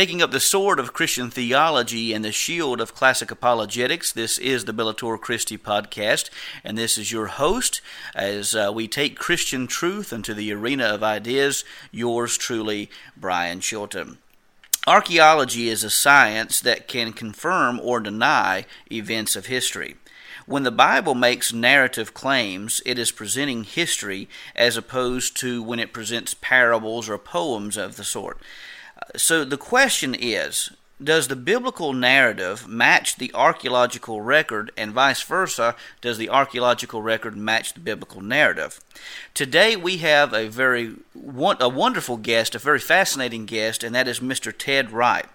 Taking 0.00 0.22
up 0.22 0.30
the 0.30 0.40
sword 0.40 0.80
of 0.80 0.94
Christian 0.94 1.30
theology 1.30 2.14
and 2.14 2.24
the 2.24 2.32
shield 2.32 2.80
of 2.80 2.94
classic 2.94 3.30
apologetics, 3.30 4.10
this 4.10 4.38
is 4.38 4.64
the 4.64 4.72
Bellator 4.72 5.20
Christi 5.20 5.58
podcast, 5.58 6.30
and 6.64 6.78
this 6.78 6.96
is 6.96 7.12
your 7.12 7.26
host 7.26 7.82
as 8.14 8.54
uh, 8.54 8.72
we 8.74 8.88
take 8.88 9.18
Christian 9.18 9.66
truth 9.66 10.10
into 10.10 10.32
the 10.32 10.54
arena 10.54 10.86
of 10.86 11.02
ideas. 11.02 11.66
Yours 11.90 12.38
truly, 12.38 12.88
Brian 13.14 13.60
Chilton. 13.60 14.16
Archaeology 14.86 15.68
is 15.68 15.84
a 15.84 15.90
science 15.90 16.60
that 16.60 16.88
can 16.88 17.12
confirm 17.12 17.78
or 17.78 18.00
deny 18.00 18.64
events 18.90 19.36
of 19.36 19.46
history. 19.46 19.96
When 20.46 20.62
the 20.62 20.70
Bible 20.70 21.14
makes 21.14 21.52
narrative 21.52 22.14
claims, 22.14 22.80
it 22.86 22.98
is 22.98 23.12
presenting 23.12 23.64
history 23.64 24.30
as 24.56 24.78
opposed 24.78 25.36
to 25.40 25.62
when 25.62 25.78
it 25.78 25.92
presents 25.92 26.32
parables 26.32 27.06
or 27.06 27.18
poems 27.18 27.76
of 27.76 27.96
the 27.96 28.04
sort. 28.04 28.38
So 29.16 29.44
the 29.44 29.56
question 29.56 30.14
is 30.14 30.70
does 31.02 31.28
the 31.28 31.36
biblical 31.36 31.94
narrative 31.94 32.68
match 32.68 33.16
the 33.16 33.32
archaeological 33.32 34.20
record, 34.20 34.70
and 34.76 34.92
vice 34.92 35.22
versa? 35.22 35.74
Does 36.02 36.18
the 36.18 36.28
archaeological 36.28 37.00
record 37.00 37.36
match 37.36 37.72
the 37.72 37.80
biblical 37.80 38.20
narrative? 38.20 38.80
Today 39.32 39.76
we 39.76 39.98
have 39.98 40.34
a 40.34 40.48
very 40.48 40.96
a 41.14 41.68
wonderful 41.68 42.18
guest, 42.18 42.54
a 42.54 42.58
very 42.58 42.78
fascinating 42.78 43.46
guest, 43.46 43.82
and 43.82 43.94
that 43.94 44.08
is 44.08 44.20
Mr. 44.20 44.52
Ted 44.56 44.90
Wright. 44.90 45.26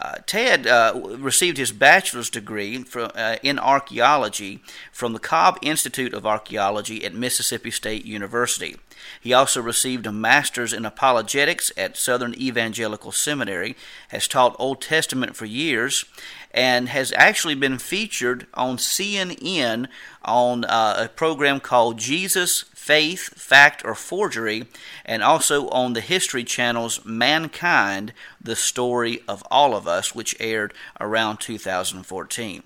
Uh, 0.00 0.14
Ted 0.24 0.66
uh, 0.66 0.98
received 1.18 1.58
his 1.58 1.72
bachelor's 1.72 2.30
degree 2.30 2.82
from, 2.84 3.10
uh, 3.14 3.36
in 3.42 3.58
archaeology 3.58 4.62
from 4.90 5.12
the 5.12 5.18
Cobb 5.18 5.58
Institute 5.60 6.14
of 6.14 6.24
Archaeology 6.24 7.04
at 7.04 7.12
Mississippi 7.12 7.70
State 7.70 8.06
University. 8.06 8.76
He 9.20 9.34
also 9.34 9.60
received 9.60 10.06
a 10.06 10.12
master's 10.12 10.72
in 10.72 10.86
apologetics 10.86 11.70
at 11.76 11.98
Southern 11.98 12.34
Evangelical 12.34 13.12
Seminary, 13.12 13.76
has 14.08 14.26
taught 14.26 14.56
Old 14.58 14.80
Testament 14.80 15.36
for 15.36 15.44
years, 15.44 16.06
and 16.52 16.88
has 16.88 17.12
actually 17.16 17.54
been 17.54 17.78
featured 17.78 18.46
on 18.54 18.78
CNN 18.78 19.86
on 20.22 20.64
uh, 20.64 20.96
a 20.98 21.08
program 21.08 21.60
called 21.60 21.98
Jesus, 21.98 22.64
Faith, 22.90 23.40
Fact, 23.40 23.84
or 23.84 23.94
Forgery, 23.94 24.66
and 25.04 25.22
also 25.22 25.68
on 25.68 25.92
the 25.92 26.00
History 26.00 26.42
Channel's 26.42 27.04
Mankind, 27.04 28.12
the 28.40 28.56
Story 28.56 29.20
of 29.28 29.44
All 29.48 29.76
of 29.76 29.86
Us, 29.86 30.12
which 30.12 30.34
aired 30.40 30.74
around 31.00 31.38
2014. 31.38 32.64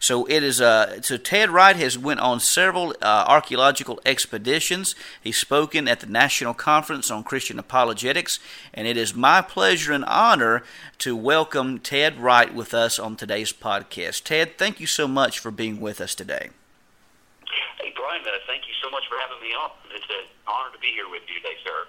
So 0.00 0.24
it 0.24 0.42
is. 0.42 0.62
Uh, 0.62 1.02
so 1.02 1.18
Ted 1.18 1.50
Wright 1.50 1.76
has 1.76 1.98
went 1.98 2.20
on 2.20 2.40
several 2.40 2.94
uh, 3.02 3.26
archaeological 3.28 4.00
expeditions. 4.06 4.94
He's 5.22 5.36
spoken 5.36 5.86
at 5.86 6.00
the 6.00 6.06
National 6.06 6.54
Conference 6.54 7.10
on 7.10 7.22
Christian 7.22 7.58
Apologetics, 7.58 8.40
and 8.72 8.88
it 8.88 8.96
is 8.96 9.14
my 9.14 9.42
pleasure 9.42 9.92
and 9.92 10.06
honor 10.06 10.62
to 11.00 11.14
welcome 11.14 11.78
Ted 11.78 12.18
Wright 12.18 12.54
with 12.54 12.72
us 12.72 12.98
on 12.98 13.16
today's 13.16 13.52
podcast. 13.52 14.24
Ted, 14.24 14.56
thank 14.56 14.80
you 14.80 14.86
so 14.86 15.06
much 15.06 15.38
for 15.38 15.50
being 15.50 15.78
with 15.78 16.00
us 16.00 16.14
today. 16.14 16.48
Hey 17.80 17.94
Brian, 17.94 18.22
uh, 18.26 18.42
thank 18.46 18.66
you 18.66 18.74
so 18.82 18.90
much 18.90 19.06
for 19.06 19.14
having 19.22 19.38
me 19.38 19.54
on. 19.54 19.70
It's 19.94 20.04
an 20.10 20.26
honor 20.50 20.74
to 20.74 20.80
be 20.82 20.90
here 20.90 21.08
with 21.08 21.22
you 21.30 21.38
today, 21.38 21.54
sir. 21.62 21.86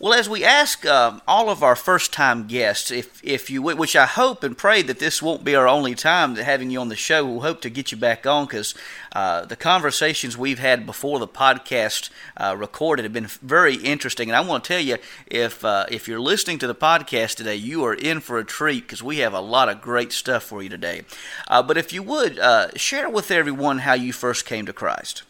Well, 0.00 0.14
as 0.14 0.28
we 0.28 0.44
ask 0.44 0.86
um, 0.86 1.20
all 1.26 1.50
of 1.50 1.64
our 1.64 1.74
first-time 1.74 2.46
guests, 2.46 2.92
if 2.92 3.20
if 3.24 3.50
you 3.50 3.62
which 3.62 3.96
I 3.96 4.06
hope 4.06 4.44
and 4.44 4.56
pray 4.56 4.80
that 4.82 5.00
this 5.00 5.20
won't 5.20 5.42
be 5.42 5.56
our 5.56 5.66
only 5.66 5.96
time 5.96 6.34
that 6.34 6.44
having 6.44 6.70
you 6.70 6.78
on 6.80 6.88
the 6.88 6.94
show, 6.94 7.26
we'll 7.26 7.40
hope 7.40 7.60
to 7.62 7.70
get 7.70 7.90
you 7.90 7.98
back 7.98 8.24
on 8.24 8.46
because 8.46 8.76
uh, 9.10 9.44
the 9.44 9.56
conversations 9.56 10.38
we've 10.38 10.60
had 10.60 10.86
before 10.86 11.18
the 11.18 11.26
podcast 11.26 12.10
uh, 12.36 12.54
recorded 12.56 13.02
have 13.02 13.12
been 13.12 13.26
very 13.26 13.74
interesting. 13.74 14.28
And 14.28 14.36
I 14.36 14.40
want 14.40 14.62
to 14.62 14.68
tell 14.68 14.80
you, 14.80 14.98
if 15.26 15.64
uh, 15.64 15.86
if 15.90 16.06
you're 16.06 16.20
listening 16.20 16.60
to 16.60 16.68
the 16.68 16.76
podcast 16.76 17.34
today, 17.34 17.56
you 17.56 17.84
are 17.84 17.94
in 17.94 18.20
for 18.20 18.38
a 18.38 18.44
treat 18.44 18.84
because 18.84 19.02
we 19.02 19.18
have 19.18 19.34
a 19.34 19.40
lot 19.40 19.68
of 19.68 19.80
great 19.82 20.12
stuff 20.12 20.44
for 20.44 20.62
you 20.62 20.68
today. 20.68 21.02
Uh, 21.48 21.60
but 21.60 21.76
if 21.76 21.92
you 21.92 22.04
would 22.04 22.38
uh, 22.38 22.68
share 22.76 23.10
with 23.10 23.32
everyone 23.32 23.78
how 23.78 23.94
you 23.94 24.12
first 24.12 24.46
came 24.46 24.64
to 24.66 24.72
Christ. 24.72 25.24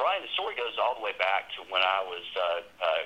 Brian, 0.00 0.22
the 0.22 0.32
story 0.32 0.56
goes 0.56 0.72
all 0.80 0.94
the 0.94 1.04
way 1.04 1.12
back 1.18 1.52
to 1.52 1.59
when 1.70 1.82
I 1.82 2.02
was 2.04 2.26
uh, 2.36 2.60
uh, 2.82 3.02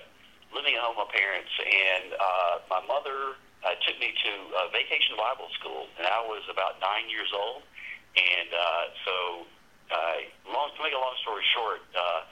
living 0.57 0.75
at 0.75 0.81
home 0.81 0.97
with 0.97 1.09
my 1.09 1.13
parents, 1.13 1.53
and 1.61 2.17
uh, 2.17 2.55
my 2.69 2.83
mother 2.85 3.37
uh, 3.65 3.77
took 3.85 3.97
me 4.01 4.13
to 4.13 4.33
uh, 4.57 4.69
vacation 4.73 5.17
Bible 5.17 5.49
school, 5.57 5.89
and 5.97 6.05
I 6.09 6.21
was 6.25 6.45
about 6.49 6.81
nine 6.81 7.09
years 7.09 7.31
old. 7.33 7.65
And 8.15 8.51
uh, 8.53 8.85
so, 9.05 9.15
uh, 9.91 10.19
long, 10.49 10.71
to 10.77 10.81
make 10.81 10.95
a 10.95 11.01
long 11.01 11.17
story 11.27 11.43
short, 11.57 11.83
uh, 11.97 12.23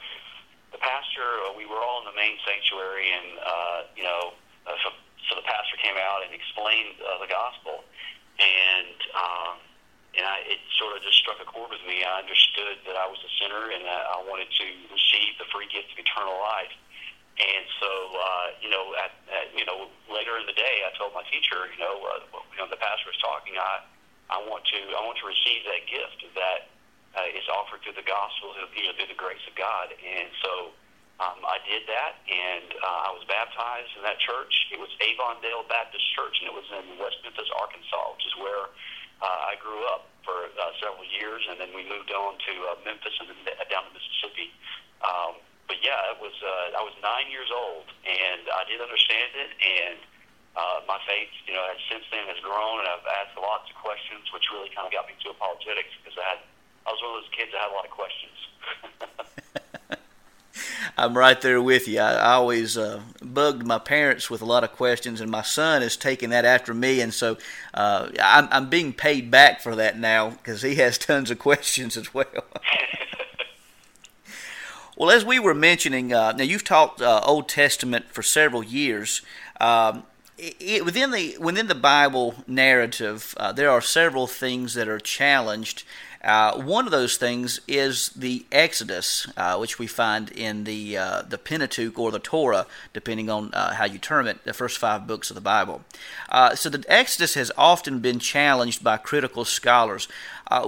the 0.71 0.79
pastor, 0.79 1.27
uh, 1.43 1.53
we 1.57 1.67
were 1.67 1.81
all 1.81 2.01
in 2.01 2.07
the 2.07 2.17
main 2.17 2.39
sanctuary, 2.47 3.11
and 3.11 3.27
uh, 3.41 3.79
you 3.97 4.03
know, 4.03 4.33
uh, 4.65 4.77
so, 4.81 4.95
so 5.27 5.35
the 5.35 5.45
pastor 5.45 5.75
came 5.83 5.99
out 5.99 6.23
and 6.23 6.31
explained 6.31 6.97
uh, 7.03 7.19
the 7.21 7.29
gospel, 7.29 7.83
and. 8.39 8.97
Um, 9.13 9.57
and 10.13 10.23
I, 10.29 10.45
it 10.45 10.61
sort 10.77 10.93
of 10.93 11.01
just 11.01 11.17
struck 11.17 11.41
a 11.41 11.47
chord 11.49 11.73
with 11.73 11.81
me. 11.89 12.05
I 12.05 12.21
understood 12.21 12.85
that 12.85 12.93
I 12.93 13.09
was 13.09 13.17
a 13.25 13.31
sinner 13.41 13.73
and 13.73 13.81
I, 13.81 13.99
I 14.13 14.29
wanted 14.29 14.45
to 14.45 14.65
receive 14.93 15.41
the 15.41 15.49
free 15.49 15.65
gift 15.73 15.89
of 15.89 15.97
eternal 15.97 16.37
life. 16.37 16.73
And 17.33 17.65
so, 17.81 17.89
uh, 18.13 18.47
you 18.61 18.69
know, 18.69 18.93
at, 19.01 19.09
at 19.33 19.49
you 19.57 19.65
know 19.65 19.89
later 20.05 20.37
in 20.37 20.45
the 20.45 20.53
day, 20.53 20.85
I 20.85 20.93
told 21.01 21.17
my 21.17 21.25
teacher, 21.33 21.65
you 21.73 21.81
know, 21.81 21.97
uh, 22.05 22.29
you 22.53 22.61
know, 22.61 22.69
the 22.69 22.77
pastor 22.77 23.09
was 23.09 23.17
talking. 23.25 23.57
I 23.57 23.81
I 24.29 24.37
want 24.45 24.61
to 24.69 24.79
I 24.93 25.01
want 25.01 25.17
to 25.17 25.25
receive 25.25 25.65
that 25.65 25.81
gift 25.89 26.29
that 26.37 26.69
uh, 27.17 27.25
is 27.33 27.49
offered 27.49 27.81
through 27.81 27.97
the 27.97 28.05
gospel, 28.05 28.53
you 28.77 28.85
know, 28.85 28.93
through 28.93 29.09
the 29.09 29.17
grace 29.17 29.41
of 29.49 29.57
God. 29.57 29.93
And 29.97 30.29
so. 30.45 30.77
Um, 31.21 31.45
I 31.45 31.61
did 31.69 31.85
that, 31.85 32.25
and 32.25 32.73
uh, 32.73 33.07
I 33.07 33.13
was 33.13 33.21
baptized 33.29 33.93
in 33.93 34.01
that 34.01 34.17
church. 34.17 34.49
It 34.73 34.81
was 34.81 34.89
Avondale 34.97 35.61
Baptist 35.69 36.01
Church, 36.17 36.41
and 36.41 36.49
it 36.49 36.55
was 36.57 36.65
in 36.73 36.97
West 36.97 37.21
Memphis, 37.21 37.45
Arkansas, 37.53 38.17
which 38.17 38.25
is 38.25 38.35
where 38.41 38.73
uh, 39.23 39.51
I 39.51 39.55
grew 39.63 39.79
up 39.95 40.11
for 40.27 40.51
uh, 40.51 40.71
several 40.83 41.07
years, 41.07 41.47
and 41.47 41.55
then 41.55 41.71
we 41.71 41.87
moved 41.87 42.11
on 42.11 42.35
to 42.35 42.53
uh, 42.67 42.75
Memphis 42.83 43.15
and 43.23 43.31
then 43.31 43.55
down 43.71 43.87
to 43.87 43.91
Mississippi. 43.95 44.51
Um, 44.99 45.39
but 45.67 45.79
yeah, 45.79 46.11
it 46.11 46.19
was 46.19 46.35
uh, 46.43 46.75
I 46.75 46.83
was 46.83 46.91
nine 46.99 47.31
years 47.31 47.47
old, 47.47 47.87
and 48.03 48.43
I 48.51 48.67
did 48.67 48.83
understand 48.83 49.31
it, 49.39 49.51
and 49.63 49.99
uh, 50.59 50.83
my 50.85 50.99
faith, 51.07 51.31
you 51.47 51.55
know, 51.55 51.63
has 51.71 51.79
since 51.87 52.03
then 52.11 52.27
has 52.27 52.39
grown, 52.43 52.83
and 52.83 52.87
I've 52.91 53.07
asked 53.23 53.39
lots 53.39 53.71
of 53.71 53.75
questions, 53.79 54.27
which 54.35 54.43
really 54.51 54.69
kind 54.75 54.85
of 54.85 54.91
got 54.91 55.07
me 55.07 55.15
to 55.23 55.31
apologetics 55.31 55.95
because 56.03 56.19
I 56.19 56.25
had 56.35 56.39
I 56.83 56.91
was 56.91 56.99
one 56.99 57.15
of 57.15 57.17
those 57.23 57.31
kids 57.31 57.55
that 57.55 57.63
had 57.63 57.71
a 57.71 57.75
lot 57.79 57.87
of 57.87 57.95
questions. 57.95 58.37
I'm 60.97 61.17
right 61.17 61.39
there 61.41 61.61
with 61.61 61.87
you. 61.87 61.99
I, 61.99 62.13
I 62.13 62.33
always 62.33 62.77
uh, 62.77 63.01
bugged 63.21 63.65
my 63.65 63.79
parents 63.79 64.29
with 64.29 64.41
a 64.41 64.45
lot 64.45 64.63
of 64.63 64.73
questions, 64.73 65.21
and 65.21 65.31
my 65.31 65.41
son 65.41 65.81
is 65.81 65.97
taking 65.97 66.29
that 66.29 66.45
after 66.45 66.73
me, 66.73 67.01
and 67.01 67.13
so 67.13 67.37
uh, 67.73 68.09
I'm, 68.21 68.47
I'm 68.51 68.69
being 68.69 68.93
paid 68.93 69.31
back 69.31 69.61
for 69.61 69.75
that 69.75 69.97
now 69.97 70.31
because 70.31 70.61
he 70.61 70.75
has 70.75 70.97
tons 70.97 71.31
of 71.31 71.39
questions 71.39 71.97
as 71.97 72.13
well. 72.13 72.25
well, 74.97 75.09
as 75.09 75.25
we 75.25 75.39
were 75.39 75.55
mentioning, 75.55 76.13
uh, 76.13 76.33
now 76.33 76.43
you've 76.43 76.63
taught 76.63 77.01
uh, 77.01 77.21
Old 77.23 77.49
Testament 77.49 78.05
for 78.09 78.21
several 78.21 78.63
years. 78.63 79.21
Um, 79.59 80.03
it, 80.37 80.83
within 80.83 81.11
the 81.11 81.37
within 81.39 81.67
the 81.67 81.75
Bible 81.75 82.35
narrative, 82.47 83.33
uh, 83.37 83.51
there 83.51 83.69
are 83.69 83.81
several 83.81 84.27
things 84.27 84.73
that 84.73 84.87
are 84.87 84.99
challenged 84.99 85.83
uh, 86.23 86.55
one 86.61 86.85
of 86.85 86.91
those 86.91 87.17
things 87.17 87.59
is 87.67 88.09
the 88.09 88.45
Exodus, 88.51 89.27
uh, 89.35 89.57
which 89.57 89.77
we 89.77 89.87
find 89.87 90.31
in 90.31 90.63
the 90.63 90.97
uh, 90.97 91.21
the 91.23 91.37
Pentateuch 91.37 91.99
or 91.99 92.11
the 92.11 92.19
Torah, 92.19 92.65
depending 92.93 93.29
on 93.29 93.53
uh, 93.53 93.73
how 93.73 93.85
you 93.85 93.99
term 93.99 94.27
it, 94.27 94.43
the 94.45 94.53
first 94.53 94.77
five 94.77 95.05
books 95.05 95.29
of 95.29 95.35
the 95.35 95.41
Bible. 95.41 95.81
Uh, 96.29 96.55
so 96.55 96.69
the 96.69 96.83
Exodus 96.87 97.33
has 97.33 97.51
often 97.57 97.99
been 97.99 98.19
challenged 98.19 98.83
by 98.83 98.97
critical 98.97 99.43
scholars. 99.43 100.07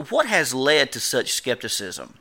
What 0.09 0.25
has 0.25 0.53
led 0.53 0.91
to 0.93 0.99
such 0.99 1.31
skepticism? 1.31 2.17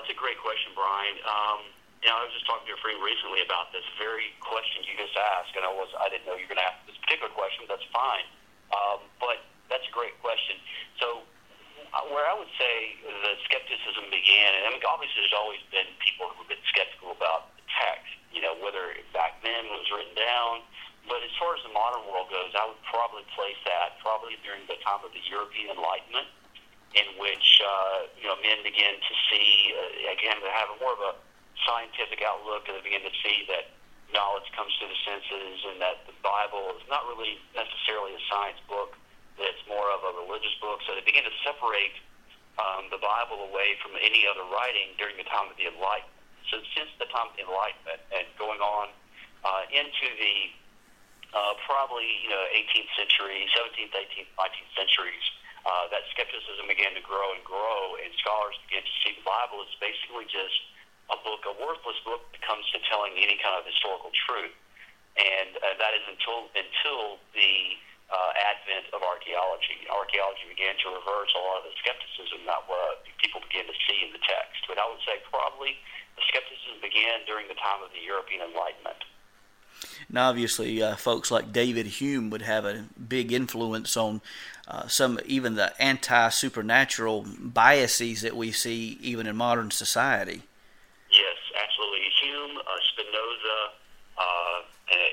it's 0.00 0.08
a 0.08 0.16
great 0.16 0.40
question, 0.40 0.72
Brian. 0.72 1.16
Um, 1.28 1.60
you 2.00 2.08
know, 2.08 2.16
I 2.16 2.24
was 2.24 2.32
just 2.32 2.48
talking 2.48 2.64
to 2.68 2.72
a 2.72 2.80
friend 2.80 2.96
recently 3.04 3.44
about 3.44 3.68
this 3.68 3.84
very 4.00 4.32
question 4.40 4.80
you 4.88 4.96
just 4.96 5.12
asked, 5.12 5.52
and 5.52 5.64
I 5.64 5.68
was 5.68 5.92
I 6.00 6.08
didn't 6.08 6.24
know 6.24 6.34
you 6.34 6.48
were 6.48 6.56
going 6.56 6.64
to 6.64 6.68
ask 6.72 6.80
this 6.88 6.96
particular 7.04 7.28
question. 7.30 7.68
But 7.68 7.76
that's 7.76 7.88
fine, 7.92 8.24
um, 8.72 9.04
but 9.20 9.44
that's 9.70 9.86
a 9.86 9.94
great 9.94 10.18
question. 10.18 10.58
So, 10.98 11.22
uh, 11.94 12.06
where 12.10 12.26
I 12.26 12.34
would 12.34 12.50
say 12.58 12.98
the 13.02 13.34
skepticism 13.46 14.10
began, 14.10 14.50
and 14.58 14.62
I 14.66 14.70
mean, 14.74 14.82
obviously 14.84 15.22
there's 15.24 15.38
always 15.38 15.62
been 15.70 15.86
people 16.02 16.30
who've 16.34 16.50
been 16.50 16.62
skeptical 16.70 17.14
about 17.14 17.54
the 17.58 17.64
text, 17.70 18.10
you 18.30 18.42
know, 18.42 18.54
whether 18.58 18.94
back 19.10 19.42
then 19.42 19.66
it 19.66 19.74
was 19.74 19.90
written 19.90 20.14
down. 20.14 20.62
But 21.08 21.24
as 21.26 21.32
far 21.40 21.56
as 21.56 21.62
the 21.66 21.72
modern 21.72 22.06
world 22.06 22.30
goes, 22.30 22.54
I 22.54 22.68
would 22.68 22.78
probably 22.86 23.26
place 23.34 23.58
that 23.66 23.98
probably 24.04 24.38
during 24.44 24.62
the 24.70 24.78
time 24.84 25.02
of 25.02 25.10
the 25.10 25.22
European 25.26 25.74
Enlightenment, 25.74 26.28
in 26.94 27.08
which 27.18 27.58
uh, 27.58 28.06
you 28.20 28.30
know 28.30 28.38
men 28.38 28.62
began 28.62 28.94
to 28.94 29.14
see 29.26 29.74
uh, 29.74 30.14
again 30.14 30.38
to 30.38 30.50
have 30.52 30.70
more 30.78 30.94
of 30.94 31.02
a 31.02 31.12
scientific 31.66 32.22
outlook, 32.22 32.70
and 32.70 32.78
they 32.78 32.84
begin 32.86 33.02
to 33.02 33.14
see 33.24 33.48
that 33.50 33.74
knowledge 34.14 34.46
comes 34.54 34.70
through 34.78 34.94
the 34.94 35.02
senses, 35.02 35.58
and 35.74 35.82
that 35.82 36.06
the 36.06 36.14
Bible 36.22 36.78
is 36.78 36.86
not 36.86 37.02
really 37.10 37.40
necessarily 37.58 38.14
a 38.14 38.22
science 38.30 38.60
book 38.70 38.94
that's 39.38 39.62
more 39.68 39.88
of 39.94 40.00
a 40.02 40.12
religious 40.26 40.54
book. 40.58 40.82
So 40.86 40.94
they 40.94 41.04
begin 41.04 41.26
to 41.26 41.34
separate 41.44 41.94
um, 42.58 42.90
the 42.90 43.00
Bible 43.00 43.46
away 43.46 43.78
from 43.80 43.94
any 43.96 44.26
other 44.26 44.44
writing 44.50 44.96
during 44.98 45.16
the 45.16 45.28
time 45.28 45.48
of 45.48 45.56
the 45.56 45.70
Enlightenment. 45.70 46.16
So 46.50 46.58
since 46.74 46.90
the 46.98 47.06
time 47.14 47.30
of 47.30 47.34
the 47.38 47.46
Enlightenment 47.46 48.02
and 48.10 48.26
going 48.34 48.58
on 48.58 48.90
uh, 49.46 49.64
into 49.70 50.06
the 50.18 50.36
uh, 51.30 51.54
probably 51.62 52.10
you 52.26 52.30
know 52.30 52.42
18th 52.50 52.90
century, 52.98 53.46
17th, 53.54 53.94
18th, 53.94 54.30
19th 54.34 54.72
centuries, 54.74 55.26
uh, 55.62 55.86
that 55.94 56.02
skepticism 56.10 56.66
began 56.66 56.96
to 56.96 57.04
grow 57.04 57.36
and 57.36 57.44
grow, 57.46 57.94
and 58.02 58.10
scholars 58.18 58.56
began 58.66 58.82
to 58.82 58.94
see 59.04 59.12
the 59.14 59.24
Bible 59.24 59.62
as 59.62 59.70
basically 59.78 60.26
just 60.26 60.58
a 61.12 61.18
book, 61.22 61.46
a 61.46 61.54
worthless 61.58 61.98
book 62.02 62.26
that 62.34 62.42
comes 62.42 62.66
to 62.74 62.78
telling 62.90 63.14
any 63.18 63.38
kind 63.38 63.58
of 63.58 63.66
historical 63.66 64.10
truth. 64.26 64.54
And 65.18 65.58
uh, 65.58 65.74
that 65.78 65.92
is 65.94 66.04
until 66.06 66.48
until 66.54 67.18
the 67.34 67.76
uh, 68.10 68.30
advent 68.34 68.90
of 68.90 69.00
archaeology. 69.06 69.86
Archaeology 69.86 70.46
began 70.50 70.74
to 70.82 70.90
reverse 70.90 71.30
a 71.38 71.40
lot 71.40 71.62
of 71.62 71.70
the 71.70 71.74
skepticism 71.78 72.42
that 72.46 72.62
uh, 72.66 72.98
people 73.22 73.38
began 73.46 73.70
to 73.70 73.76
see 73.86 74.02
in 74.02 74.10
the 74.10 74.22
text. 74.22 74.66
But 74.66 74.82
I 74.82 74.86
would 74.90 75.02
say 75.06 75.22
probably 75.30 75.78
the 76.18 76.24
skepticism 76.26 76.82
began 76.82 77.22
during 77.24 77.46
the 77.46 77.58
time 77.58 77.80
of 77.86 77.94
the 77.94 78.02
European 78.02 78.42
Enlightenment. 78.50 79.06
Now, 80.10 80.28
obviously, 80.28 80.82
uh, 80.82 80.96
folks 80.96 81.30
like 81.30 81.52
David 81.52 81.86
Hume 81.86 82.30
would 82.30 82.42
have 82.42 82.64
a 82.64 82.84
big 82.98 83.32
influence 83.32 83.96
on 83.96 84.20
uh, 84.66 84.86
some, 84.88 85.20
even 85.24 85.54
the 85.54 85.72
anti 85.80 86.28
supernatural 86.30 87.26
biases 87.38 88.22
that 88.22 88.36
we 88.36 88.52
see 88.52 88.98
even 89.00 89.26
in 89.26 89.36
modern 89.36 89.70
society. 89.70 90.42
Yes, 91.10 91.38
absolutely. 91.54 92.00
Hume, 92.22 92.58
uh, 92.58 92.62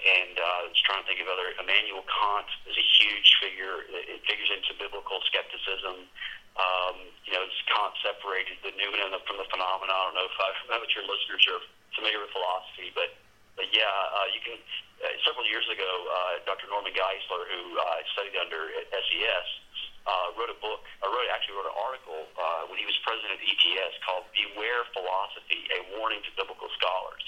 and 0.08 0.40
uh, 0.40 0.64
I 0.64 0.72
was 0.72 0.80
trying 0.88 1.04
to 1.04 1.08
think 1.08 1.20
of 1.20 1.28
other. 1.28 1.52
Immanuel 1.60 2.06
Kant 2.08 2.48
is 2.64 2.80
a 2.80 2.88
huge 3.04 3.28
figure. 3.44 3.84
It 3.92 4.24
figures 4.24 4.48
into 4.56 4.72
biblical 4.80 5.20
skepticism. 5.28 6.08
Um, 6.56 6.96
you 7.28 7.36
know, 7.36 7.44
Kant 7.68 7.94
separated 8.02 8.58
the 8.64 8.72
noumenon 8.80 9.14
from 9.28 9.38
the 9.38 9.48
phenomena. 9.52 9.92
I 9.92 10.02
don't 10.10 10.16
know 10.16 10.28
if 10.28 10.38
I, 10.40 10.50
I 10.72 10.80
know 10.80 10.88
your 10.96 11.06
listeners 11.06 11.44
are 11.52 11.62
familiar 11.94 12.24
with 12.24 12.32
philosophy, 12.32 12.96
but 12.96 13.12
but 13.60 13.68
yeah, 13.74 13.90
uh, 13.90 14.28
you 14.32 14.40
can. 14.42 14.58
Uh, 14.98 15.14
several 15.30 15.46
years 15.46 15.66
ago, 15.70 15.86
uh, 16.10 16.42
Dr. 16.50 16.66
Norman 16.74 16.90
Geisler, 16.90 17.46
who 17.46 17.78
uh, 17.78 18.02
studied 18.18 18.34
under 18.34 18.66
SES, 18.90 19.48
uh, 20.10 20.34
wrote 20.34 20.50
a 20.50 20.58
book, 20.58 20.82
or 21.06 21.14
wrote 21.14 21.30
actually 21.30 21.54
wrote 21.54 21.70
an 21.70 21.78
article 21.78 22.26
uh, 22.34 22.66
when 22.66 22.82
he 22.82 22.86
was 22.90 22.98
president 23.06 23.38
of 23.38 23.42
ETS 23.46 23.94
called 24.02 24.26
"Beware 24.34 24.90
Philosophy: 24.98 25.70
A 25.70 25.86
Warning 26.00 26.26
to 26.26 26.32
Biblical 26.34 26.72
Scholars." 26.82 27.22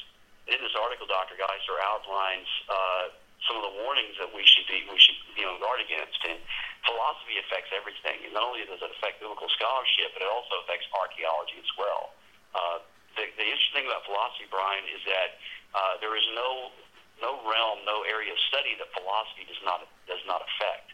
In 0.49 0.59
this 0.65 0.73
article, 0.73 1.05
Dr. 1.05 1.37
Geisler 1.37 1.77
outlines 1.85 2.49
uh, 2.65 3.13
some 3.45 3.61
of 3.61 3.63
the 3.69 3.75
warnings 3.85 4.17
that 4.17 4.33
we 4.33 4.41
should 4.43 4.65
be 4.65 4.81
we 4.89 4.97
should 4.97 5.19
you 5.37 5.45
know 5.45 5.61
guard 5.61 5.79
against. 5.79 6.17
And 6.25 6.41
philosophy 6.89 7.37
affects 7.37 7.69
everything. 7.69 8.25
And 8.25 8.33
not 8.33 8.49
only 8.49 8.65
does 8.65 8.81
it 8.81 8.91
affect 8.97 9.21
biblical 9.21 9.47
scholarship, 9.53 10.17
but 10.17 10.25
it 10.25 10.31
also 10.31 10.65
affects 10.65 10.89
archaeology 10.89 11.61
as 11.61 11.71
well. 11.77 12.17
Uh, 12.57 12.77
the, 13.13 13.29
the 13.37 13.45
interesting 13.45 13.85
thing 13.85 13.87
about 13.89 14.05
philosophy, 14.09 14.49
Brian, 14.49 14.85
is 14.89 15.01
that 15.05 15.29
uh, 15.77 15.93
there 16.01 16.17
is 16.17 16.25
no 16.33 16.73
no 17.21 17.37
realm, 17.45 17.83
no 17.83 18.07
area 18.07 18.31
of 18.31 18.39
study 18.47 18.73
that 18.79 18.89
philosophy 18.95 19.45
does 19.45 19.61
not 19.61 19.85
does 20.09 20.23
not 20.25 20.41
affect. 20.41 20.89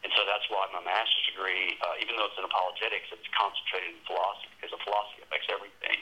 And 0.00 0.08
so 0.16 0.24
that's 0.24 0.44
why 0.48 0.64
my 0.72 0.80
master's 0.80 1.26
degree, 1.28 1.76
uh, 1.84 2.00
even 2.00 2.16
though 2.16 2.24
it's 2.32 2.38
in 2.40 2.44
apologetics, 2.48 3.12
it's 3.12 3.28
concentrated 3.36 4.00
in 4.00 4.02
philosophy 4.08 4.48
because 4.56 4.72
the 4.72 4.80
philosophy 4.80 5.20
affects 5.28 5.48
everything. 5.52 6.00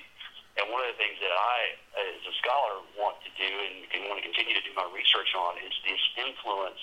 And 0.58 0.66
one 0.74 0.82
of 0.82 0.90
the 0.90 0.98
things 0.98 1.16
that 1.22 1.30
I, 1.30 1.78
as 2.02 2.22
a 2.26 2.34
scholar, 2.42 2.82
want 2.98 3.22
to 3.22 3.30
do 3.38 3.46
and, 3.46 4.10
want 4.10 4.18
to 4.18 4.26
continue 4.26 4.58
to 4.58 4.64
do 4.66 4.74
my 4.74 4.86
research 4.90 5.30
on 5.38 5.54
is 5.62 5.70
this 5.86 6.02
influence 6.18 6.82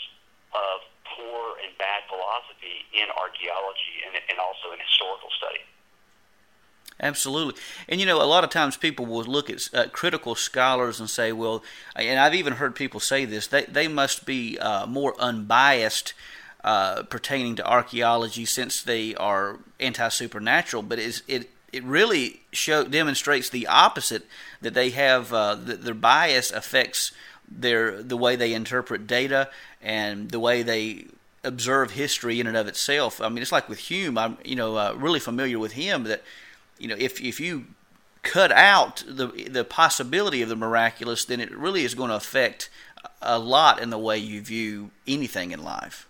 of 0.56 0.88
poor 1.04 1.60
and 1.60 1.76
bad 1.78 2.08
philosophy 2.08 2.88
in 2.96 3.12
archaeology 3.12 4.02
and, 4.08 4.16
and 4.16 4.40
also 4.40 4.72
in 4.72 4.80
historical 4.80 5.28
study. 5.36 5.60
Absolutely. 7.00 7.60
And 7.90 8.00
you 8.00 8.06
know, 8.06 8.22
a 8.22 8.24
lot 8.24 8.44
of 8.44 8.50
times 8.50 8.78
people 8.78 9.06
will 9.06 9.24
look 9.24 9.50
at 9.50 9.68
uh, 9.74 9.88
critical 9.92 10.36
scholars 10.36 11.00
and 11.00 11.10
say, 11.10 11.32
well, 11.34 11.64
and 11.96 12.20
I've 12.20 12.36
even 12.36 12.54
heard 12.54 12.76
people 12.76 13.00
say 13.00 13.26
this, 13.26 13.48
they, 13.48 13.64
they 13.64 13.88
must 13.88 14.26
be 14.26 14.58
uh, 14.58 14.86
more 14.86 15.14
unbiased 15.20 16.14
uh, 16.64 17.04
pertaining 17.04 17.56
to 17.58 17.68
archaeology 17.68 18.46
since 18.46 18.82
they 18.82 19.14
are 19.16 19.60
anti 19.80 20.08
supernatural. 20.08 20.84
But 20.84 21.00
it, 21.00 21.50
it 21.76 21.84
really 21.84 22.42
show, 22.52 22.86
demonstrates 22.86 23.50
the 23.50 23.68
opposite 23.68 24.26
that 24.62 24.74
they 24.74 24.92
have, 24.92 25.34
uh, 25.34 25.56
that 25.56 25.84
their 25.84 25.94
bias 25.94 26.52
affects 26.52 27.12
their 27.48 28.02
the 28.02 28.18
way 28.18 28.36
they 28.36 28.54
interpret 28.54 29.06
data 29.06 29.50
and 29.82 30.32
the 30.32 30.40
way 30.40 30.64
they 30.64 31.06
observe 31.44 31.92
history 31.92 32.40
in 32.40 32.48
and 32.48 32.58
of 32.58 32.68
itself. 32.68 33.22
I 33.22 33.30
mean, 33.30 33.42
it's 33.42 33.52
like 33.52 33.70
with 33.70 33.80
Hume. 33.80 34.18
I'm 34.18 34.38
you 34.44 34.56
know 34.56 34.78
uh, 34.78 34.94
really 34.98 35.20
familiar 35.20 35.60
with 35.60 35.74
him 35.74 36.04
that 36.06 36.24
you 36.80 36.88
know, 36.88 36.96
if 36.98 37.22
if 37.22 37.40
you 37.40 37.66
cut 38.24 38.52
out 38.52 39.04
the 39.08 39.28
the 39.28 39.64
possibility 39.64 40.42
of 40.42 40.50
the 40.50 40.56
miraculous, 40.56 41.26
then 41.26 41.40
it 41.40 41.56
really 41.56 41.84
is 41.84 41.94
going 41.94 42.10
to 42.10 42.16
affect 42.16 42.70
a 43.22 43.38
lot 43.38 43.82
in 43.82 43.90
the 43.90 44.00
way 44.00 44.18
you 44.18 44.42
view 44.42 44.92
anything 45.08 45.52
in 45.52 45.64
life. 45.64 46.08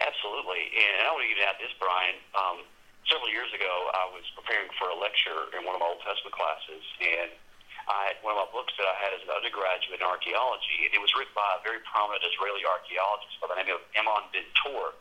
Absolutely, 0.00 0.70
and 0.76 1.08
I 1.08 1.12
want 1.12 1.22
to 1.22 1.34
get 1.34 1.48
at 1.48 1.58
this, 1.58 1.72
Brian. 1.78 2.16
Um, 2.34 2.64
several 3.10 3.30
years 3.30 3.50
ago, 3.54 3.74
I 3.94 4.10
was 4.10 4.26
preparing 4.34 4.70
for 4.78 4.90
a 4.90 4.96
lecture 4.98 5.50
in 5.54 5.62
one 5.62 5.78
of 5.78 5.80
my 5.82 5.88
Old 5.90 6.02
Testament 6.02 6.34
classes, 6.34 6.82
and 6.98 7.30
I 7.86 8.10
had 8.10 8.18
one 8.26 8.34
of 8.34 8.42
my 8.42 8.50
books 8.50 8.74
that 8.78 8.86
I 8.86 8.96
had 8.98 9.14
as 9.14 9.22
an 9.22 9.30
undergraduate 9.30 10.02
in 10.02 10.06
archaeology, 10.06 10.86
and 10.86 10.90
it 10.90 10.98
was 10.98 11.14
written 11.14 11.34
by 11.38 11.46
a 11.54 11.62
very 11.62 11.78
prominent 11.86 12.26
Israeli 12.26 12.66
archaeologist 12.66 13.38
by 13.38 13.46
the 13.46 13.56
name 13.62 13.70
of 13.70 13.82
Emon 13.94 14.26
Ben 14.34 14.46
Tor. 14.58 14.98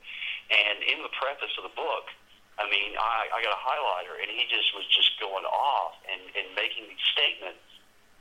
And 0.54 0.86
in 0.86 1.02
the 1.02 1.10
preface 1.18 1.50
of 1.58 1.66
the 1.66 1.74
book, 1.74 2.14
I 2.62 2.70
mean, 2.70 2.94
I, 2.94 3.28
I 3.34 3.38
got 3.42 3.58
a 3.58 3.62
highlighter, 3.62 4.22
and 4.22 4.30
he 4.30 4.46
just 4.48 4.70
was 4.78 4.86
just 4.94 5.18
going 5.18 5.44
off 5.44 5.98
and, 6.06 6.22
and 6.38 6.54
making 6.54 6.86
these 6.86 7.06
statements. 7.10 7.66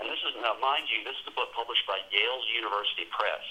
And 0.00 0.08
this 0.08 0.18
is 0.24 0.32
now, 0.40 0.56
mind 0.58 0.88
you, 0.88 1.04
this 1.04 1.14
is 1.20 1.28
the 1.28 1.36
book 1.36 1.52
published 1.52 1.84
by 1.86 2.00
Yale's 2.08 2.48
University 2.56 3.06
Press. 3.12 3.44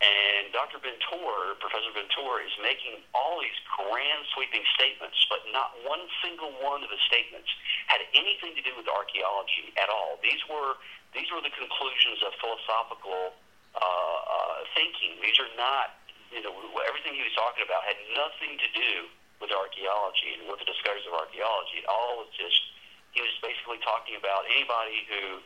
And 0.00 0.48
Dr. 0.56 0.80
Bentor, 0.80 1.60
Professor 1.60 1.92
Bentor, 1.92 2.40
is 2.40 2.54
making 2.64 3.04
all 3.12 3.36
these 3.36 3.60
grand 3.76 4.24
sweeping 4.32 4.64
statements, 4.72 5.20
but 5.28 5.44
not 5.52 5.76
one 5.84 6.00
single 6.24 6.56
one 6.64 6.80
of 6.80 6.88
the 6.88 7.00
statements 7.04 7.52
had 7.84 8.00
anything 8.16 8.56
to 8.56 8.62
do 8.64 8.72
with 8.80 8.88
archaeology 8.88 9.68
at 9.76 9.92
all. 9.92 10.16
These 10.24 10.40
were 10.48 10.80
these 11.12 11.28
were 11.28 11.42
the 11.42 11.52
conclusions 11.52 12.22
of 12.24 12.32
philosophical 12.38 13.34
uh, 13.74 13.80
uh, 13.82 14.58
thinking. 14.78 15.18
These 15.20 15.36
are 15.42 15.52
not, 15.58 15.98
you 16.30 16.40
know, 16.40 16.54
everything 16.86 17.18
he 17.18 17.24
was 17.26 17.34
talking 17.34 17.66
about 17.66 17.82
had 17.82 17.98
nothing 18.14 18.56
to 18.56 18.68
do 18.72 19.10
with 19.42 19.50
archaeology 19.50 20.38
and 20.38 20.46
with 20.46 20.62
the 20.62 20.68
discoveries 20.70 21.04
of 21.10 21.18
archaeology. 21.18 21.82
It 21.82 21.88
all 21.90 22.22
was 22.22 22.30
just, 22.38 22.62
he 23.10 23.20
was 23.20 23.34
basically 23.42 23.82
talking 23.82 24.14
about 24.14 24.46
anybody 24.54 25.02
who 25.10 25.42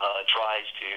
uh, 0.00 0.24
tries 0.28 0.66
to 0.80 0.90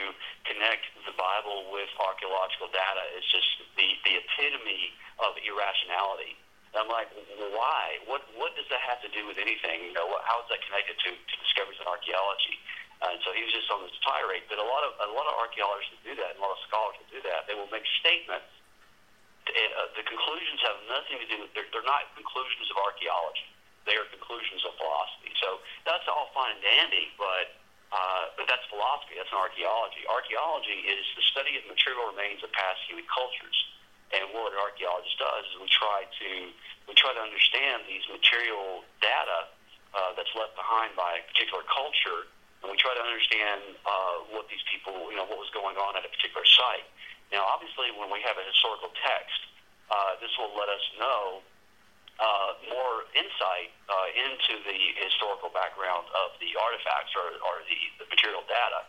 connect 0.47 0.87
the 1.03 1.15
Bible 1.19 1.69
with 1.71 1.91
archaeological 1.99 2.71
data 2.71 3.03
is 3.19 3.25
just 3.27 3.47
the, 3.75 3.87
the 4.07 4.13
epitome 4.23 4.95
of 5.19 5.35
irrationality. 5.43 6.39
I'm 6.73 6.89
like, 6.89 7.05
why? 7.53 8.01
What 8.09 8.25
what 8.33 8.57
does 8.57 8.65
that 8.73 8.81
have 8.81 8.97
to 9.05 9.09
do 9.13 9.29
with 9.29 9.37
anything? 9.37 9.85
You 9.85 9.93
know, 9.93 10.09
how 10.25 10.41
is 10.41 10.49
that 10.49 10.57
connected 10.65 10.97
to, 11.05 11.09
to 11.13 11.35
discoveries 11.37 11.77
in 11.77 11.85
archaeology? 11.85 12.57
And 13.03 13.21
so 13.21 13.29
he 13.29 13.45
was 13.45 13.53
just 13.53 13.69
on 13.69 13.85
this 13.85 13.93
tirade. 14.01 14.49
But 14.49 14.57
a 14.57 14.65
lot 14.65 14.81
of 14.81 14.97
a 14.97 15.13
lot 15.13 15.29
of 15.29 15.37
archaeologists 15.37 16.01
do 16.01 16.17
that, 16.17 16.33
and 16.33 16.41
a 16.41 16.43
lot 16.43 16.57
of 16.57 16.61
scholars 16.65 16.97
do 17.13 17.21
that. 17.29 17.45
They 17.45 17.53
will 17.53 17.69
make 17.69 17.85
statements 18.01 18.49
uh, 19.53 19.91
the 19.99 20.05
conclusions 20.07 20.59
have 20.63 20.77
nothing 20.87 21.19
to 21.19 21.27
do. 21.27 21.37
They're, 21.51 21.67
they're 21.75 21.85
not 21.85 22.07
conclusions 22.15 22.71
of 22.71 22.79
archaeology. 22.79 23.47
They 23.83 23.99
are 23.99 24.07
conclusions 24.07 24.63
of 24.63 24.79
philosophy. 24.79 25.35
So 25.43 25.59
that's 25.83 26.07
all 26.07 26.31
fine 26.31 26.55
and 26.55 26.63
dandy, 26.63 27.11
but 27.19 27.59
uh, 27.93 28.33
but 28.33 28.49
that's 28.49 28.65
philosophy. 28.73 29.21
That's 29.21 29.29
not 29.29 29.53
archaeology. 29.53 30.01
Archaeology 30.09 30.81
is 30.89 31.05
the 31.13 31.21
study 31.29 31.61
of 31.61 31.69
material 31.69 32.09
remains 32.09 32.41
of 32.41 32.49
past 32.49 32.81
human 32.89 33.05
cultures. 33.05 33.53
And 34.13 34.33
what 34.33 34.53
an 34.53 34.61
archaeologist 34.61 35.17
does 35.21 35.45
is 35.53 35.61
we 35.61 35.69
try 35.69 36.05
to 36.05 36.29
we 36.89 36.93
try 36.97 37.13
to 37.13 37.21
understand 37.21 37.85
these 37.85 38.05
material 38.09 38.81
data 39.01 39.49
uh, 39.93 40.11
that's 40.17 40.33
left 40.33 40.57
behind 40.57 40.97
by 40.97 41.21
a 41.21 41.23
particular 41.33 41.61
culture, 41.69 42.29
and 42.61 42.69
we 42.69 42.77
try 42.81 42.93
to 42.97 43.01
understand 43.01 43.77
uh, 43.85 44.25
what 44.33 44.49
these 44.49 44.61
people, 44.69 45.09
you 45.13 45.17
know, 45.17 45.25
what 45.29 45.37
was 45.37 45.53
going 45.53 45.77
on 45.77 45.93
at 45.97 46.03
a 46.05 46.11
particular 46.11 46.45
site. 46.45 46.85
Now, 47.29 47.45
obviously, 47.45 47.93
when 47.93 48.09
we 48.09 48.21
have 48.25 48.37
a 48.37 48.45
historical 48.45 48.93
text, 49.01 49.39
uh, 49.89 50.17
this 50.21 50.33
will 50.37 50.53
let 50.53 50.69
us 50.69 50.83
know 50.97 51.45
uh, 52.21 52.51
more 52.69 53.09
insight 53.17 53.73
uh, 53.89 54.07
into 54.13 54.61
the 54.65 54.79
historical 55.01 55.49
background 55.49 56.05
of 56.13 56.37
the 56.37 56.53
artifacts 56.57 57.13
or, 57.17 57.37
or 57.41 57.65
the, 57.65 57.79
the 58.03 58.07
material 58.09 58.45
data. 58.45 58.85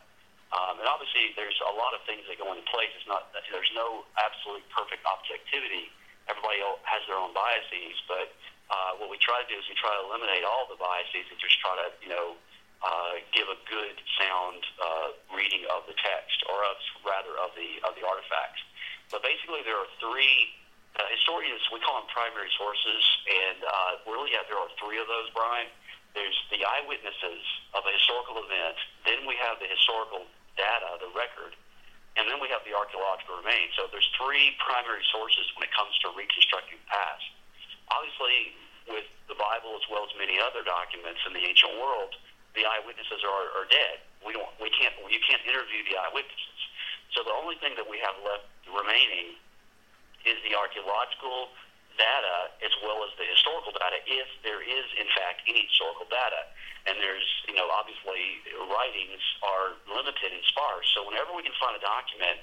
Um, 0.54 0.78
and 0.78 0.86
obviously, 0.86 1.34
there's 1.34 1.58
a 1.66 1.74
lot 1.74 1.96
of 1.96 2.04
things 2.06 2.22
that 2.30 2.38
go 2.38 2.52
into 2.54 2.62
place. 2.70 2.92
It's 2.94 3.08
not 3.10 3.32
there's 3.50 3.74
no 3.74 4.06
absolute 4.14 4.62
perfect 4.70 5.02
objectivity. 5.02 5.90
Everybody 6.30 6.62
has 6.86 7.02
their 7.10 7.18
own 7.18 7.34
biases, 7.34 7.98
but 8.06 8.30
uh, 8.70 8.96
what 9.02 9.10
we 9.10 9.18
try 9.18 9.42
to 9.42 9.48
do 9.50 9.58
is 9.58 9.66
we 9.66 9.74
try 9.74 9.90
to 9.92 10.02
eliminate 10.06 10.46
all 10.46 10.70
the 10.70 10.78
biases 10.78 11.26
and 11.26 11.36
just 11.42 11.58
try 11.58 11.74
to 11.74 11.90
you 11.98 12.10
know 12.12 12.38
uh, 12.86 13.18
give 13.34 13.50
a 13.50 13.58
good, 13.66 13.96
sound 14.20 14.62
uh, 14.78 15.08
reading 15.34 15.66
of 15.74 15.88
the 15.90 15.96
text, 15.98 16.38
or 16.46 16.62
of, 16.68 16.76
rather 17.02 17.34
of 17.40 17.50
the 17.58 17.80
of 17.82 17.96
the 17.98 18.04
artifacts. 18.06 18.62
But 19.10 19.26
basically, 19.26 19.66
there 19.66 19.76
are 19.76 19.90
three 19.98 20.54
uh, 20.94 21.02
historians. 21.10 21.62
We 21.74 21.82
call 21.82 22.02
them 22.02 22.10
primary 22.10 22.50
sources, 22.54 23.02
and 23.26 23.58
uh, 23.66 23.92
really, 24.06 24.34
yeah, 24.34 24.46
there 24.46 24.58
are 24.58 24.70
three 24.78 24.98
of 25.02 25.06
those, 25.10 25.30
Brian. 25.34 25.66
There's 26.14 26.38
the 26.54 26.62
eyewitnesses 26.62 27.42
of 27.74 27.82
a 27.82 27.92
historical 27.94 28.38
event. 28.38 28.78
Then 29.02 29.26
we 29.26 29.34
have 29.42 29.58
the 29.58 29.66
historical 29.66 30.22
data, 30.54 31.02
the 31.02 31.10
record, 31.10 31.58
and 32.14 32.30
then 32.30 32.38
we 32.38 32.46
have 32.54 32.62
the 32.62 32.70
archaeological 32.70 33.42
remains. 33.42 33.74
So 33.74 33.90
there's 33.90 34.06
three 34.14 34.54
primary 34.62 35.02
sources 35.10 35.50
when 35.58 35.66
it 35.66 35.74
comes 35.74 35.90
to 36.06 36.14
reconstructing 36.14 36.78
the 36.78 36.86
past. 36.86 37.26
Obviously, 37.90 38.54
with 38.86 39.08
the 39.26 39.34
Bible 39.34 39.74
as 39.74 39.84
well 39.90 40.06
as 40.06 40.14
many 40.14 40.38
other 40.38 40.62
documents 40.62 41.18
in 41.26 41.34
the 41.34 41.42
ancient 41.42 41.74
world, 41.82 42.14
the 42.54 42.62
eyewitnesses 42.62 43.26
are, 43.26 43.50
are 43.58 43.66
dead. 43.66 43.98
We 44.22 44.30
don't, 44.30 44.46
we 44.62 44.70
can't, 44.70 44.94
you 45.10 45.18
can't 45.26 45.42
interview 45.42 45.82
the 45.90 45.98
eyewitnesses. 45.98 46.58
So 47.18 47.26
the 47.26 47.34
only 47.34 47.58
thing 47.58 47.74
that 47.74 47.86
we 47.86 47.98
have 47.98 48.14
left 48.22 48.46
remaining 48.70 49.34
is 50.24 50.40
the 50.44 50.56
archaeological 50.56 51.52
data 51.96 52.50
as 52.62 52.74
well 52.82 53.06
as 53.06 53.10
the 53.16 53.26
historical 53.26 53.70
data, 53.74 54.02
if 54.06 54.28
there 54.42 54.62
is 54.62 54.86
in 54.98 55.06
fact 55.14 55.46
any 55.46 55.66
historical 55.70 56.06
data. 56.10 56.50
And 56.84 57.00
there's, 57.00 57.24
you 57.48 57.56
know, 57.56 57.70
obviously 57.72 58.44
writings 58.68 59.22
are 59.40 59.78
limited 59.88 60.30
and 60.34 60.44
sparse. 60.52 60.84
So 60.92 61.06
whenever 61.08 61.32
we 61.32 61.40
can 61.40 61.54
find 61.56 61.72
a 61.78 61.82
document 61.82 62.42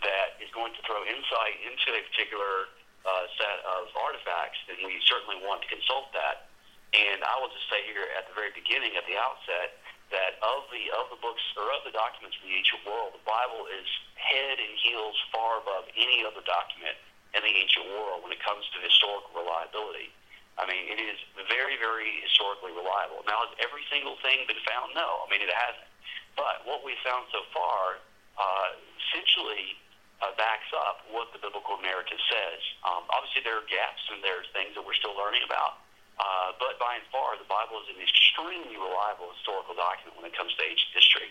that 0.00 0.40
is 0.40 0.48
going 0.56 0.72
to 0.72 0.82
throw 0.88 1.04
insight 1.04 1.60
into 1.66 1.92
a 1.92 2.00
particular 2.08 2.72
uh, 3.04 3.26
set 3.36 3.58
of 3.68 3.92
artifacts, 3.98 4.58
then 4.70 4.80
we 4.86 4.96
certainly 5.04 5.42
want 5.44 5.60
to 5.66 5.68
consult 5.68 6.08
that. 6.16 6.48
And 6.92 7.24
I 7.24 7.36
will 7.40 7.52
just 7.52 7.68
say 7.72 7.84
here 7.88 8.04
at 8.16 8.28
the 8.28 8.34
very 8.36 8.52
beginning, 8.52 8.96
at 8.96 9.04
the 9.08 9.16
outset, 9.16 9.80
that 10.12 10.36
of 10.44 10.68
the 10.68 10.92
of 10.92 11.08
the 11.08 11.16
books 11.24 11.40
or 11.56 11.72
of 11.72 11.80
the 11.88 11.94
documents 11.96 12.36
in 12.36 12.52
the 12.52 12.52
ancient 12.52 12.84
world, 12.84 13.16
the 13.16 13.24
Bible 13.24 13.64
is 13.72 13.88
head 14.20 14.60
and 14.60 14.72
heels 14.84 15.16
far 15.32 15.64
above 15.64 15.88
any 15.96 16.20
other 16.20 16.44
document 16.44 16.92
in 17.32 17.40
the 17.40 17.52
ancient 17.52 17.88
world 17.92 18.20
when 18.24 18.32
it 18.32 18.40
comes 18.44 18.64
to 18.72 18.78
historical 18.84 19.32
reliability. 19.32 20.12
I 20.60 20.68
mean, 20.68 20.84
it 20.92 21.00
is 21.00 21.16
very, 21.48 21.80
very 21.80 22.20
historically 22.20 22.76
reliable. 22.76 23.24
Now, 23.24 23.48
has 23.48 23.56
every 23.56 23.82
single 23.88 24.20
thing 24.20 24.44
been 24.44 24.60
found? 24.68 24.92
No. 24.92 25.24
I 25.24 25.26
mean, 25.32 25.40
it 25.40 25.48
hasn't. 25.48 25.88
But 26.36 26.68
what 26.68 26.84
we've 26.84 27.00
found 27.00 27.24
so 27.32 27.40
far 27.56 28.04
uh, 28.36 28.68
essentially 29.00 29.80
uh, 30.20 30.30
backs 30.38 30.68
up 30.72 31.04
what 31.10 31.32
the 31.34 31.40
biblical 31.40 31.76
narrative 31.82 32.20
says. 32.30 32.60
Um, 32.86 33.04
obviously, 33.10 33.42
there 33.42 33.58
are 33.58 33.66
gaps 33.66 34.00
and 34.12 34.22
there 34.22 34.38
are 34.40 34.46
things 34.54 34.76
that 34.78 34.84
we're 34.84 34.96
still 34.96 35.16
learning 35.16 35.42
about. 35.44 35.82
Uh, 36.20 36.54
but 36.60 36.78
by 36.78 37.00
and 37.00 37.06
far, 37.10 37.34
the 37.40 37.48
Bible 37.48 37.82
is 37.82 37.88
an 37.90 37.98
extremely 37.98 38.76
reliable 38.76 39.32
historical 39.34 39.74
document 39.74 40.14
when 40.20 40.28
it 40.28 40.36
comes 40.36 40.54
to 40.54 40.62
ancient 40.62 40.92
history. 40.94 41.30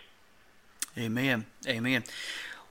Amen. 0.99 1.45
Amen. 1.69 2.03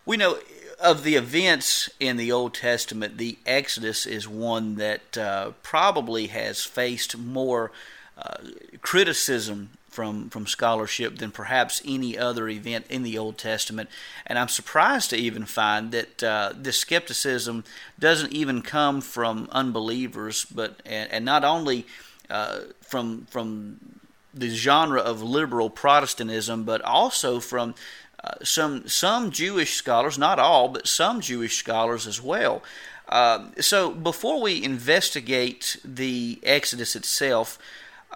We 0.04 0.16
know 0.16 0.38
of 0.80 1.04
the 1.04 1.16
events 1.16 1.90
in 2.00 2.16
the 2.16 2.32
Old 2.32 2.54
Testament, 2.54 3.18
the 3.18 3.38
Exodus 3.44 4.06
is 4.06 4.26
one 4.26 4.76
that 4.76 5.18
uh, 5.18 5.52
probably 5.62 6.28
has 6.28 6.64
faced 6.64 7.16
more 7.18 7.70
uh, 8.16 8.38
criticism 8.80 9.70
from 9.90 10.30
from 10.30 10.46
scholarship 10.46 11.18
than 11.18 11.30
perhaps 11.30 11.82
any 11.84 12.16
other 12.16 12.48
event 12.48 12.86
in 12.88 13.02
the 13.02 13.18
Old 13.18 13.36
Testament. 13.36 13.90
And 14.26 14.38
I'm 14.38 14.48
surprised 14.48 15.10
to 15.10 15.16
even 15.16 15.44
find 15.44 15.90
that 15.92 16.22
uh, 16.22 16.52
this 16.56 16.78
skepticism 16.78 17.64
doesn't 17.98 18.32
even 18.32 18.62
come 18.62 19.00
from 19.00 19.48
unbelievers, 19.50 20.46
but 20.46 20.80
and, 20.86 21.10
and 21.12 21.24
not 21.24 21.44
only 21.44 21.86
uh, 22.30 22.60
from 22.80 23.26
from 23.30 24.00
the 24.32 24.48
genre 24.50 25.00
of 25.00 25.22
liberal 25.22 25.68
Protestantism, 25.68 26.62
but 26.62 26.80
also 26.82 27.40
from 27.40 27.74
uh, 28.22 28.34
some 28.42 28.86
some 28.86 29.30
Jewish 29.30 29.74
scholars, 29.74 30.18
not 30.18 30.38
all, 30.38 30.68
but 30.68 30.86
some 30.86 31.20
Jewish 31.20 31.56
scholars 31.56 32.06
as 32.06 32.20
well. 32.20 32.62
Uh, 33.08 33.46
so 33.60 33.90
before 33.90 34.40
we 34.40 34.62
investigate 34.62 35.78
the 35.84 36.38
Exodus 36.42 36.94
itself, 36.94 37.58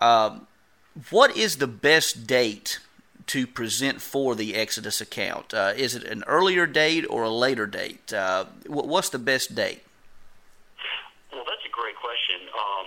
uh, 0.01 0.39
what 1.11 1.37
is 1.37 1.57
the 1.57 1.67
best 1.67 2.27
date 2.27 2.79
to 3.27 3.47
present 3.47 4.01
for 4.01 4.35
the 4.35 4.55
Exodus 4.55 5.01
account? 5.01 5.55
Uh, 5.55 5.73
is 5.75 5.95
it 5.95 6.05
an 6.05 6.23
earlier 6.27 6.67
date 6.67 7.07
or 7.09 7.25
a 7.25 7.31
later 7.31 7.67
date? 7.67 8.13
Uh, 8.13 8.45
what's 8.67 9.09
the 9.09 9.19
best 9.19 9.55
date? 9.55 9.83
Well, 11.33 11.45
that's 11.49 11.65
a 11.67 11.73
great 11.73 11.97
question. 11.97 12.47
Um, 12.53 12.87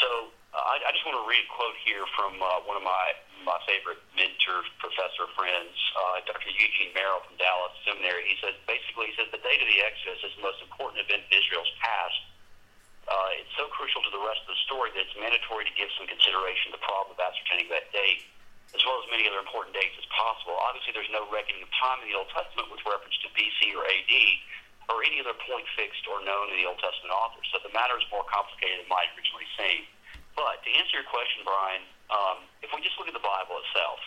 so 0.00 0.08
I, 0.54 0.78
I, 0.86 0.92
just 0.92 1.04
want 1.06 1.16
to 1.16 1.28
read 1.28 1.42
a 1.42 1.50
quote 1.50 1.74
here 1.82 2.04
from 2.14 2.38
one 2.38 2.76
of 2.76 2.84
my 2.84 3.12
my 3.44 3.58
favorite 3.68 4.00
mentor, 4.14 4.64
professor 4.78 5.26
friends, 5.34 5.74
uh, 5.96 6.24
Dr. 6.28 6.52
Eugene 6.52 6.92
Merrill 6.92 7.24
from 7.24 7.36
Dallas 7.40 7.74
Seminary. 7.86 8.28
He 8.28 8.36
said 8.40 8.56
basically 8.68 9.10
he 9.10 9.14
says 9.16 9.28
the 9.32 9.42
date 9.42 9.60
of 9.60 9.68
the 9.68 9.80
Exodus 9.80 10.20
is 10.26 10.32
the 10.36 10.44
most 10.44 10.60
important 10.60 11.00
event 11.02 11.24
in 11.28 11.40
Israel's 11.40 11.70
past 11.80 12.30
uh, 13.10 13.42
it's 13.42 13.50
so 13.58 13.66
crucial 13.74 13.98
to 14.06 14.12
the 14.14 14.22
rest 14.22 14.38
of 14.46 14.54
the 14.54 14.60
story 14.70 14.94
that 14.94 15.02
it's 15.02 15.16
mandatory 15.18 15.66
to 15.66 15.74
give 15.74 15.90
some 15.98 16.06
consideration 16.06 16.70
to 16.70 16.78
the 16.78 16.84
problem 16.86 17.16
of 17.16 17.18
ascertaining 17.18 17.66
that 17.66 17.90
date, 17.90 18.22
as 18.70 18.80
well 18.86 19.02
as 19.02 19.06
many 19.10 19.26
other 19.26 19.42
important 19.42 19.74
dates 19.74 19.98
as 19.98 20.06
possible. 20.14 20.54
Obviously, 20.62 20.94
there's 20.94 21.10
no 21.10 21.26
reckoning 21.26 21.66
of 21.66 21.70
time 21.74 21.98
in 22.06 22.12
the 22.12 22.16
Old 22.16 22.30
Testament 22.30 22.70
with 22.70 22.78
reference 22.86 23.18
to 23.26 23.28
BC 23.34 23.74
or 23.74 23.82
AD 23.82 24.14
or 24.94 25.02
any 25.02 25.18
other 25.18 25.34
point 25.42 25.66
fixed 25.74 26.06
or 26.06 26.22
known 26.22 26.54
in 26.54 26.62
the 26.62 26.66
Old 26.70 26.78
Testament 26.78 27.10
authors. 27.10 27.46
So 27.50 27.58
the 27.66 27.74
matter 27.74 27.98
is 27.98 28.06
more 28.14 28.26
complicated 28.30 28.86
than 28.86 28.88
might 28.90 29.10
originally 29.18 29.46
seem. 29.58 29.86
But 30.38 30.62
to 30.62 30.70
answer 30.70 31.02
your 31.02 31.08
question, 31.10 31.42
Brian, 31.42 31.82
um, 32.10 32.44
if 32.60 32.70
we 32.74 32.82
just 32.82 32.98
look 32.98 33.06
at 33.06 33.16
the 33.16 33.22
Bible 33.22 33.56
itself, 33.66 34.00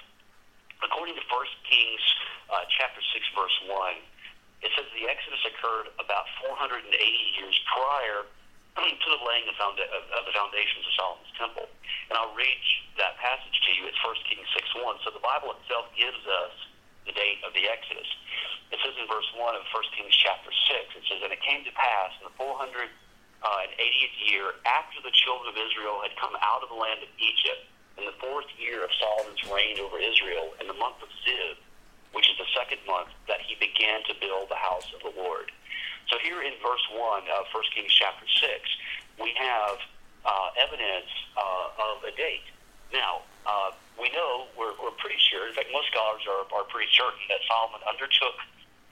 according 0.83 1.15
to 1.15 1.23
1 1.23 1.67
Kings 1.67 2.03
uh, 2.51 2.67
chapter 2.75 2.99
6, 2.99 3.23
verse 3.35 3.57
1, 3.71 4.63
it 4.63 4.71
says 4.75 4.87
the 4.95 5.07
Exodus 5.07 5.43
occurred 5.43 5.91
about 5.99 6.27
480 6.47 6.87
years 7.35 7.55
prior 7.67 8.27
to 8.79 9.07
the 9.11 9.21
laying 9.27 9.45
of, 9.47 9.55
founda- 9.59 9.91
of 9.91 10.23
the 10.23 10.33
foundations 10.35 10.87
of 10.87 10.93
Solomon's 10.95 11.33
temple. 11.35 11.67
And 12.09 12.15
I'll 12.15 12.35
read 12.35 12.59
that 12.99 13.19
passage 13.19 13.57
to 13.67 13.69
you. 13.75 13.87
It's 13.87 13.99
1 13.99 14.15
Kings 14.27 14.47
6 14.55 14.83
1. 14.83 15.03
So 15.03 15.11
the 15.11 15.23
Bible 15.23 15.55
itself 15.59 15.91
gives 15.95 16.19
us 16.25 16.55
the 17.05 17.13
date 17.13 17.43
of 17.43 17.51
the 17.51 17.67
Exodus. 17.67 18.07
It 18.71 18.79
says 18.81 18.95
in 18.97 19.05
verse 19.05 19.27
1 19.35 19.43
of 19.53 19.63
1 19.69 19.95
Kings 19.99 20.15
chapter 20.15 20.49
6, 20.49 20.97
it 20.97 21.03
says, 21.05 21.19
And 21.21 21.29
it 21.29 21.43
came 21.43 21.61
to 21.67 21.73
pass 21.75 22.15
in 22.17 22.25
the 22.25 22.35
480th 22.39 22.89
uh, 23.43 24.25
year 24.25 24.57
after 24.65 24.97
the 25.03 25.13
children 25.13 25.51
of 25.53 25.57
Israel 25.59 26.01
had 26.01 26.15
come 26.17 26.33
out 26.41 26.63
of 26.65 26.73
the 26.73 26.79
land 26.79 27.03
of 27.05 27.11
Egypt, 27.21 27.69
in 27.97 28.05
the 28.05 28.15
fourth 28.19 28.49
year 28.57 28.83
of 28.83 28.89
Solomon's 28.97 29.43
reign 29.49 29.77
over 29.79 29.99
Israel, 29.99 30.53
in 30.61 30.67
the 30.67 30.77
month 30.77 31.01
of 31.01 31.09
Ziv, 31.25 31.57
which 32.13 32.29
is 32.29 32.37
the 32.37 32.49
second 32.53 32.81
month, 32.87 33.09
that 33.27 33.41
he 33.41 33.55
began 33.57 34.01
to 34.09 34.13
build 34.21 34.49
the 34.49 34.59
house 34.59 34.89
of 34.93 35.01
the 35.01 35.13
Lord. 35.19 35.51
So 36.09 36.17
here 36.19 36.41
in 36.41 36.53
verse 36.61 36.83
1 36.91 36.99
of 36.99 37.43
1 37.53 37.63
Kings 37.73 37.93
chapter 37.93 38.25
6, 38.27 38.49
we 39.21 39.33
have 39.37 39.77
uh, 40.25 40.49
evidence 40.61 41.09
uh, 41.37 41.93
of 41.93 42.03
a 42.03 42.11
date. 42.15 42.45
Now, 42.91 43.25
uh, 43.45 43.71
we 43.99 44.09
know, 44.13 44.47
we're, 44.57 44.73
we're 44.81 44.95
pretty 45.01 45.19
sure, 45.19 45.47
in 45.47 45.53
fact, 45.53 45.69
most 45.73 45.89
scholars 45.89 46.21
are, 46.29 46.45
are 46.53 46.65
pretty 46.69 46.89
certain 46.93 47.21
that 47.29 47.41
Solomon 47.49 47.81
undertook 47.87 48.37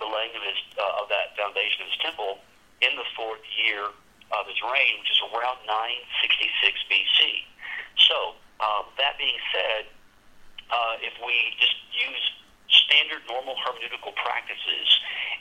the 0.01 0.07
laying 0.09 0.33
of, 0.33 0.43
his, 0.43 0.59
uh, 0.77 1.01
of 1.01 1.09
that 1.13 1.37
foundation 1.37 1.85
of 1.85 1.87
his 1.93 1.99
temple 2.01 2.41
in 2.81 2.93
the 2.97 3.05
fourth 3.13 3.45
year 3.53 3.85
of 4.33 4.43
his 4.47 4.57
reign, 4.65 4.97
which 4.97 5.11
is 5.11 5.21
around 5.29 5.61
966 5.69 6.73
BC. 6.89 7.45
So, 8.09 8.33
um, 8.61 8.85
that 9.01 9.17
being 9.17 9.37
said, 9.51 9.89
uh, 10.69 10.95
if 11.01 11.13
we 11.19 11.33
just 11.59 11.75
use 11.91 12.25
standard 12.87 13.19
normal 13.27 13.57
hermeneutical 13.59 14.15
practices 14.15 14.87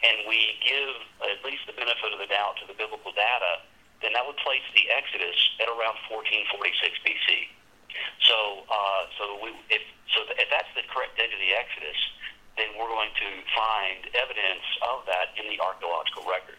and 0.02 0.26
we 0.26 0.58
give 0.64 0.96
at 1.30 1.38
least 1.46 1.62
the 1.70 1.76
benefit 1.76 2.10
of 2.10 2.18
the 2.18 2.26
doubt 2.26 2.58
to 2.58 2.66
the 2.66 2.74
biblical 2.74 3.14
data, 3.14 3.62
then 4.02 4.16
that 4.16 4.24
would 4.26 4.40
place 4.40 4.64
the 4.74 4.88
Exodus 4.90 5.36
at 5.60 5.68
around 5.68 5.94
1446 6.08 6.50
BC. 7.04 7.52
So, 8.24 8.64
uh, 8.66 9.02
so 9.18 9.24
we, 9.44 9.52
if 9.68 9.84
so, 10.14 10.24
if 10.34 10.48
that's 10.50 10.70
the 10.74 10.82
correct 10.88 11.14
date 11.20 11.30
of 11.30 11.38
the 11.38 11.52
Exodus, 11.54 11.98
then 12.56 12.74
we're 12.78 12.88
going 12.88 13.12
to 13.14 13.28
find 13.54 14.08
evidence 14.16 14.66
of 14.82 15.06
that 15.06 15.36
in 15.38 15.46
the 15.52 15.60
archaeological 15.60 16.24
record. 16.26 16.58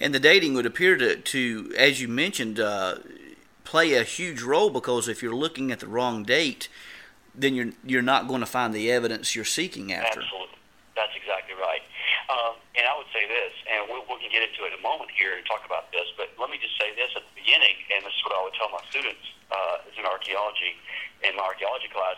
And 0.00 0.14
the 0.14 0.20
dating 0.20 0.54
would 0.54 0.66
appear 0.66 0.96
to, 0.96 1.16
to 1.16 1.72
as 1.76 2.00
you 2.00 2.08
mentioned, 2.08 2.60
uh, 2.60 2.96
play 3.66 3.92
a 3.94 4.06
huge 4.06 4.40
role 4.40 4.70
because 4.70 5.10
if 5.10 5.20
you're 5.20 5.34
looking 5.34 5.74
at 5.74 5.82
the 5.82 5.90
wrong 5.90 6.22
date, 6.22 6.70
then 7.34 7.52
you're 7.52 7.74
you're 7.84 8.06
not 8.06 8.30
going 8.30 8.40
to 8.40 8.48
find 8.48 8.72
the 8.72 8.88
evidence 8.88 9.34
you're 9.34 9.44
seeking 9.44 9.92
after. 9.92 10.22
Absolutely, 10.22 10.56
that's 10.94 11.12
exactly 11.18 11.58
right. 11.58 11.82
Um, 12.30 12.54
and 12.78 12.86
I 12.86 12.94
would 12.96 13.10
say 13.12 13.26
this, 13.26 13.52
and 13.68 13.90
we, 13.90 14.00
we 14.06 14.16
can 14.22 14.30
get 14.30 14.46
into 14.46 14.64
it 14.64 14.72
in 14.72 14.78
a 14.78 14.84
moment 14.86 15.10
here 15.12 15.36
and 15.36 15.44
talk 15.44 15.66
about 15.66 15.90
this. 15.92 16.06
But 16.16 16.32
let 16.40 16.48
me 16.48 16.56
just 16.62 16.78
say 16.78 16.94
this 16.96 17.12
at 17.18 17.26
the 17.26 17.34
beginning, 17.36 17.76
and 17.92 18.06
this 18.06 18.14
is 18.14 18.22
what 18.24 18.38
I 18.38 18.40
would 18.46 18.56
tell 18.56 18.70
my 18.72 18.80
students 18.88 19.26
uh, 19.50 19.84
as 19.84 19.98
an 19.98 20.06
archaeology 20.08 20.78
in 21.26 21.36
my 21.36 21.44
archaeology 21.44 21.90
class 21.90 22.16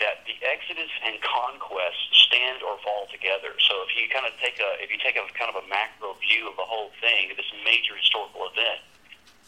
that 0.00 0.24
the 0.24 0.32
Exodus 0.40 0.88
and 1.04 1.20
conquest 1.20 2.00
stand 2.24 2.64
or 2.64 2.80
fall 2.80 3.04
together. 3.12 3.52
So 3.68 3.84
if 3.84 3.92
you 3.94 4.08
kind 4.08 4.24
of 4.24 4.32
take 4.40 4.56
a 4.56 4.80
if 4.80 4.88
you 4.88 4.96
take 4.96 5.20
a 5.20 5.24
kind 5.36 5.52
of 5.52 5.60
a 5.60 5.66
macro 5.68 6.16
view 6.24 6.48
of 6.48 6.56
the 6.56 6.64
whole 6.64 6.90
thing, 7.04 7.36
this 7.36 7.52
major 7.62 7.92
historical 7.94 8.48
event. 8.48 8.80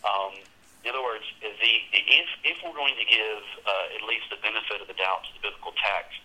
Um, 0.05 0.35
in 0.83 0.91
other 0.91 1.03
words, 1.03 1.27
the, 1.39 1.73
if, 1.95 2.29
if 2.43 2.57
we're 2.67 2.75
going 2.75 2.99
to 2.99 3.07
give 3.07 3.43
uh, 3.63 3.97
at 3.97 4.03
least 4.03 4.27
the 4.35 4.41
benefit 4.43 4.83
of 4.83 4.91
the 4.91 4.99
doubt 4.99 5.23
to 5.27 5.31
the 5.39 5.43
biblical 5.47 5.71
text, 5.79 6.19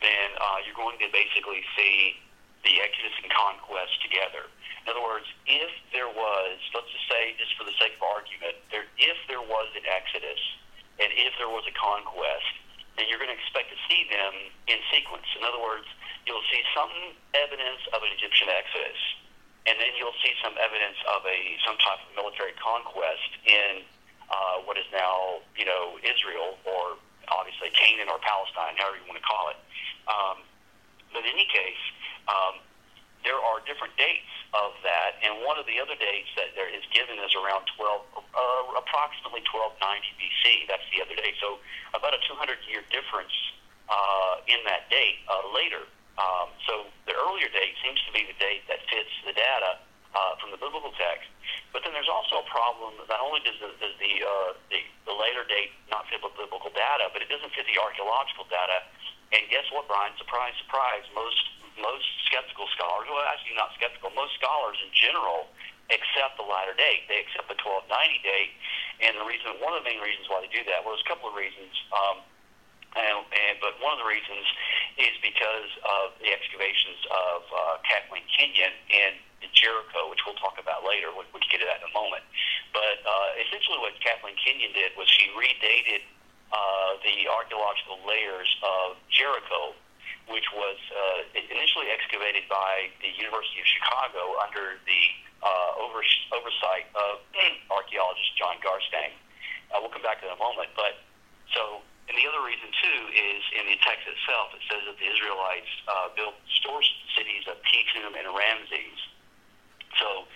then 0.00 0.28
uh, 0.40 0.64
you're 0.64 0.78
going 0.78 0.96
to 1.04 1.08
basically 1.12 1.60
see 1.76 2.16
the 2.64 2.80
Exodus 2.80 3.12
and 3.20 3.28
conquest 3.28 4.00
together. 4.00 4.48
In 4.88 4.96
other 4.96 5.04
words, 5.04 5.28
if 5.44 5.68
there 5.92 6.08
was, 6.08 6.56
let's 6.72 6.88
just 6.88 7.04
say, 7.12 7.36
just 7.36 7.52
for 7.60 7.68
the 7.68 7.76
sake 7.76 8.00
of 8.00 8.02
argument, 8.08 8.56
there, 8.72 8.88
if 8.96 9.18
there 9.28 9.44
was 9.44 9.68
an 9.76 9.84
Exodus 9.84 10.40
and 10.96 11.12
if 11.12 11.36
there 11.36 11.52
was 11.52 11.68
a 11.68 11.74
conquest, 11.76 12.48
then 12.96 13.06
you're 13.06 13.20
going 13.20 13.30
to 13.30 13.38
expect 13.38 13.70
to 13.70 13.78
see 13.86 14.08
them 14.10 14.32
in 14.66 14.80
sequence. 14.90 15.28
In 15.38 15.46
other 15.46 15.60
words, 15.60 15.86
you'll 16.26 16.44
see 16.50 16.64
some 16.74 16.90
evidence 17.36 17.84
of 17.94 18.02
an 18.02 18.10
Egyptian 18.10 18.50
exodus, 18.50 18.98
and 19.70 19.78
then 19.78 19.94
you'll 19.94 20.16
see 20.24 20.34
some 20.42 20.58
evidence 20.58 20.98
of 21.06 21.22
a 21.22 21.38
some 21.62 21.78
type 21.78 22.02
of 22.02 22.10
military 22.18 22.56
conquest 22.58 23.30
in 23.46 23.86
uh, 24.30 24.64
what 24.64 24.76
is 24.76 24.86
now 24.92 25.42
you 25.56 25.64
know 25.64 25.98
Israel 26.04 26.56
or 26.64 26.96
obviously 27.28 27.68
Canaan 27.76 28.08
or 28.08 28.18
Palestine, 28.20 28.76
however 28.76 28.96
you 28.96 29.06
want 29.08 29.20
to 29.20 29.26
call 29.26 29.52
it. 29.52 29.58
Um, 30.08 30.36
but 31.12 31.24
in 31.24 31.32
any 31.32 31.48
case, 31.48 31.82
um, 32.28 32.60
there 33.24 33.36
are 33.36 33.60
different 33.68 33.92
dates 34.00 34.32
of 34.54 34.72
that, 34.86 35.20
and 35.20 35.44
one 35.44 35.60
of 35.60 35.66
the 35.68 35.76
other 35.76 35.96
dates 35.98 36.30
that 36.38 36.56
there 36.56 36.70
is 36.70 36.80
given 36.94 37.20
is 37.20 37.34
around 37.36 37.68
12, 37.76 38.00
uh, 38.16 38.80
approximately 38.80 39.44
1290 39.52 39.84
BC. 40.16 40.64
That's 40.70 40.84
the 40.94 41.04
other 41.04 41.16
date. 41.18 41.36
So 41.42 41.60
about 41.92 42.16
a 42.16 42.20
200 42.24 42.56
year 42.70 42.80
difference 42.88 43.34
uh, 43.90 44.40
in 44.48 44.60
that 44.64 44.88
date 44.88 45.20
uh, 45.28 45.44
later. 45.52 45.84
Um, 46.16 46.50
so 46.66 46.88
the 47.06 47.14
earlier 47.14 47.46
date 47.52 47.76
seems 47.84 48.00
to 48.08 48.12
be 48.12 48.26
the 48.26 48.38
date 48.40 48.66
that 48.66 48.82
fits 48.90 49.12
the 49.22 49.34
data 49.36 49.78
uh, 50.14 50.36
from 50.40 50.52
the 50.52 50.60
biblical 50.60 50.92
text. 50.96 51.28
But 51.72 51.84
then 51.84 51.92
there's 51.92 52.10
also 52.10 52.40
a 52.40 52.46
problem. 52.48 52.96
Not 53.08 53.20
only 53.20 53.44
does 53.44 53.56
the 53.60 53.72
does 53.76 53.96
the, 54.00 54.12
uh, 54.24 54.50
the 54.72 54.80
the 55.04 55.16
later 55.16 55.44
date 55.44 55.72
not 55.92 56.08
fit 56.08 56.24
with 56.24 56.36
biblical 56.36 56.72
data, 56.72 57.12
but 57.12 57.20
it 57.20 57.28
doesn't 57.28 57.52
fit 57.52 57.68
the 57.68 57.76
archaeological 57.80 58.48
data. 58.48 58.84
And 59.32 59.44
guess 59.52 59.68
what, 59.68 59.84
Brian? 59.84 60.16
Surprise, 60.16 60.56
surprise. 60.56 61.04
Most 61.12 61.40
most 61.78 62.06
skeptical 62.26 62.66
scholars, 62.74 63.06
well, 63.06 63.22
actually 63.30 63.54
not 63.54 63.70
skeptical, 63.78 64.10
most 64.12 64.34
scholars 64.34 64.76
in 64.82 64.90
general 64.90 65.46
accept 65.88 66.36
the 66.36 66.44
latter 66.44 66.74
date. 66.76 67.08
They 67.08 67.22
accept 67.24 67.48
the 67.48 67.56
1290 67.56 68.20
date. 68.20 68.52
And 69.00 69.16
the 69.16 69.24
reason, 69.24 69.56
one 69.62 69.72
of 69.72 69.80
the 69.80 69.88
main 69.88 70.02
reasons 70.02 70.28
why 70.28 70.44
they 70.44 70.52
do 70.52 70.60
that, 70.68 70.84
well, 70.84 70.92
there's 70.92 71.06
a 71.06 71.10
couple 71.10 71.30
of 71.30 71.36
reasons. 71.38 71.72
Um, 71.94 72.16
and, 72.98 73.24
and, 73.24 73.54
but 73.62 73.78
one 73.80 73.96
of 73.96 74.00
the 74.02 74.10
reasons 74.10 74.44
is 75.00 75.14
because 75.22 75.70
of 75.86 76.18
the 76.20 76.28
excavations 76.34 77.00
of 77.08 77.40
uh, 77.48 77.60
Kathleen 77.86 78.26
Kenyon 78.32 78.74
in, 78.90 79.12
in 79.42 79.50
Jericho, 79.54 80.10
which 80.10 80.22
we'll 80.26 80.38
talk 80.38 80.58
about 80.58 80.82
later. 80.82 81.10
We'll, 81.14 81.28
we'll 81.30 81.44
get 81.46 81.62
to 81.62 81.68
that 81.68 81.82
in 81.82 81.86
a 81.90 81.94
moment. 81.94 82.24
But 82.74 83.02
uh, 83.02 83.42
essentially, 83.42 83.78
what 83.78 83.94
Kathleen 84.02 84.34
Kenyon 84.38 84.74
did 84.74 84.94
was 84.98 85.06
she 85.08 85.30
redated 85.34 86.02
uh, 86.50 86.98
the 87.04 87.28
archaeological 87.30 88.02
layers 88.06 88.48
of 88.64 88.98
Jericho, 89.12 89.76
which 90.28 90.46
was 90.52 90.78
uh, 90.92 91.20
initially 91.38 91.88
excavated 91.92 92.44
by 92.50 92.92
the 93.00 93.10
University 93.14 93.60
of 93.62 93.68
Chicago 93.68 94.36
under 94.42 94.80
the 94.84 95.02
uh, 95.38 95.82
over, 95.84 96.02
oversight 96.34 96.90
of 96.98 97.22
archaeologist 97.70 98.30
John 98.34 98.58
Garstang. 98.58 99.14
Uh, 99.70 99.78
we'll 99.84 99.92
come 99.92 100.02
back 100.02 100.18
to 100.20 100.26
that 100.26 100.34
in 100.34 100.40
a 100.40 100.42
moment. 100.42 100.72
But 100.74 101.04
so 101.54 101.84
and 102.08 102.16
the 102.16 102.24
other 102.24 102.40
reason, 102.40 102.72
too, 102.72 102.98
is 103.12 103.42
in 103.52 103.68
the 103.68 103.76
text 103.84 104.08
itself, 104.08 104.56
it 104.56 104.64
says 104.64 104.80
that 104.88 104.96
the 104.96 105.08
Israelites 105.12 105.72
uh, 105.84 106.08
built 106.16 106.40
store 106.56 106.80
cities 107.12 107.44
of 107.44 107.60
Pithom 107.68 108.16
and 108.16 108.32
Ramses. 108.32 108.98
So, 109.98 110.26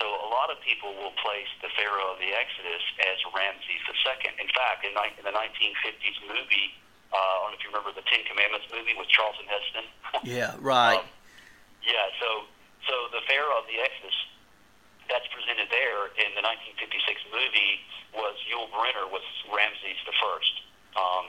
so 0.00 0.04
a 0.04 0.28
lot 0.32 0.48
of 0.48 0.58
people 0.64 0.92
will 0.96 1.14
place 1.20 1.48
the 1.60 1.68
Pharaoh 1.76 2.16
of 2.16 2.18
the 2.18 2.32
Exodus 2.32 2.82
as 3.04 3.18
Ramses 3.32 3.82
II. 3.88 4.32
In 4.40 4.50
fact, 4.56 4.84
in, 4.84 4.92
in 4.92 5.24
the 5.24 5.34
1950s 5.36 6.18
movie, 6.26 6.72
uh, 7.12 7.16
I 7.16 7.48
don't 7.48 7.52
know 7.52 7.58
if 7.60 7.62
you 7.62 7.70
remember 7.70 7.92
the 7.92 8.06
Ten 8.08 8.24
Commandments 8.24 8.66
movie 8.72 8.96
with 8.96 9.08
Charlton 9.12 9.44
Heston. 9.44 9.86
yeah, 10.24 10.56
right. 10.64 10.96
Um, 10.96 11.06
yeah, 11.84 12.08
so 12.22 12.48
so 12.88 12.94
the 13.12 13.22
Pharaoh 13.28 13.60
of 13.60 13.66
the 13.68 13.78
Exodus 13.78 14.16
that's 15.10 15.28
presented 15.28 15.68
there 15.68 16.08
in 16.16 16.32
the 16.32 16.40
1956 16.40 17.04
movie 17.28 17.84
was 18.16 18.32
Yul 18.48 18.70
Brynner 18.72 19.06
was 19.12 19.24
Ramses 19.50 20.00
the 20.08 20.14
First. 20.16 20.54
Um, 20.96 21.28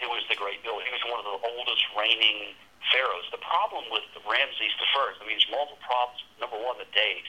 it 0.00 0.08
was 0.10 0.20
the 0.28 0.36
great 0.36 0.60
builder. 0.60 0.84
He 0.84 0.92
was 0.92 1.04
one 1.08 1.20
of 1.22 1.28
the 1.28 1.38
oldest 1.40 1.84
reigning 1.96 2.52
pharaohs. 2.90 3.28
The 3.30 3.42
problem 3.42 3.86
with 3.92 4.04
Ramses 4.26 4.74
the 4.80 4.88
First, 4.96 5.22
I 5.22 5.28
mean, 5.28 5.38
there's 5.38 5.52
multiple 5.52 5.80
problems. 5.84 6.20
Number 6.40 6.58
one, 6.58 6.80
the 6.80 6.90
date. 6.90 7.28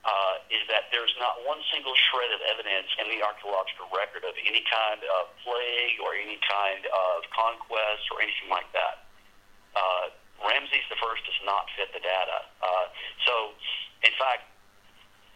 Uh, 0.00 0.40
is 0.48 0.64
that 0.72 0.88
there's 0.88 1.12
not 1.20 1.36
one 1.44 1.60
single 1.68 1.92
shred 1.92 2.32
of 2.32 2.40
evidence 2.48 2.88
in 2.96 3.04
the 3.12 3.20
archaeological 3.20 3.84
record 3.92 4.24
of 4.24 4.32
any 4.48 4.64
kind 4.64 5.04
of 5.04 5.28
plague 5.44 6.00
or 6.00 6.16
any 6.16 6.40
kind 6.40 6.88
of 6.88 7.20
conquest 7.36 8.08
or 8.08 8.24
anything 8.24 8.48
like 8.48 8.64
that. 8.72 9.04
Uh, 9.76 10.08
Ramses 10.40 10.88
First 11.00 11.24
does 11.24 11.40
not 11.44 11.68
fit 11.76 11.92
the 11.96 12.00
data. 12.00 12.48
Uh, 12.60 12.86
so, 13.28 13.34
in 14.04 14.12
fact, 14.16 14.48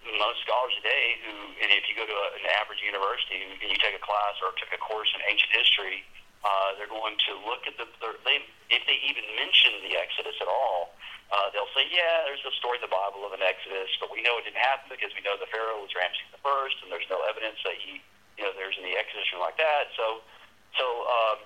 most 0.05 0.45
scholars 0.45 0.77
today 0.81 1.17
who, 1.25 1.33
and 1.65 1.73
if 1.73 1.89
you 1.89 1.97
go 1.97 2.05
to 2.05 2.13
a, 2.13 2.29
an 2.37 2.45
average 2.61 2.85
university 2.85 3.41
and 3.41 3.69
you 3.69 3.81
take 3.81 3.97
a 3.97 4.05
class 4.05 4.37
or 4.45 4.53
took 4.61 4.69
a 4.77 4.81
course 4.81 5.09
in 5.17 5.25
ancient 5.25 5.53
history, 5.57 6.05
they're 6.77 6.93
going 6.93 7.17
to 7.29 7.33
look 7.49 7.65
at 7.65 7.75
the, 7.81 7.89
they, 8.25 8.39
if 8.69 8.83
they 8.85 8.99
even 9.09 9.25
mention 9.37 9.73
the 9.85 9.97
Exodus 9.97 10.37
at 10.41 10.49
all, 10.49 10.93
uh, 11.33 11.49
they'll 11.51 11.71
say, 11.73 11.89
yeah, 11.89 12.29
there's 12.29 12.45
a 12.45 12.53
story 12.61 12.77
in 12.79 12.85
the 12.85 12.93
Bible 12.93 13.25
of 13.25 13.33
an 13.33 13.41
Exodus, 13.41 13.89
but 13.99 14.13
we 14.13 14.21
know 14.21 14.37
it 14.37 14.45
didn't 14.45 14.61
happen 14.61 14.93
because 14.93 15.11
we 15.17 15.25
know 15.25 15.35
the 15.41 15.49
Pharaoh 15.49 15.81
was 15.81 15.91
Ramses 15.97 16.29
the 16.31 16.43
first, 16.45 16.77
and 16.85 16.93
there's 16.93 17.09
no 17.09 17.25
evidence 17.25 17.57
that 17.65 17.81
he, 17.81 18.05
you 18.37 18.45
know, 18.45 18.53
there's 18.55 18.77
any 18.77 18.93
Exodus 18.95 19.25
or 19.33 19.41
like 19.41 19.57
that. 19.57 19.89
So, 19.97 20.21
so 20.77 20.85
um, 20.85 21.39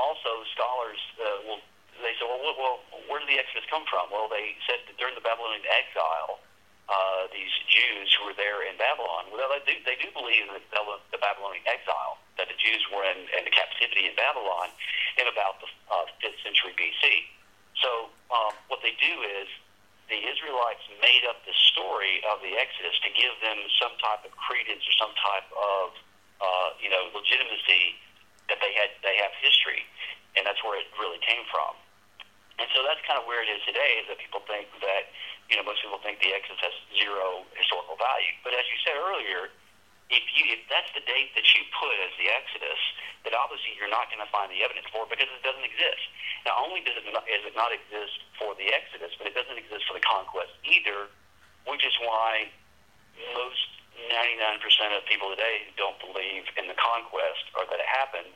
also 0.00 0.42
scholars 0.56 0.98
uh, 1.20 1.44
will 1.44 1.60
they 1.98 2.14
say, 2.14 2.24
well, 2.26 2.38
well, 2.54 2.78
where 3.10 3.18
did 3.18 3.26
the 3.26 3.38
Exodus 3.42 3.66
come 3.66 3.82
from? 3.90 4.10
Well, 4.14 4.30
they 4.30 4.54
said 4.70 4.78
that 4.86 4.94
during 5.02 5.18
the 5.18 5.24
Babylonian 5.24 5.66
exile, 5.66 6.38
uh, 6.88 7.28
these 7.34 7.52
Jews 7.68 8.08
who 8.16 8.30
were 8.30 8.38
there 8.38 8.64
in 8.64 8.78
Babylon. 8.80 9.28
Well, 9.28 9.50
they 9.52 9.60
do, 9.66 9.74
they 9.84 9.98
do 10.00 10.08
believe 10.14 10.48
in 10.48 10.54
the, 10.54 10.62
the 11.12 11.20
Babylonian 11.20 11.66
exile, 11.68 12.16
that 12.38 12.46
the 12.46 12.58
Jews 12.58 12.82
were 12.90 13.02
in, 13.02 13.26
in 13.34 13.42
the 13.44 13.52
captivity 13.52 14.06
in 14.06 14.14
Babylon 14.14 14.70
in 15.18 15.26
about 15.26 15.58
the 15.60 15.68
uh, 15.90 16.06
5th 16.22 16.38
century 16.42 16.72
BC. 16.78 17.26
So 17.82 18.10
um, 18.30 18.54
what 18.70 18.82
they 18.82 18.94
do 18.98 19.14
is 19.42 19.46
the 20.08 20.18
Israelites 20.18 20.82
made 21.02 21.26
up 21.28 21.42
the 21.44 21.54
story 21.74 22.22
of 22.30 22.40
the 22.40 22.56
Exodus 22.56 22.96
to 23.04 23.10
give 23.12 23.34
them 23.44 23.58
some 23.76 23.92
type 24.00 24.24
of 24.24 24.32
credence 24.38 24.82
or 24.86 24.94
some 24.96 25.12
type 25.18 25.48
of 25.52 25.86
uh, 26.38 26.70
you 26.78 26.86
know 26.86 27.10
legitimacy 27.12 27.98
that 28.48 28.62
they 28.62 28.72
had 28.72 28.94
they 29.04 29.18
have 29.20 29.34
history, 29.42 29.84
and 30.38 30.46
that's 30.46 30.62
where 30.64 30.80
it 30.80 30.88
really 30.96 31.20
came 31.20 31.44
from. 31.52 31.76
And 32.58 32.66
so 32.74 32.82
that's 32.82 32.98
kind 33.06 33.14
of 33.22 33.24
where 33.26 33.38
it 33.38 33.50
is 33.50 33.62
today, 33.62 34.02
is 34.02 34.10
that 34.10 34.18
people 34.18 34.42
think 34.50 34.66
that, 34.82 35.14
you 35.46 35.54
know, 35.54 35.62
most 35.62 35.78
people 35.78 36.02
think 36.02 36.18
the 36.18 36.34
Exodus 36.34 36.58
has 36.58 36.74
zero 36.90 37.46
historical 37.54 37.94
value. 37.94 38.34
But 38.42 38.58
as 38.58 38.66
you 38.66 38.76
said 38.82 38.98
earlier, 38.98 39.54
if 40.08 40.24
you 40.32 40.42
if 40.48 40.64
that's 40.72 40.88
the 40.96 41.04
date 41.04 41.36
that 41.36 41.44
you 41.52 41.64
put 41.76 41.92
as 42.00 42.12
the 42.16 42.32
Exodus, 42.32 42.80
then 43.24 43.36
obviously 43.36 43.76
you're 43.76 43.92
not 43.92 44.08
going 44.08 44.24
to 44.24 44.30
find 44.32 44.48
the 44.48 44.64
evidence 44.64 44.88
for 44.88 45.04
it 45.04 45.12
because 45.12 45.28
it 45.28 45.44
doesn't 45.44 45.64
exist. 45.64 46.04
Not 46.48 46.56
only 46.64 46.80
does 46.80 46.96
it 46.96 47.04
not, 47.12 47.28
does 47.28 47.44
it 47.44 47.56
not 47.56 47.72
exist 47.76 48.24
for 48.40 48.56
the 48.56 48.72
Exodus, 48.72 49.12
but 49.20 49.28
it 49.28 49.36
doesn't 49.36 49.60
exist 49.60 49.84
for 49.84 49.92
the 49.92 50.04
conquest 50.04 50.56
either, 50.64 51.12
which 51.68 51.84
is 51.84 51.92
why 52.00 52.48
most 53.36 53.68
99% 54.08 54.62
of 54.96 55.04
people 55.04 55.28
today 55.34 55.68
don't 55.76 55.98
believe 56.00 56.48
in 56.56 56.70
the 56.70 56.78
conquest 56.78 57.44
or 57.58 57.68
that 57.68 57.76
it 57.76 57.90
happened 57.90 58.32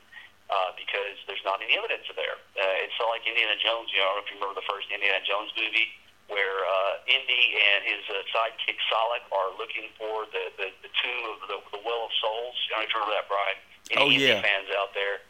uh, 0.52 0.76
because 0.76 1.16
there's 1.24 1.42
not 1.46 1.64
any 1.64 1.72
evidence 1.78 2.04
there. 2.12 2.36
Uh, 2.52 2.84
it's 2.84 2.98
like 3.00 3.24
Indiana 3.24 3.56
Jones. 3.56 3.88
You 3.94 4.04
know 4.04 4.20
if 4.20 4.28
you 4.28 4.36
remember 4.36 4.60
the 4.60 4.68
first 4.68 4.92
Indiana 4.92 5.24
Jones 5.24 5.48
movie 5.56 5.88
where 6.32 6.64
uh, 6.64 7.04
Indy 7.04 7.44
and 7.60 7.80
his 7.84 8.02
uh, 8.08 8.24
sidekick 8.32 8.80
Sallah 8.88 9.20
are 9.28 9.52
looking 9.60 9.92
for 10.00 10.24
the, 10.32 10.48
the, 10.56 10.68
the 10.80 10.90
tomb 10.96 11.22
of 11.28 11.36
the, 11.46 11.58
the 11.76 11.80
Well 11.84 12.08
of 12.08 12.12
Souls. 12.18 12.56
I 12.72 12.80
don't 12.80 12.80
know 12.80 12.88
if 12.88 12.90
you 12.90 12.98
remember 12.98 13.14
that, 13.20 13.26
Brian. 13.28 13.58
Any 13.92 14.00
oh, 14.00 14.08
Indy 14.08 14.32
yeah. 14.32 14.40
fans 14.40 14.68
out 14.72 14.96
there. 14.96 15.20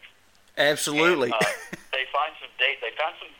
Absolutely. 0.57 1.35
And, 1.35 1.43
uh, 1.43 1.91
they 1.97 2.07
find 2.15 2.33
some 2.38 2.53
date. 2.57 2.79
They 2.79 2.95
found 2.95 3.19
some. 3.19 3.33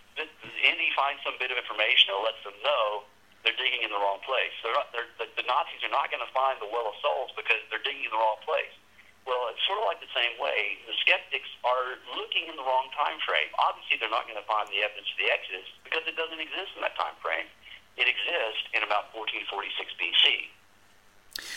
Indy 0.61 0.93
finds 0.93 1.25
some 1.25 1.39
bit 1.41 1.49
of 1.49 1.57
information 1.57 2.13
that 2.13 2.21
lets 2.21 2.43
them 2.45 2.59
know 2.61 3.09
they're 3.43 3.57
digging 3.57 3.83
in 3.87 3.91
the 3.91 3.99
wrong 3.99 4.21
place. 4.23 4.53
They're 4.61 4.77
not, 4.77 4.93
they're, 4.93 5.09
the, 5.17 5.27
the 5.41 5.47
Nazis 5.49 5.83
are 5.83 5.95
not 5.95 6.13
going 6.13 6.23
to 6.23 6.33
find 6.37 6.61
the 6.63 6.69
Well 6.69 6.93
of 6.93 6.97
Souls 7.03 7.33
because 7.35 7.59
they're 7.73 7.83
digging 7.83 8.07
in 8.07 8.13
the 8.13 8.21
wrong 8.21 8.39
place. 8.45 8.75
Well, 9.23 9.55
it's 9.55 9.63
sort 9.67 9.79
of 9.79 9.87
like 9.87 10.03
the 10.03 10.11
same 10.11 10.35
way. 10.43 10.83
The 10.87 10.97
skeptics 10.99 11.47
are 11.63 11.95
looking 12.19 12.51
in 12.51 12.59
the 12.59 12.67
wrong 12.67 12.91
time 12.91 13.23
frame. 13.23 13.51
Obviously, 13.55 14.03
they're 14.03 14.11
not 14.11 14.27
going 14.27 14.41
to 14.41 14.49
find 14.51 14.67
the 14.67 14.83
evidence 14.83 15.07
of 15.15 15.19
the 15.19 15.31
Exodus 15.31 15.69
because 15.87 16.03
it 16.11 16.19
doesn't 16.19 16.43
exist 16.43 16.75
in 16.75 16.83
that 16.83 16.99
time 16.99 17.15
frame. 17.23 17.47
It 17.95 18.11
exists 18.11 18.67
in 18.75 18.83
about 18.83 19.15
1446 19.15 19.95
BC. 19.95 20.51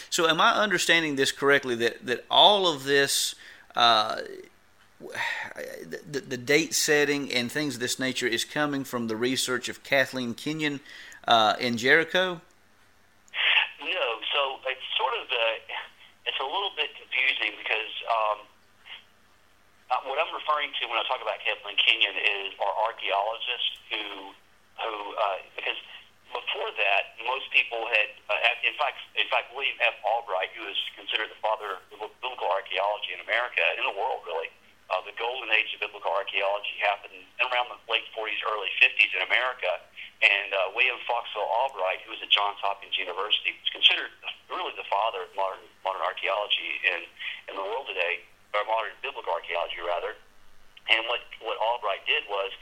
So, 0.09 0.29
am 0.29 0.39
I 0.39 0.53
understanding 0.53 1.15
this 1.15 1.31
correctly? 1.31 1.75
That 1.75 2.05
that 2.05 2.25
all 2.29 2.67
of 2.67 2.83
this, 2.83 3.35
uh, 3.75 4.21
the, 5.01 6.21
the 6.21 6.37
date 6.37 6.73
setting 6.73 7.31
and 7.31 7.51
things 7.51 7.75
of 7.75 7.81
this 7.81 7.99
nature, 7.99 8.27
is 8.27 8.45
coming 8.45 8.83
from 8.83 9.07
the 9.07 9.15
research 9.15 9.69
of 9.69 9.83
Kathleen 9.83 10.33
Kenyon 10.33 10.79
uh, 11.27 11.55
in 11.59 11.77
Jericho. 11.77 12.41
No, 13.81 14.07
so 14.33 14.59
it's 14.69 14.87
sort 14.97 15.13
of 15.19 15.27
the 15.29 15.45
it's 16.25 16.39
a 16.39 16.47
little 16.47 16.71
bit 16.75 16.89
confusing 16.95 17.55
because 17.57 17.93
um, 18.11 18.37
uh, 19.91 19.95
what 20.09 20.19
I'm 20.19 20.33
referring 20.45 20.69
to 20.77 20.85
when 20.85 21.01
I 21.01 21.05
talk 21.09 21.25
about 21.25 21.41
Kathleen 21.41 21.73
Kenyon 21.73 22.13
is 22.21 22.53
our 22.61 22.75
archaeologists 22.85 23.81
who 23.89 24.29
who 24.77 24.93
uh, 25.17 25.41
because 25.57 25.79
before 26.29 26.69
that 26.77 27.17
most 27.25 27.49
people 27.49 27.89
had, 27.89 28.13
uh, 28.29 28.37
in 28.61 28.77
fact 28.77 29.01
in 29.17 29.25
fact 29.33 29.49
William 29.57 29.73
F. 29.81 29.97
Albright 30.05 30.53
who 30.53 30.69
is 30.69 30.77
considered 30.93 31.33
the 31.33 31.41
father 31.41 31.81
of 31.89 31.97
biblical 32.21 32.45
archaeology 32.45 33.17
in 33.17 33.25
America 33.25 33.65
in 33.73 33.89
the 33.89 33.97
world 33.97 34.21
really 34.29 34.53
uh, 34.93 35.01
the 35.01 35.17
golden 35.17 35.49
age 35.49 35.73
of 35.73 35.81
biblical 35.81 36.13
archaeology 36.13 36.77
happened 36.77 37.25
around 37.41 37.73
the 37.73 37.81
late 37.89 38.05
40s, 38.13 38.37
early 38.45 38.69
50s 38.77 39.17
in 39.17 39.25
America. 39.25 39.81
And 40.21 40.53
uh, 40.53 40.77
William 40.77 41.01
Foxwell 41.09 41.49
Albright, 41.49 42.05
who 42.05 42.13
was 42.13 42.21
at 42.21 42.29
Johns 42.29 42.61
Hopkins 42.61 42.93
University, 42.93 43.57
was 43.57 43.71
considered 43.73 44.13
really 44.45 44.77
the 44.77 44.85
father 44.85 45.25
of 45.25 45.33
modern 45.33 45.65
modern 45.81 46.05
archaeology 46.05 46.85
in 46.85 47.01
in 47.49 47.57
the 47.57 47.65
world 47.65 47.89
today, 47.89 48.21
or 48.53 48.61
modern 48.69 48.93
biblical 49.01 49.33
archaeology 49.33 49.81
rather. 49.81 50.13
And 50.89 51.05
what 51.09 51.25
what 51.41 51.57
Albright 51.57 52.05
did 52.05 52.29
was 52.29 52.53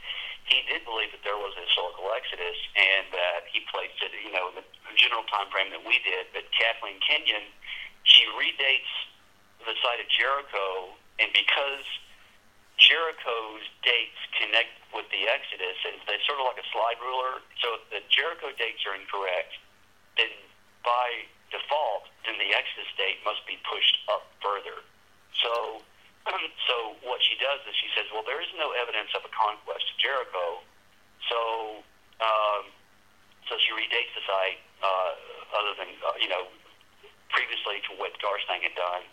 he 0.44 0.60
did 0.68 0.84
believe 0.84 1.12
that 1.12 1.24
there 1.24 1.40
was 1.40 1.56
a 1.56 1.64
historical 1.64 2.12
exodus, 2.12 2.56
and 2.76 3.08
that 3.12 3.48
he 3.48 3.64
placed 3.72 3.96
it, 4.04 4.12
you 4.12 4.32
know, 4.32 4.52
in 4.52 4.60
the 4.60 4.66
general 4.96 5.24
time 5.32 5.48
frame 5.48 5.72
that 5.72 5.80
we 5.84 6.00
did. 6.04 6.28
But 6.36 6.44
Kathleen 6.52 7.00
Kenyon, 7.00 7.48
she 8.04 8.28
redates 8.36 8.92
the 9.64 9.72
site 9.80 10.00
of 10.04 10.08
Jericho, 10.12 10.92
and 11.16 11.32
because 11.32 11.84
Jericho's 12.76 13.64
dates 13.80 14.20
connect 14.36 14.76
with 14.92 15.08
the 15.08 15.24
Exodus, 15.24 15.80
and 15.88 15.96
they're 16.04 16.20
sort 16.28 16.44
of 16.44 16.46
like 16.52 16.60
a 16.60 16.68
slide 16.68 17.00
ruler. 17.00 17.40
So 17.64 17.80
if 17.80 17.82
the 17.88 18.00
Jericho 18.12 18.52
dates 18.52 18.84
are 18.84 18.92
incorrect, 18.92 19.56
then 20.20 20.30
by 20.84 21.24
default, 21.48 22.12
then 22.28 22.36
the 22.36 22.52
Exodus 22.52 22.90
date 23.00 23.24
must 23.24 23.40
be 23.48 23.56
pushed 23.64 23.96
up 24.12 24.28
further. 24.44 24.84
So, 25.40 25.80
so 26.68 26.96
what 27.04 27.20
she 27.20 27.36
does 27.36 27.60
is 27.68 27.74
she 27.76 27.88
says, 27.92 28.08
well, 28.12 28.24
there 28.24 28.40
is 28.40 28.50
no 28.56 28.72
evidence 28.76 29.12
of 29.12 29.24
a 29.24 29.32
conquest 29.32 29.84
of 29.84 29.96
Jericho. 30.00 30.64
So, 31.28 31.40
um, 32.20 32.62
so 33.48 33.56
she 33.60 33.72
redates 33.76 34.12
the 34.16 34.24
site, 34.24 34.60
uh, 34.80 35.12
other 35.56 35.72
than 35.76 35.90
uh, 36.00 36.16
you 36.20 36.28
know, 36.28 36.48
previously 37.32 37.80
to 37.88 37.96
what 38.00 38.16
Garstang 38.20 38.64
had 38.64 38.76
done. 38.76 39.04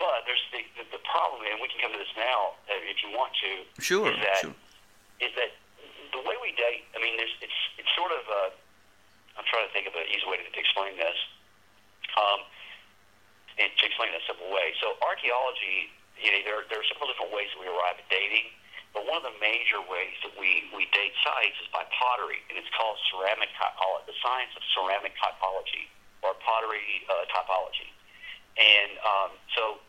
But 0.00 0.26
there's 0.26 0.42
the, 0.50 0.64
the, 0.76 0.98
the 0.98 1.02
problem, 1.06 1.46
and 1.46 1.62
we 1.62 1.70
can 1.70 1.78
come 1.78 1.92
to 1.94 2.00
this 2.00 2.10
now 2.18 2.58
uh, 2.66 2.90
if 2.90 3.00
you 3.04 3.14
want 3.14 3.32
to. 3.44 3.50
Sure. 3.78 4.10
Is 4.10 4.18
that, 4.18 4.40
sure. 4.42 4.56
is 5.22 5.32
that 5.38 5.54
the 6.10 6.22
way 6.24 6.36
we 6.42 6.52
date? 6.58 6.88
I 6.96 6.98
mean, 6.98 7.14
there's, 7.16 7.32
it's 7.38 7.60
it's 7.78 7.92
sort 7.94 8.10
of. 8.10 8.24
Uh, 8.26 8.50
I'm 9.38 9.46
trying 9.48 9.64
to 9.64 9.72
think 9.72 9.88
of 9.88 9.96
an 9.96 10.04
easy 10.12 10.26
way 10.28 10.36
to, 10.36 10.44
to 10.44 10.60
explain 10.60 10.98
this. 11.00 11.16
Um, 12.12 12.44
and 13.58 13.68
to 13.68 13.82
explain 13.84 14.12
it 14.12 14.16
in 14.16 14.20
a 14.20 14.26
simple 14.28 14.48
way. 14.48 14.72
So 14.80 14.96
archaeology, 15.04 15.92
you 16.22 16.30
know, 16.30 16.40
there, 16.46 16.62
there 16.70 16.80
are 16.80 16.88
several 16.88 17.10
different 17.10 17.34
ways 17.34 17.50
that 17.52 17.60
we 17.60 17.68
arrive 17.68 17.98
at 17.98 18.06
dating, 18.08 18.46
but 18.94 19.04
one 19.04 19.18
of 19.18 19.26
the 19.26 19.36
major 19.42 19.82
ways 19.84 20.14
that 20.22 20.32
we, 20.38 20.70
we 20.70 20.86
date 20.94 21.12
sites 21.26 21.58
is 21.58 21.68
by 21.74 21.82
pottery, 21.90 22.40
and 22.48 22.56
it's 22.56 22.70
called 22.72 22.96
ceramic 23.10 23.50
typology, 23.58 24.06
the 24.06 24.18
science 24.22 24.52
of 24.54 24.62
ceramic 24.72 25.12
typology, 25.18 25.90
or 26.22 26.38
pottery 26.40 27.02
uh, 27.10 27.26
typology. 27.34 27.90
And 28.54 28.92
um, 29.02 29.30
so 29.56 29.82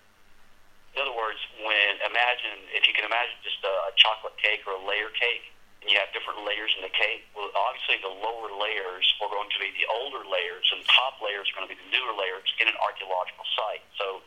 in 0.93 1.01
other 1.01 1.13
words, 1.17 1.41
when 1.65 1.97
imagine 2.05 2.69
if 2.73 2.85
you 2.85 2.93
can 2.93 3.05
imagine 3.05 3.33
just 3.41 3.61
a, 3.65 3.73
a 3.89 3.93
chocolate 3.97 4.37
cake 4.37 4.61
or 4.69 4.77
a 4.77 4.83
layer 4.85 5.09
cake, 5.17 5.49
and 5.81 5.91
you 5.91 5.99
have 5.99 6.13
different 6.15 6.39
layers 6.47 6.71
in 6.79 6.85
the 6.85 6.93
cake. 6.93 7.27
Well, 7.35 7.51
obviously 7.57 7.99
the 7.99 8.13
lower 8.13 8.47
layers 8.55 9.03
are 9.19 9.27
going 9.27 9.51
to 9.51 9.59
be 9.59 9.73
the 9.75 9.89
older 9.89 10.23
layers, 10.23 10.63
and 10.71 10.79
the 10.79 10.87
top 10.87 11.19
layers 11.19 11.49
are 11.51 11.55
going 11.59 11.67
to 11.67 11.73
be 11.73 11.79
the 11.81 11.89
newer 11.91 12.15
layers 12.15 12.47
in 12.61 12.71
an 12.71 12.77
archaeological 12.79 13.43
site. 13.57 13.83
So 13.99 14.23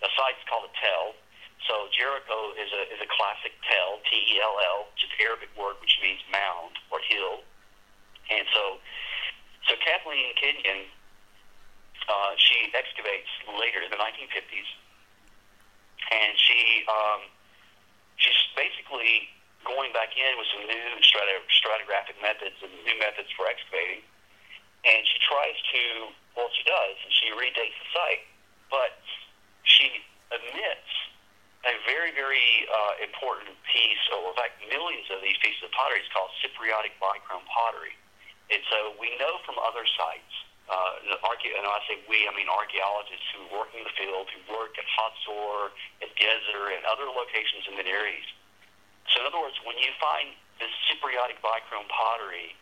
the 0.00 0.08
site's 0.16 0.40
called 0.48 0.70
a 0.70 0.72
tell. 0.80 1.18
So 1.68 1.88
Jericho 1.96 2.52
is 2.60 2.68
a 2.72 2.82
is 2.92 3.00
a 3.00 3.08
classic 3.08 3.56
tell, 3.64 4.00
T 4.04 4.12
E 4.16 4.36
L 4.40 4.56
L, 4.60 4.92
which 4.92 5.04
is 5.04 5.10
an 5.16 5.20
Arabic 5.24 5.50
word 5.56 5.80
which 5.80 5.96
means 6.04 6.20
mound 6.28 6.76
or 6.92 7.00
hill. 7.00 7.40
And 8.28 8.44
so, 8.52 8.80
so 9.68 9.76
Kathleen 9.84 10.32
Kenyon, 10.36 10.88
uh, 12.08 12.32
she 12.40 12.72
excavates 12.72 13.28
later 13.48 13.84
in 13.84 13.92
the 13.92 14.00
1950s 14.00 14.68
and 16.12 16.32
she 16.36 16.84
um, 16.88 17.20
she's 18.16 18.36
basically 18.56 19.32
going 19.64 19.92
back 19.96 20.12
in 20.12 20.36
with 20.36 20.48
some 20.52 20.64
new 20.68 20.88
strat- 21.00 21.48
stratigraphic 21.48 22.20
methods 22.20 22.56
and 22.60 22.72
new 22.84 22.98
methods 23.00 23.32
for 23.32 23.48
excavating. 23.48 24.04
And 24.84 25.00
she 25.08 25.16
tries 25.24 25.56
to, 25.72 26.12
well, 26.36 26.52
she 26.52 26.60
does, 26.68 26.96
and 27.00 27.12
she 27.16 27.32
redates 27.32 27.72
the 27.72 27.88
site, 27.96 28.24
but 28.68 29.00
she 29.64 30.04
omits 30.28 30.92
a 31.64 31.74
very, 31.88 32.12
very 32.12 32.68
uh, 32.68 33.04
important 33.04 33.56
piece, 33.64 34.04
or 34.12 34.32
in 34.32 34.36
fact, 34.36 34.60
millions 34.68 35.08
of 35.08 35.24
these 35.24 35.36
pieces 35.40 35.64
of 35.64 35.72
pottery 35.72 36.04
is 36.04 36.10
called 36.12 36.28
Cypriotic 36.44 36.92
bichrome 37.00 37.44
pottery. 37.48 37.96
And 38.52 38.60
so 38.68 38.92
we 39.00 39.16
know 39.16 39.40
from 39.48 39.56
other 39.56 39.88
sites 39.96 40.34
uh, 40.68 41.20
archae- 41.24 41.52
and 41.52 41.64
I 41.64 41.80
say 41.88 42.00
we, 42.08 42.24
I 42.24 42.32
mean 42.32 42.48
archaeologists 42.48 43.24
who 43.36 43.48
work 43.52 43.72
in 43.76 43.84
the 43.84 43.92
field, 43.96 44.28
who 44.32 44.40
work 44.52 44.76
at 44.80 44.86
Hatzor, 44.88 45.72
at 46.00 46.10
Gezer, 46.16 46.72
and 46.72 46.84
other 46.88 47.08
locations 47.08 47.68
in 47.68 47.76
the 47.76 47.84
Near 47.84 48.04
East. 48.08 48.32
So 49.12 49.20
in 49.20 49.28
other 49.28 49.40
words, 49.40 49.56
when 49.64 49.76
you 49.76 49.92
find 50.00 50.32
this 50.60 50.72
Cypriotic 50.88 51.40
bichrome 51.44 51.88
pottery, 51.92 52.56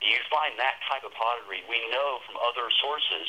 you 0.00 0.18
find 0.32 0.56
that 0.58 0.80
type 0.88 1.04
of 1.04 1.12
pottery, 1.14 1.62
we 1.68 1.78
know 1.92 2.24
from 2.26 2.40
other 2.40 2.66
sources 2.82 3.28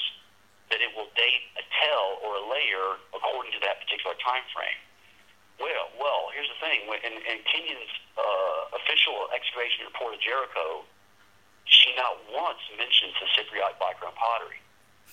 that 0.71 0.79
it 0.81 0.89
will 0.95 1.11
date 1.13 1.43
a 1.59 1.63
tell 1.83 2.17
or 2.23 2.39
a 2.39 2.43
layer 2.47 2.97
according 3.13 3.51
to 3.53 3.61
that 3.61 3.83
particular 3.83 4.15
time 4.23 4.41
frame. 4.55 4.79
Well, 5.63 5.87
well, 5.95 6.27
here's 6.35 6.51
the 6.51 6.59
thing. 6.59 6.83
In, 6.91 7.15
in 7.23 7.39
Kenyon's 7.47 7.93
uh, 8.19 8.75
official 8.75 9.31
excavation 9.31 9.87
report 9.87 10.11
of 10.11 10.19
Jericho, 10.19 10.83
she 11.63 11.95
not 11.95 12.19
once 12.35 12.59
mentions 12.75 13.15
the 13.23 13.31
Cypriot 13.31 13.79
bichrome 13.79 14.11
pottery. 14.19 14.59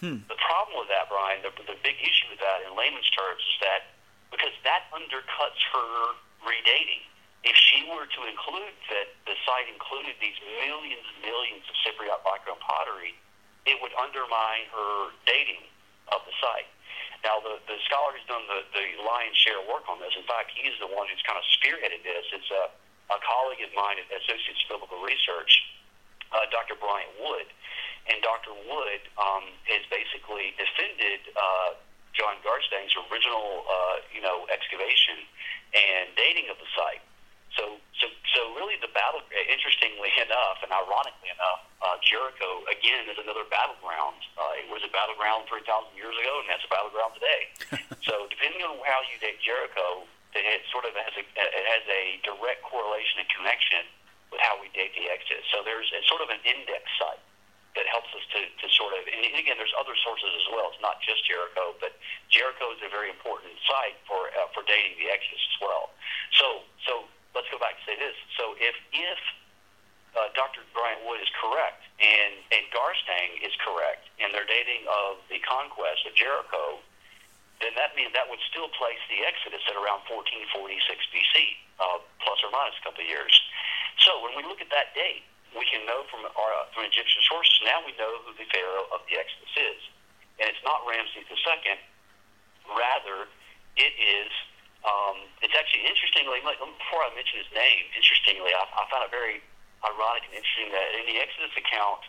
Hmm. 0.02 0.26
The 0.26 0.40
problem 0.42 0.74
with 0.82 0.90
that, 0.90 1.06
Brian, 1.06 1.46
the, 1.46 1.54
the 1.70 1.78
big 1.86 2.02
issue 2.02 2.26
with 2.34 2.42
that 2.42 2.66
in 2.66 2.74
layman's 2.74 3.06
terms 3.14 3.38
is 3.46 3.58
that 3.62 3.94
because 4.34 4.54
that 4.66 4.90
undercuts 4.90 5.62
her 5.70 6.18
redating. 6.42 7.06
If 7.46 7.54
she 7.54 7.86
were 7.86 8.10
to 8.10 8.20
include 8.26 8.74
that 8.90 9.14
the 9.30 9.38
site 9.46 9.70
included 9.70 10.18
these 10.18 10.36
millions 10.66 11.06
and 11.14 11.18
millions 11.24 11.62
of 11.70 11.78
Cypriot 11.86 12.26
bichrome 12.26 12.58
pottery, 12.58 13.14
it 13.70 13.78
would 13.78 13.94
undermine 13.94 14.66
her 14.74 15.14
dating 15.30 15.62
of 16.10 16.26
the 16.26 16.34
site. 16.42 16.68
Now, 17.20 17.36
the, 17.44 17.60
the 17.68 17.76
scholar 17.84 18.16
who's 18.16 18.24
done 18.24 18.44
the, 18.48 18.64
the 18.72 18.86
lion's 19.04 19.36
share 19.36 19.60
work 19.68 19.84
on 19.92 20.00
this, 20.00 20.12
in 20.16 20.24
fact, 20.24 20.56
he's 20.56 20.72
the 20.80 20.88
one 20.88 21.04
who's 21.08 21.20
kind 21.28 21.36
of 21.36 21.44
spearheaded 21.60 22.00
this. 22.00 22.24
It's 22.32 22.48
a, 22.48 22.72
a 23.12 23.18
colleague 23.20 23.60
of 23.60 23.72
mine 23.76 24.00
at 24.00 24.08
Associates 24.08 24.64
Biblical 24.64 25.04
Research 25.04 25.52
uh, 26.32 26.46
Dr. 26.48 26.78
Bryant 26.80 27.10
Wood. 27.20 27.48
And 28.08 28.18
Dr. 28.24 28.56
Wood 28.56 29.02
um, 29.20 29.52
has 29.68 29.84
basically 29.92 30.56
defended 30.56 31.20
uh, 31.36 31.76
John 32.16 32.40
Garstang's 32.40 32.96
original, 33.12 33.68
uh, 33.68 33.96
you 34.10 34.24
know, 34.24 34.48
excavation 34.48 35.20
and 35.76 36.10
dating 36.16 36.48
of 36.48 36.56
the 36.58 36.66
site. 36.74 37.04
So, 37.54 37.76
so, 38.34 38.54
really, 38.54 38.78
the 38.78 38.92
battle. 38.92 39.22
Interestingly 39.30 40.12
enough, 40.20 40.62
and 40.62 40.70
ironically 40.70 41.30
enough, 41.30 41.66
uh, 41.82 41.96
Jericho 42.04 42.64
again 42.70 43.10
is 43.10 43.18
another 43.18 43.46
battleground. 43.48 44.20
Uh, 44.38 44.60
it 44.60 44.66
was 44.70 44.82
a 44.86 44.92
battleground 44.92 45.50
three 45.50 45.64
thousand 45.66 45.90
years 45.98 46.14
ago, 46.14 46.32
and 46.42 46.46
that's 46.50 46.64
a 46.64 46.70
battleground 46.70 47.12
today. 47.18 47.42
so, 48.06 48.30
depending 48.30 48.62
on 48.62 48.78
how 48.86 49.00
you 49.10 49.18
date 49.18 49.42
Jericho, 49.42 50.06
it 50.34 50.62
sort 50.70 50.86
of 50.86 50.94
has 50.94 51.14
a 51.18 51.24
it 51.26 51.66
has 51.66 51.84
a 51.90 52.02
direct 52.22 52.62
correlation 52.66 53.22
and 53.24 53.28
connection 53.30 53.82
with 54.30 54.40
how 54.42 54.54
we 54.62 54.70
date 54.70 54.94
the 54.94 55.10
Exodus. 55.10 55.42
So 55.50 55.66
there's 55.66 55.90
a, 55.90 56.00
sort 56.06 56.22
of 56.22 56.30
an 56.30 56.38
index 56.46 56.86
site 56.98 57.22
that 57.78 57.86
helps 57.86 58.10
us 58.14 58.22
to, 58.34 58.40
to 58.46 58.66
sort 58.74 58.94
of, 58.98 59.06
and 59.06 59.22
again, 59.38 59.54
there's 59.54 59.74
other 59.78 59.94
sources 60.02 60.26
as 60.26 60.46
well. 60.50 60.74
It's 60.74 60.82
not 60.82 60.98
just 61.02 61.22
Jericho, 61.22 61.78
but 61.78 61.94
Jericho 62.30 62.74
is 62.74 62.82
a 62.82 62.90
very 62.90 63.10
important 63.10 63.54
site 63.66 63.98
for 64.06 64.30
uh, 64.34 64.50
for 64.54 64.66
dating 64.66 64.98
the 64.98 65.10
Exodus 65.10 65.42
as 65.42 65.58
well. 65.62 65.94
So 66.38 66.46
so 66.86 66.92
let's 67.34 67.48
go 67.50 67.58
back 67.58 67.78
and 67.78 67.84
say 67.86 67.96
this. 67.98 68.16
So 68.36 68.54
if 68.58 68.76
if 68.92 69.20
uh, 70.18 70.26
Dr. 70.34 70.66
Bryant 70.74 71.06
Wood 71.06 71.22
is 71.22 71.30
correct 71.38 71.86
and 72.02 72.34
and 72.50 72.64
Garstang 72.74 73.38
is 73.42 73.54
correct 73.62 74.10
in 74.18 74.34
their 74.34 74.46
dating 74.46 74.86
of 74.90 75.22
the 75.30 75.38
conquest 75.46 76.06
of 76.06 76.12
Jericho, 76.18 76.82
then 77.62 77.76
that 77.76 77.94
means 77.94 78.10
that 78.16 78.26
would 78.26 78.42
still 78.50 78.68
place 78.74 79.00
the 79.12 79.22
Exodus 79.22 79.62
at 79.68 79.76
around 79.76 80.02
1446 80.08 80.56
BC, 81.12 81.34
uh, 81.78 82.00
plus 82.24 82.38
or 82.42 82.50
minus 82.50 82.74
a 82.80 82.82
couple 82.82 83.04
of 83.04 83.08
years. 83.08 83.32
So 84.00 84.24
when 84.24 84.32
we 84.34 84.42
look 84.48 84.64
at 84.64 84.72
that 84.72 84.96
date, 84.96 85.28
we 85.52 85.66
can 85.68 85.84
know 85.84 86.06
from 86.08 86.24
our 86.24 86.52
from 86.74 86.86
Egyptian 86.86 87.22
sources 87.26 87.54
now 87.66 87.82
we 87.84 87.92
know 87.98 88.22
who 88.24 88.34
the 88.34 88.46
Pharaoh 88.50 88.88
of 88.90 89.04
the 89.06 89.18
Exodus 89.18 89.54
is, 89.54 89.80
and 90.40 90.46
it's 90.48 90.62
not 90.64 90.82
Ramses 90.88 91.26
II. 91.26 91.78
Rather, 92.70 93.26
it 93.76 93.94
is. 93.98 94.30
Um, 95.60 95.68
actually 95.68 95.84
interestingly. 95.84 96.40
Before 96.40 97.04
I 97.04 97.12
mention 97.12 97.44
his 97.44 97.52
name, 97.52 97.84
interestingly, 97.92 98.48
I, 98.56 98.64
I 98.64 98.88
found 98.88 99.04
it 99.04 99.12
very 99.12 99.44
ironic 99.84 100.24
and 100.24 100.32
interesting 100.32 100.72
that 100.72 100.88
in 100.96 101.04
the 101.04 101.20
Exodus 101.20 101.52
account 101.52 102.08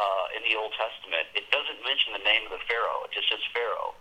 uh, 0.00 0.36
in 0.36 0.40
the 0.48 0.56
Old 0.56 0.72
Testament, 0.72 1.28
it 1.36 1.44
doesn't 1.52 1.84
mention 1.84 2.16
the 2.16 2.24
name 2.24 2.48
of 2.48 2.56
the 2.56 2.64
Pharaoh. 2.64 3.04
It 3.04 3.12
just 3.12 3.28
says 3.28 3.44
Pharaoh. 3.52 3.92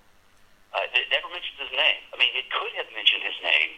Uh, 0.71 0.87
it 0.95 1.11
never 1.11 1.27
mentions 1.27 1.59
his 1.59 1.71
name. 1.75 1.99
I 2.11 2.19
mean, 2.19 2.31
it 2.31 2.47
could 2.47 2.71
have 2.79 2.87
mentioned 2.95 3.27
his 3.27 3.35
name, 3.43 3.75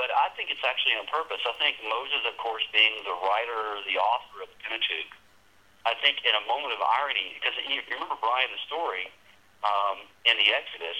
but 0.00 0.08
I 0.08 0.32
think 0.32 0.48
it's 0.48 0.64
actually 0.64 0.96
on 0.96 1.04
purpose. 1.12 1.44
I 1.44 1.52
think 1.60 1.76
Moses, 1.84 2.24
of 2.24 2.36
course, 2.40 2.64
being 2.72 3.04
the 3.04 3.16
writer, 3.20 3.84
the 3.84 4.00
author 4.00 4.44
of 4.44 4.48
the 4.48 4.58
Pentateuch, 4.64 5.12
I 5.84 5.92
think 6.00 6.24
in 6.24 6.32
a 6.32 6.44
moment 6.48 6.72
of 6.72 6.80
irony, 6.80 7.36
because 7.36 7.52
you 7.68 7.84
remember 7.84 8.16
Brian 8.16 8.48
the 8.48 8.64
story 8.64 9.12
um, 9.60 10.08
in 10.24 10.40
the 10.40 10.48
Exodus, 10.56 10.96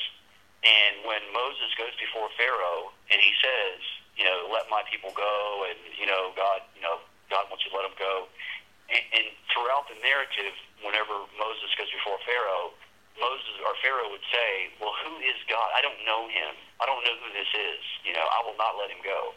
And 0.63 1.03
when 1.03 1.23
Moses 1.35 1.75
goes 1.75 1.95
before 1.99 2.31
Pharaoh 2.39 2.95
and 3.11 3.19
he 3.19 3.35
says, 3.43 3.83
you 4.15 4.23
know, 4.23 4.47
let 4.53 4.71
my 4.71 4.87
people 4.87 5.11
go, 5.17 5.67
and 5.67 5.79
you 5.97 6.07
know, 6.07 6.31
God, 6.37 6.63
you 6.77 6.83
know, 6.85 7.03
God 7.33 7.49
wants 7.49 7.65
you 7.65 7.73
to 7.73 7.77
let 7.77 7.89
them 7.89 7.97
go. 7.99 8.29
And, 8.93 9.03
and 9.17 9.27
throughout 9.51 9.89
the 9.89 9.97
narrative, 10.05 10.55
whenever 10.85 11.27
Moses 11.35 11.73
goes 11.81 11.89
before 11.91 12.21
Pharaoh, 12.29 12.77
Moses 13.17 13.57
or 13.65 13.73
Pharaoh 13.81 14.13
would 14.13 14.25
say, 14.29 14.73
"Well, 14.81 14.93
who 15.05 15.21
is 15.25 15.37
God? 15.49 15.69
I 15.73 15.81
don't 15.81 15.99
know 16.05 16.29
him. 16.29 16.55
I 16.81 16.85
don't 16.87 17.01
know 17.05 17.17
who 17.25 17.29
this 17.33 17.49
is. 17.53 17.83
You 18.05 18.13
know, 18.13 18.25
I 18.25 18.45
will 18.45 18.57
not 18.57 18.77
let 18.77 18.89
him 18.93 19.01
go." 19.05 19.37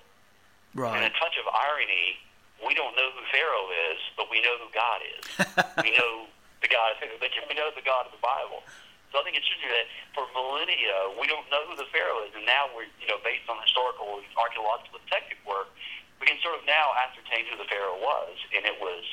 Right. 0.76 0.96
And 0.96 1.04
a 1.08 1.14
touch 1.16 1.40
of 1.40 1.48
irony, 1.48 2.20
we 2.64 2.76
don't 2.76 2.96
know 3.00 3.10
who 3.16 3.24
Pharaoh 3.32 3.68
is, 3.92 4.00
but 4.20 4.28
we 4.28 4.44
know 4.44 4.56
who 4.60 4.70
God 4.76 5.00
is. 5.04 5.24
we 5.84 5.96
know 5.96 6.28
the 6.60 6.68
God. 6.68 7.00
We 7.00 7.56
know 7.56 7.72
the 7.72 7.84
God 7.84 8.08
of 8.08 8.14
the 8.16 8.24
Bible. 8.24 8.64
So 9.12 9.22
I 9.22 9.24
think 9.24 9.38
it's 9.38 9.46
interesting 9.48 9.72
that 9.72 9.90
for 10.18 10.26
millennia 10.34 11.14
we 11.20 11.30
don't 11.30 11.46
know 11.54 11.64
who 11.70 11.76
the 11.78 11.88
Pharaoh 11.94 12.26
is, 12.26 12.34
and 12.34 12.46
now 12.46 12.70
we're 12.74 12.90
you 13.00 13.08
know 13.08 13.22
based 13.22 13.46
on 13.48 13.60
historical, 13.62 14.22
archaeological, 14.36 15.00
detective 15.06 15.40
work, 15.46 15.72
we 16.20 16.28
can 16.28 16.40
sort 16.42 16.58
of 16.58 16.64
now 16.66 16.96
ascertain 17.06 17.46
who 17.52 17.60
the 17.60 17.68
Pharaoh 17.68 18.00
was, 18.00 18.36
and 18.56 18.64
it 18.66 18.78
was 18.80 19.04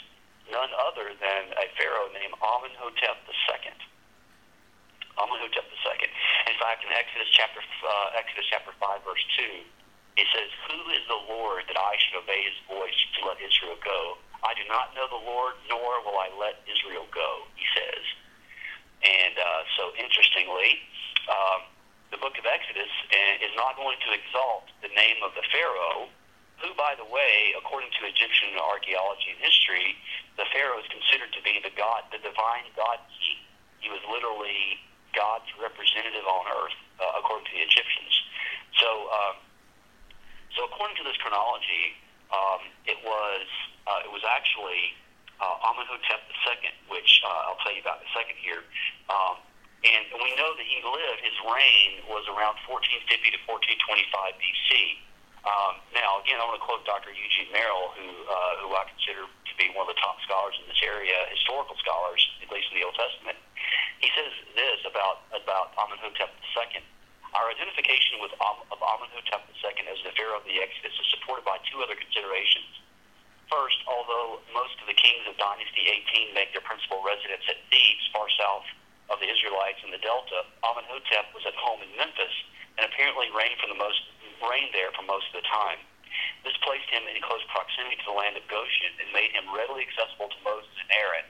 none 0.51 0.71
other 0.89 1.15
than 1.17 1.43
a 1.55 1.67
Pharaoh 1.79 2.11
named 2.11 2.35
Amenhotep 2.41 3.25
II. 3.29 3.75
Amenhotep 5.21 5.67
II. 5.71 6.09
In 6.51 6.57
fact, 6.59 6.83
in 6.83 6.91
Exodus 6.91 7.31
chapter 7.31 7.61
uh, 7.61 8.19
Exodus 8.19 8.49
chapter 8.49 8.73
five, 8.81 9.05
verse 9.05 9.23
two, 9.37 9.63
it 10.17 10.27
says, 10.33 10.51
"Who 10.73 10.79
is 10.91 11.05
the 11.07 11.21
Lord 11.29 11.69
that 11.69 11.79
I 11.79 11.95
should 12.01 12.19
obey 12.19 12.43
His 12.43 12.59
voice 12.67 12.99
to 13.19 13.29
let 13.29 13.39
Israel 13.39 13.77
go? 13.85 14.19
I 14.43 14.57
do 14.59 14.67
not 14.67 14.97
know 14.99 15.07
the 15.07 15.23
Lord, 15.23 15.55
nor 15.69 16.03
will 16.03 16.19
I 16.19 16.33
let 16.39 16.65
Israel 16.67 17.07
go." 17.13 17.47
He 17.55 17.67
says. 17.77 18.05
And 19.03 19.35
uh, 19.35 19.67
so, 19.75 19.91
interestingly, 20.63 20.79
um, 21.29 21.61
the 22.11 22.19
book 22.19 22.37
of 22.39 22.45
Exodus 22.47 22.91
uh, 23.11 23.45
is 23.47 23.53
not 23.57 23.77
going 23.77 23.97
to 24.07 24.11
exalt 24.13 24.69
the 24.83 24.93
name 24.93 25.19
of 25.25 25.33
the 25.35 25.43
Pharaoh, 25.51 26.09
who, 26.61 26.71
by 26.79 26.95
the 26.95 27.07
way, 27.09 27.55
according 27.59 27.91
to 27.99 28.07
Egyptian 28.07 28.55
archaeology 28.61 29.35
and 29.35 29.41
history, 29.43 29.97
the 30.37 30.47
Pharaoh 30.53 30.79
is 30.79 30.89
considered 30.93 31.33
to 31.35 31.43
be 31.43 31.59
the 31.63 31.73
god, 31.75 32.07
the 32.13 32.23
divine 32.23 32.69
god 32.77 33.01
king. 33.19 33.43
He 33.81 33.89
was 33.91 34.03
literally 34.07 34.79
God's 35.17 35.49
representative 35.59 36.25
on 36.25 36.45
earth, 36.47 36.79
uh, 37.03 37.19
according 37.19 37.51
to 37.51 37.55
the 37.59 37.65
Egyptians. 37.67 38.15
So, 38.79 38.89
um, 39.11 39.37
so 40.55 40.69
according 40.71 40.97
to 41.03 41.05
this 41.05 41.19
chronology, 41.19 41.99
um, 42.31 42.63
it 42.87 42.97
was 43.03 43.45
uh, 43.89 44.07
it 44.07 44.13
was 44.15 44.23
actually 44.23 44.95
uh, 45.43 45.67
Amenhotep 45.67 46.23
II, 46.47 46.71
which 46.87 47.21
uh, 47.27 47.51
I'll 47.51 47.61
tell 47.67 47.75
you 47.75 47.83
about 47.83 48.01
in 48.01 48.07
a 48.07 48.13
second 48.15 48.39
here. 48.39 48.63
Um, 49.11 49.43
and 49.83 50.07
we 50.15 50.31
know 50.39 50.55
that 50.55 50.67
he 50.67 50.79
lived, 50.79 51.27
his 51.27 51.35
reign 51.43 52.07
was 52.07 52.23
around 52.31 52.55
1450 52.71 53.35
to 53.35 53.41
1425 53.51 54.39
BC. 54.39 54.71
Um, 55.43 55.83
now, 55.91 56.23
again, 56.23 56.39
I 56.39 56.47
want 56.47 56.55
to 56.55 56.63
quote 56.63 56.87
Dr. 56.87 57.11
Eugene 57.11 57.51
Merrill, 57.51 57.91
who, 57.99 58.07
uh, 58.31 58.63
who 58.63 58.71
I 58.79 58.87
consider 58.87 59.27
to 59.27 59.53
be 59.59 59.75
one 59.75 59.91
of 59.91 59.91
the 59.91 59.99
top 59.99 60.23
scholars 60.23 60.55
in 60.63 60.71
this 60.71 60.79
area, 60.87 61.19
historical 61.35 61.75
scholars, 61.83 62.23
at 62.39 62.49
least 62.55 62.71
in 62.71 62.79
the 62.79 62.87
Old 62.87 62.95
Testament. 62.95 63.35
He 63.99 64.07
says 64.15 64.31
this 64.55 64.87
about, 64.87 65.27
about 65.35 65.75
Amenhotep 65.75 66.31
II. 66.31 66.79
Our 67.35 67.51
identification 67.51 68.23
with 68.23 68.31
of 68.39 68.79
Amenhotep 68.79 69.51
II 69.51 69.83
as 69.91 69.99
the 70.07 70.15
pharaoh 70.15 70.39
of 70.39 70.47
the 70.47 70.63
Exodus 70.63 70.95
is 70.95 71.09
supported 71.11 71.43
by 71.43 71.59
two 71.67 71.83
other 71.83 71.99
considerations. 71.99 72.71
First, 73.51 73.83
although 73.91 74.39
most 74.55 74.79
of 74.79 74.87
the 74.87 74.95
kings 74.95 75.27
of 75.27 75.35
Dynasty 75.43 75.91
18 76.07 76.39
make 76.39 76.55
their 76.55 76.63
principal 76.63 77.03
residence 77.03 77.43
at 77.51 77.59
Thebes, 77.67 78.05
far 78.15 78.31
south 78.39 78.69
of 79.13 79.21
the 79.21 79.29
Israelites 79.29 79.85
in 79.85 79.93
the 79.93 80.01
Delta, 80.01 80.49
Amenhotep 80.65 81.37
was 81.37 81.45
at 81.45 81.53
home 81.61 81.85
in 81.85 81.93
Memphis 82.01 82.33
and 82.81 82.89
apparently 82.89 83.29
reigned 83.37 83.61
for 83.61 83.69
the 83.69 83.77
most 83.77 84.01
reigned 84.41 84.73
there 84.73 84.91
for 84.97 85.05
most 85.05 85.29
of 85.31 85.39
the 85.39 85.47
time. 85.47 85.79
This 86.43 86.57
placed 86.67 86.89
him 86.91 87.07
in 87.07 87.21
close 87.23 87.45
proximity 87.53 88.01
to 88.03 88.09
the 88.11 88.17
land 88.17 88.35
of 88.35 88.49
Goshen 88.51 88.91
and 88.99 89.13
made 89.15 89.31
him 89.31 89.47
readily 89.53 89.87
accessible 89.87 90.33
to 90.33 90.41
Moses 90.43 90.73
and 90.83 90.91
Aaron. 90.97 91.27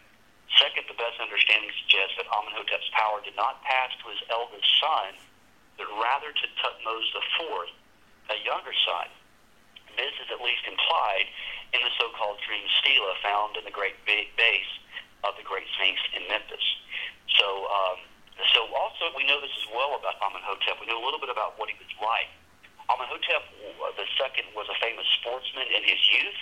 Second, 0.56 0.88
the 0.88 0.96
best 0.96 1.20
understanding 1.20 1.68
suggests 1.84 2.16
that 2.16 2.30
Amenhotep's 2.30 2.88
power 2.96 3.20
did 3.20 3.36
not 3.36 3.60
pass 3.66 3.92
to 4.00 4.06
his 4.08 4.22
eldest 4.32 4.64
son, 4.80 5.16
but 5.76 5.88
rather 6.00 6.32
to 6.32 6.46
Tutmos 6.60 7.08
IV, 7.12 7.72
a 8.32 8.38
younger 8.46 8.72
son. 8.84 9.08
This 9.96 10.12
is 10.24 10.28
at 10.32 10.40
least 10.40 10.64
implied 10.64 11.28
in 11.76 11.80
the 11.84 11.92
so-called 12.00 12.40
dream 12.44 12.64
stela 12.80 13.12
found 13.20 13.56
in 13.60 13.64
the 13.64 13.74
great 13.74 13.96
base 14.06 14.72
of 15.24 15.36
the 15.36 15.44
Great 15.44 15.68
Sphinx 15.76 16.00
in 16.16 16.24
Memphis. 16.28 16.64
So, 17.28 17.46
um, 17.68 17.98
so 18.54 18.66
also 18.74 19.14
we 19.14 19.24
know 19.24 19.38
this 19.40 19.52
as 19.54 19.68
well 19.70 19.94
about 19.98 20.18
Amenhotep. 20.22 20.80
We 20.80 20.86
know 20.86 20.98
a 20.98 21.04
little 21.04 21.20
bit 21.20 21.30
about 21.30 21.58
what 21.58 21.70
he 21.70 21.76
was 21.78 21.90
like. 22.02 22.30
Amenhotep 22.90 23.42
II 23.56 24.44
was 24.52 24.66
a 24.68 24.76
famous 24.82 25.06
sportsman 25.20 25.64
in 25.70 25.82
his 25.86 26.00
youth, 26.12 26.40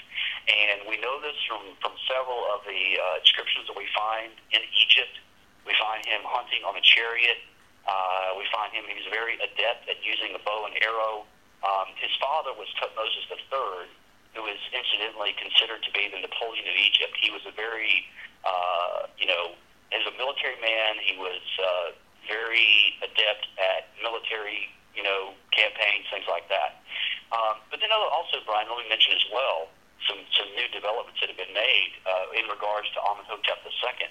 and 0.48 0.82
we 0.88 0.98
know 0.98 1.20
this 1.20 1.36
from, 1.46 1.62
from 1.78 1.94
several 2.08 2.42
of 2.50 2.64
the 2.64 2.98
uh, 2.98 3.22
inscriptions 3.22 3.68
that 3.68 3.76
we 3.76 3.86
find 3.94 4.32
in 4.50 4.62
Egypt. 4.74 5.14
We 5.62 5.76
find 5.78 6.02
him 6.02 6.24
hunting 6.24 6.64
on 6.64 6.74
a 6.74 6.82
chariot. 6.82 7.38
Uh, 7.86 8.34
we 8.34 8.44
find 8.50 8.72
him, 8.72 8.84
he's 8.88 9.06
very 9.12 9.38
adept 9.38 9.86
at 9.88 10.00
using 10.02 10.34
a 10.34 10.40
bow 10.42 10.66
and 10.66 10.74
arrow. 10.82 11.28
Um, 11.60 11.92
his 12.00 12.12
father 12.18 12.56
was 12.56 12.68
Tutmosis 12.80 13.28
III, 13.30 13.86
who 14.34 14.42
is 14.48 14.60
incidentally 14.72 15.36
considered 15.36 15.84
to 15.84 15.90
be 15.92 16.08
the 16.08 16.24
Napoleon 16.24 16.66
of 16.66 16.76
Egypt. 16.76 17.14
He 17.20 17.30
was 17.30 17.44
a 17.44 17.52
very, 17.52 18.06
uh, 18.44 19.06
you 19.20 19.28
know, 19.28 19.54
as 19.90 20.02
a 20.06 20.14
military 20.16 20.58
man, 20.62 20.98
he 21.02 21.18
was 21.18 21.42
uh, 21.58 21.88
very 22.28 22.94
adept 23.02 23.46
at 23.58 23.90
military 24.02 24.70
you 24.94 25.02
know, 25.02 25.34
campaigns, 25.54 26.06
things 26.10 26.26
like 26.26 26.46
that. 26.50 26.82
Um, 27.30 27.62
but 27.70 27.78
then 27.78 27.90
also, 27.94 28.42
Brian, 28.42 28.66
let 28.66 28.82
me 28.82 28.88
mention 28.90 29.14
as 29.14 29.26
well 29.30 29.70
some, 30.08 30.18
some 30.34 30.50
new 30.58 30.66
developments 30.74 31.22
that 31.22 31.30
have 31.30 31.38
been 31.38 31.54
made 31.54 31.92
uh, 32.02 32.38
in 32.38 32.50
regards 32.50 32.90
to 32.96 32.98
Amenhotep 33.06 33.62
II. 33.62 34.10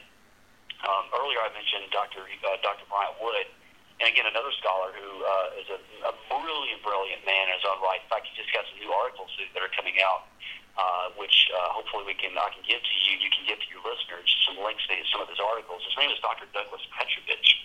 Um, 0.80 1.12
earlier 1.12 1.44
I 1.44 1.52
mentioned 1.52 1.92
Dr. 1.92 2.24
Uh, 2.24 2.56
Dr. 2.64 2.88
Bryant 2.88 3.20
Wood, 3.20 3.52
and 4.00 4.08
again, 4.08 4.24
another 4.32 4.56
scholar 4.56 4.96
who 4.96 5.10
uh, 5.28 5.60
is 5.60 5.68
a, 5.68 5.80
a 6.08 6.14
brilliant, 6.32 6.80
brilliant 6.80 7.20
man 7.28 7.52
in 7.52 7.60
his 7.60 7.68
own 7.68 7.84
right. 7.84 8.00
In 8.00 8.08
fact, 8.08 8.32
he 8.32 8.34
just 8.40 8.48
got 8.56 8.64
some 8.72 8.80
new 8.80 8.88
articles 8.96 9.28
that 9.36 9.60
are 9.60 9.74
coming 9.76 10.00
out, 10.00 10.32
uh, 10.78 11.16
which 11.18 11.50
uh, 11.54 11.74
hopefully 11.74 12.06
we 12.06 12.16
can 12.18 12.36
I 12.38 12.54
can 12.54 12.62
give 12.68 12.82
to 12.82 12.96
you. 13.08 13.18
You 13.18 13.32
can 13.34 13.46
give 13.48 13.58
to 13.58 13.70
your 13.72 13.82
listeners 13.82 14.30
some 14.46 14.60
links 14.62 14.86
to 14.90 14.96
some 15.10 15.24
of 15.24 15.30
his 15.30 15.42
articles. 15.42 15.82
His 15.88 15.96
name 15.98 16.12
is 16.14 16.20
Dr. 16.22 16.46
Douglas 16.52 16.84
Petrovich 16.94 17.60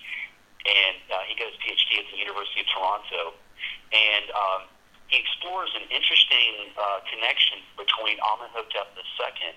and 0.65 0.97
uh, 1.13 1.21
he 1.29 1.37
got 1.37 1.53
his 1.53 1.61
PhD 1.61 2.01
at 2.01 2.09
the 2.09 2.17
University 2.17 2.65
of 2.65 2.69
Toronto, 2.73 3.23
and 3.93 4.27
um, 4.33 4.61
he 5.13 5.21
explores 5.21 5.69
an 5.77 5.85
interesting 5.93 6.73
uh, 6.73 7.05
connection 7.05 7.61
between 7.77 8.17
Amenhotep 8.25 8.97
II 8.97 9.53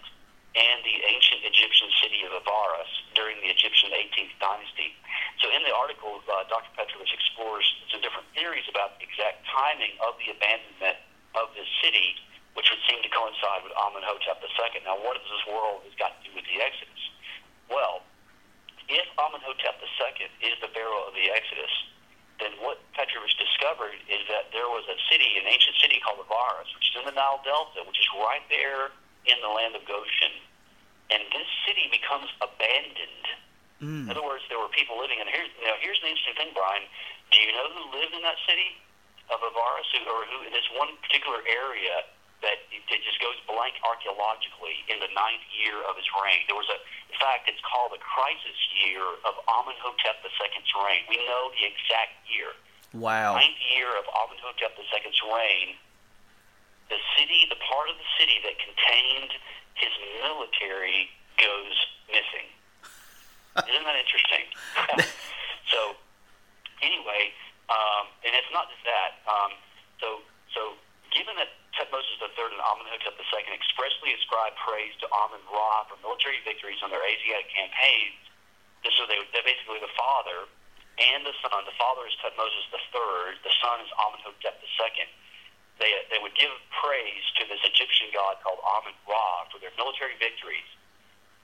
and 0.57 0.77
the 0.83 0.97
ancient 1.05 1.45
Egyptian 1.47 1.87
city 2.01 2.25
of 2.27 2.33
Avaris 2.33 2.91
during 3.15 3.37
the 3.39 3.49
Egyptian 3.53 3.93
18th 3.93 4.35
dynasty. 4.41 4.89
So 5.39 5.53
in 5.53 5.61
the 5.63 5.71
article, 5.71 6.19
uh, 6.27 6.49
Dr. 6.49 6.71
Petrovich 6.75 7.13
explores 7.13 7.63
some 7.93 8.01
different 8.01 8.25
theories 8.33 8.65
about 8.67 8.97
the 8.97 9.05
exact 9.05 9.45
timing 9.47 9.95
of 10.01 10.17
the 10.17 10.33
abandonment 10.33 10.97
of 11.37 11.53
this 11.53 11.69
city, 11.79 12.17
which 12.57 12.73
would 12.73 12.81
seem 12.89 12.97
to 13.05 13.11
coincide 13.13 13.61
with 13.61 13.71
Amenhotep 13.77 14.41
II. 14.41 14.81
Now, 14.81 14.97
what 14.97 15.13
does 15.13 15.29
this 15.29 15.45
world 15.45 15.85
has 15.85 15.93
got 16.01 16.17
to 16.17 16.21
do 16.25 16.33
with 16.33 16.49
the 16.49 16.57
Exodus? 16.57 17.03
Well, 17.69 18.01
if 18.89 19.05
Amenhotep 19.13 19.77
II 19.77 20.25
is 20.41 20.57
the 20.57 20.73
pharaoh 20.73 21.05
of 21.05 21.13
the 21.13 21.29
Exodus, 21.29 21.69
then 22.41 22.57
what 22.57 22.81
Petrovich 22.97 23.37
discovered 23.37 23.93
is 24.09 24.25
that 24.33 24.49
there 24.49 24.65
was 24.73 24.89
a 24.89 24.97
city, 25.05 25.37
an 25.37 25.45
ancient 25.45 25.77
city 25.77 26.01
called 26.01 26.17
Avaris, 26.17 26.69
which 26.73 26.89
is 26.89 26.95
in 26.97 27.05
the 27.05 27.13
Nile 27.13 27.45
Delta, 27.45 27.85
which 27.85 28.01
is 28.01 28.09
right 28.17 28.45
there 28.49 28.89
in 29.29 29.37
the 29.45 29.51
land 29.53 29.77
of 29.77 29.85
Goshen. 29.85 30.41
And 31.13 31.21
this 31.29 31.49
city 31.69 31.93
becomes 31.93 32.29
abandoned. 32.41 33.25
Mm. 33.85 34.09
In 34.09 34.17
other 34.17 34.25
words, 34.25 34.41
there 34.49 34.57
were 34.57 34.73
people 34.73 34.97
living 34.97 35.21
in 35.21 35.29
here. 35.29 35.45
Now, 35.61 35.77
here's 35.77 36.01
the 36.01 36.09
interesting 36.09 36.37
thing, 36.41 36.51
Brian. 36.57 36.89
Do 37.29 37.37
you 37.37 37.53
know 37.53 37.69
who 37.69 38.01
lived 38.01 38.17
in 38.17 38.25
that 38.25 38.41
city 38.49 38.81
of 39.29 39.45
Avaris, 39.45 39.87
who, 39.93 40.01
or 40.09 40.25
who 40.25 40.37
in 40.49 40.53
this 40.53 40.65
one 40.73 40.89
particular 41.05 41.45
area 41.45 42.05
that 42.41 42.61
it 42.69 43.01
just 43.01 43.17
goes 43.17 43.33
blank 43.49 43.81
archaeologically 43.81 44.85
in 44.85 45.01
the 45.01 45.09
ninth 45.17 45.45
year 45.49 45.81
of 45.89 45.97
his 45.97 46.05
reign. 46.21 46.45
There 46.45 46.57
was 46.57 46.69
a, 46.69 46.77
in 47.09 47.17
fact, 47.17 47.49
it's 47.49 47.61
called 47.65 47.97
the 47.97 48.01
crisis 48.01 48.57
year 48.77 49.01
of 49.25 49.33
Amenhotep 49.49 50.21
II's 50.21 50.71
reign. 50.77 51.01
We 51.09 51.17
know 51.25 51.49
the 51.57 51.65
exact 51.65 52.13
year. 52.29 52.53
Wow. 52.93 53.41
Ninth 53.41 53.57
year 53.73 53.89
of 53.97 54.05
Amenhotep 54.05 54.77
II's 54.77 55.19
reign. 55.25 55.81
The 56.93 57.01
city, 57.17 57.49
the 57.49 57.59
part 57.59 57.89
of 57.89 57.97
the 57.97 58.09
city 58.21 58.37
that 58.45 58.55
contained 58.61 59.33
his 59.75 59.93
military 60.21 61.09
goes 61.41 61.75
missing. 62.07 62.47
Isn't 63.65 63.85
that 63.85 63.97
interesting? 63.97 64.45
so, 65.73 65.97
anyway, 66.85 67.33
um, 67.73 68.07
and 68.21 68.31
it's 68.37 68.53
not 68.53 68.69
just 68.69 68.85
that. 68.85 69.25
Um, 69.25 69.51
so, 69.99 70.21
so 70.53 70.77
given 71.11 71.35
that 71.41 71.51
Tutmosis 71.77 72.17
III 73.03 73.13
and 73.13 73.13
Amenhotep 73.13 73.53
II 73.53 73.53
expressly 73.53 74.11
ascribed 74.17 74.57
praise 74.57 74.93
to 75.01 75.07
Amun 75.13 75.43
Ra 75.53 75.85
for 75.85 75.97
military 76.01 76.41
victories 76.41 76.81
on 76.81 76.89
their 76.89 77.03
Asiatic 77.05 77.49
campaigns, 77.53 78.17
so 78.97 79.05
they, 79.05 79.19
they're 79.35 79.45
basically 79.45 79.77
the 79.83 79.91
father. 79.93 80.47
and 80.97 81.21
the 81.25 81.35
son. 81.45 81.61
The 81.67 81.77
father 81.77 82.07
is 82.09 82.15
Tutmosis 82.23 82.67
the 82.73 82.81
third. 82.89 83.37
The 83.45 83.53
son 83.61 83.85
is 83.85 83.89
Amenhotep 84.01 84.57
the 84.63 84.71
second. 84.81 85.09
They, 85.77 85.93
they 86.09 86.17
would 86.17 86.33
give 86.33 86.49
praise 86.81 87.25
to 87.37 87.45
this 87.45 87.61
Egyptian 87.61 88.09
god 88.09 88.41
called 88.41 88.57
Amun 88.65 88.97
Ra 89.05 89.45
for 89.53 89.61
their 89.61 89.73
military 89.77 90.17
victories. 90.17 90.65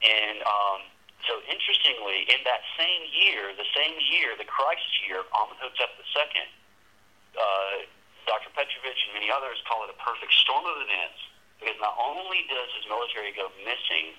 And 0.02 0.42
um, 0.42 0.90
so, 1.30 1.38
interestingly, 1.46 2.26
in 2.34 2.42
that 2.50 2.66
same 2.74 3.06
year, 3.14 3.54
the 3.54 3.70
same 3.78 3.94
year, 4.10 4.34
the 4.36 4.50
crisis 4.50 4.90
year 5.06 5.22
of 5.22 5.30
Amenhotep 5.38 5.94
II, 6.02 6.50
uh, 7.38 7.86
Dr. 8.26 8.50
Petrovich 8.58 9.02
and 9.06 9.14
many 9.14 9.30
others 9.30 9.62
call 9.70 9.86
it 9.86 9.94
a 9.94 9.98
perfect 10.02 10.34
storm 10.42 10.66
of 10.66 10.82
events 10.82 11.22
because 11.64 11.80
not 11.80 11.96
only 11.96 12.44
does 12.52 12.68
his 12.76 12.86
military 12.92 13.32
go 13.32 13.48
missing, 13.64 14.12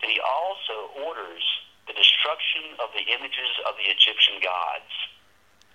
but 0.00 0.08
he 0.08 0.20
also 0.24 0.96
orders 1.04 1.44
the 1.86 1.92
destruction 1.92 2.72
of 2.80 2.90
the 2.92 3.04
images 3.12 3.52
of 3.68 3.76
the 3.76 3.90
Egyptian 3.92 4.40
gods. 4.42 4.90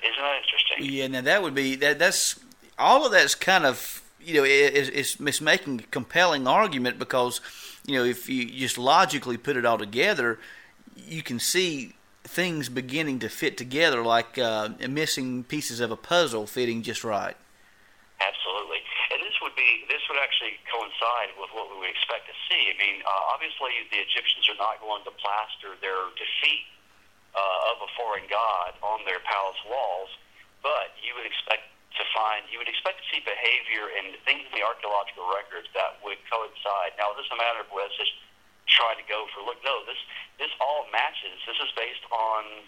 Isn't 0.02 0.18
that 0.18 0.42
interesting? 0.42 0.78
Yeah, 0.82 1.08
now 1.08 1.22
that 1.22 1.44
would 1.44 1.56
be 1.56 1.76
that. 1.78 2.00
That's 2.00 2.40
all 2.78 3.06
of 3.06 3.12
that's 3.12 3.36
kind 3.36 3.66
of 3.66 4.02
you 4.20 4.36
know 4.36 4.44
is 4.44 4.90
is 4.90 5.42
making 5.42 5.80
a 5.80 5.84
compelling 5.84 6.48
argument 6.48 6.98
because 6.98 7.40
you 7.86 7.98
know 7.98 8.04
if 8.04 8.28
you 8.28 8.46
just 8.46 8.78
logically 8.78 9.38
put 9.38 9.58
it 9.58 9.66
all 9.66 9.78
together, 9.78 10.40
you 10.96 11.22
can 11.22 11.40
see 11.40 11.94
things 12.24 12.70
beginning 12.70 13.20
to 13.20 13.30
fit 13.30 13.58
together 13.58 14.04
like 14.04 14.38
uh, 14.38 14.70
missing 14.90 15.44
pieces 15.44 15.80
of 15.80 15.92
a 15.92 15.96
puzzle 15.96 16.48
fitting 16.48 16.82
just 16.82 17.04
right. 17.04 17.36
Absolutely, 18.20 18.32
and 18.32 18.32
this 18.32 18.46
would 18.46 18.51
be 19.62 19.86
this 19.86 20.02
would 20.10 20.18
actually 20.18 20.58
coincide 20.66 21.38
with 21.38 21.54
what 21.54 21.70
we 21.70 21.78
would 21.86 21.94
expect 21.94 22.26
to 22.26 22.36
see. 22.50 22.74
I 22.74 22.76
mean, 22.82 23.06
uh, 23.06 23.34
obviously 23.38 23.86
the 23.94 24.02
Egyptians 24.02 24.50
are 24.50 24.58
not 24.58 24.82
going 24.82 25.06
to 25.06 25.14
plaster 25.22 25.78
their 25.78 26.10
defeat 26.18 26.66
uh, 27.38 27.70
of 27.70 27.86
a 27.86 27.90
foreign 27.94 28.26
god 28.26 28.74
on 28.82 29.06
their 29.06 29.22
palace 29.22 29.62
walls, 29.70 30.10
but 30.66 30.98
you 31.06 31.14
would 31.14 31.30
expect 31.30 31.70
to 32.02 32.04
find 32.16 32.48
you 32.50 32.58
would 32.58 32.72
expect 32.72 33.04
to 33.04 33.06
see 33.14 33.22
behavior 33.22 33.94
and 34.02 34.18
things 34.26 34.48
in 34.50 34.54
the 34.58 34.66
archaeological 34.66 35.30
records 35.30 35.70
that 35.78 36.02
would 36.02 36.18
coincide. 36.26 36.98
Now, 36.98 37.14
is 37.14 37.22
this 37.22 37.30
a 37.30 37.38
matter 37.38 37.62
of 37.62 37.70
let's 37.70 37.94
just 38.00 38.16
trying 38.66 38.98
to 38.98 39.06
go 39.06 39.30
for 39.36 39.46
look? 39.46 39.62
No, 39.62 39.86
this 39.86 40.00
this 40.42 40.52
all 40.58 40.90
matches. 40.90 41.38
This 41.46 41.60
is 41.62 41.70
based 41.78 42.04
on 42.10 42.66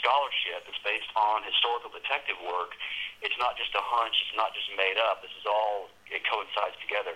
scholarship. 0.00 0.66
It's 0.68 0.80
based 0.82 1.10
on 1.16 1.44
historical 1.44 1.92
detective 1.92 2.36
work. 2.42 2.76
It's 3.20 3.36
not 3.36 3.56
just 3.56 3.72
a 3.76 3.82
hunch. 3.84 4.16
It's 4.24 4.36
not 4.36 4.52
just 4.56 4.68
made 4.76 4.96
up. 4.96 5.20
This 5.20 5.32
is 5.36 5.44
all 5.44 5.92
it 6.08 6.24
coincides 6.26 6.76
together. 6.80 7.14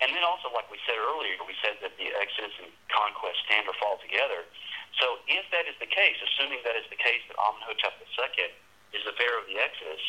And 0.00 0.16
then 0.16 0.24
also, 0.24 0.48
like 0.52 0.68
we 0.72 0.80
said 0.88 0.96
earlier, 0.96 1.36
we 1.44 1.52
said 1.60 1.76
that 1.84 1.92
the 2.00 2.08
Exodus 2.16 2.56
and 2.60 2.72
conquest 2.88 3.44
stand 3.44 3.68
or 3.68 3.76
fall 3.76 4.00
together. 4.00 4.48
So 4.96 5.20
if 5.28 5.44
that 5.52 5.68
is 5.68 5.76
the 5.76 5.88
case, 5.88 6.16
assuming 6.24 6.64
that 6.64 6.76
is 6.76 6.88
the 6.88 6.96
case 6.96 7.20
that 7.28 7.36
Amenhotep 7.36 8.00
II 8.00 8.48
is 8.96 9.02
the 9.04 9.14
pharaoh 9.20 9.44
of 9.44 9.48
the 9.48 9.60
Exodus, 9.60 10.00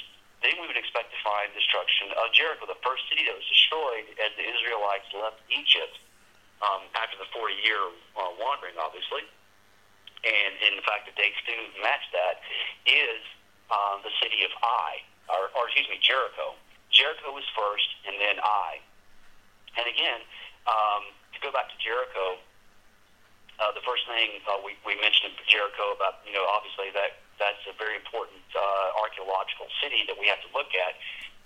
then 0.41 0.57
we 0.57 0.65
would 0.65 0.79
expect 0.79 1.11
to 1.13 1.19
find 1.21 1.51
destruction 1.53 2.15
of 2.17 2.31
Jericho, 2.33 2.65
the 2.65 2.79
first 2.81 3.05
city 3.11 3.27
that 3.29 3.35
was 3.35 3.45
destroyed 3.45 4.09
as 4.17 4.31
the 4.39 4.47
Israelites 4.47 5.05
left 5.13 5.43
Egypt 5.51 6.01
um, 6.65 6.87
after 6.97 7.19
the 7.19 7.29
40-year 7.29 7.77
uh, 8.17 8.31
wandering, 8.41 8.73
obviously 8.79 9.27
and 10.21 10.53
in 10.61 10.81
fact 10.85 11.09
that 11.09 11.17
they 11.17 11.33
do 11.45 11.57
match 11.81 12.05
that, 12.13 12.41
is 12.85 13.21
um, 13.73 14.03
the 14.05 14.13
city 14.21 14.45
of 14.45 14.51
Ai, 14.61 15.01
or, 15.31 15.49
or 15.57 15.69
excuse 15.69 15.87
me, 15.89 15.97
Jericho. 16.01 16.53
Jericho 16.91 17.31
was 17.31 17.47
first, 17.55 17.87
and 18.05 18.19
then 18.19 18.37
Ai. 18.43 18.83
And 19.79 19.87
again, 19.87 20.21
um, 20.67 21.15
to 21.33 21.37
go 21.39 21.49
back 21.49 21.71
to 21.71 21.77
Jericho, 21.79 22.37
uh, 23.61 23.71
the 23.77 23.83
first 23.85 24.03
thing 24.09 24.41
uh, 24.49 24.59
we, 24.65 24.75
we 24.83 24.97
mentioned 24.99 25.37
Jericho 25.47 25.95
about, 25.95 26.25
you 26.27 26.33
know, 26.33 26.43
obviously 26.49 26.91
that 26.97 27.21
that's 27.39 27.61
a 27.65 27.73
very 27.77 27.97
important 27.97 28.41
uh, 28.53 29.01
archaeological 29.01 29.65
city 29.81 30.05
that 30.05 30.17
we 30.17 30.29
have 30.29 30.41
to 30.45 30.49
look 30.53 30.69
at. 30.77 30.93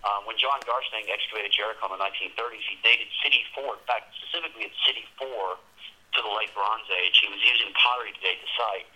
Um, 0.03 0.27
when 0.27 0.37
John 0.37 0.61
Garstang 0.67 1.07
excavated 1.09 1.55
Jericho 1.55 1.89
in 1.89 1.97
the 1.97 2.01
1930s, 2.03 2.65
he 2.67 2.77
dated 2.83 3.09
City 3.23 3.41
4, 3.57 3.79
in 3.79 3.83
fact, 3.89 4.13
specifically 4.21 4.69
at 4.69 4.75
City 4.85 5.07
4 5.17 5.57
to 6.15 6.19
the 6.23 6.31
late 6.31 6.51
Bronze 6.55 6.87
Age. 6.89 7.15
He 7.19 7.27
was 7.27 7.43
using 7.43 7.75
pottery 7.75 8.15
to 8.15 8.21
date 8.23 8.39
the 8.39 8.51
site. 8.55 8.87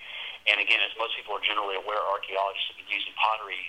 And 0.48 0.58
again, 0.64 0.80
as 0.82 0.96
most 0.96 1.14
people 1.20 1.36
are 1.36 1.44
generally 1.44 1.76
aware, 1.76 2.00
archaeologists 2.00 2.72
have 2.72 2.80
been 2.80 2.90
using 2.90 3.12
pottery 3.20 3.60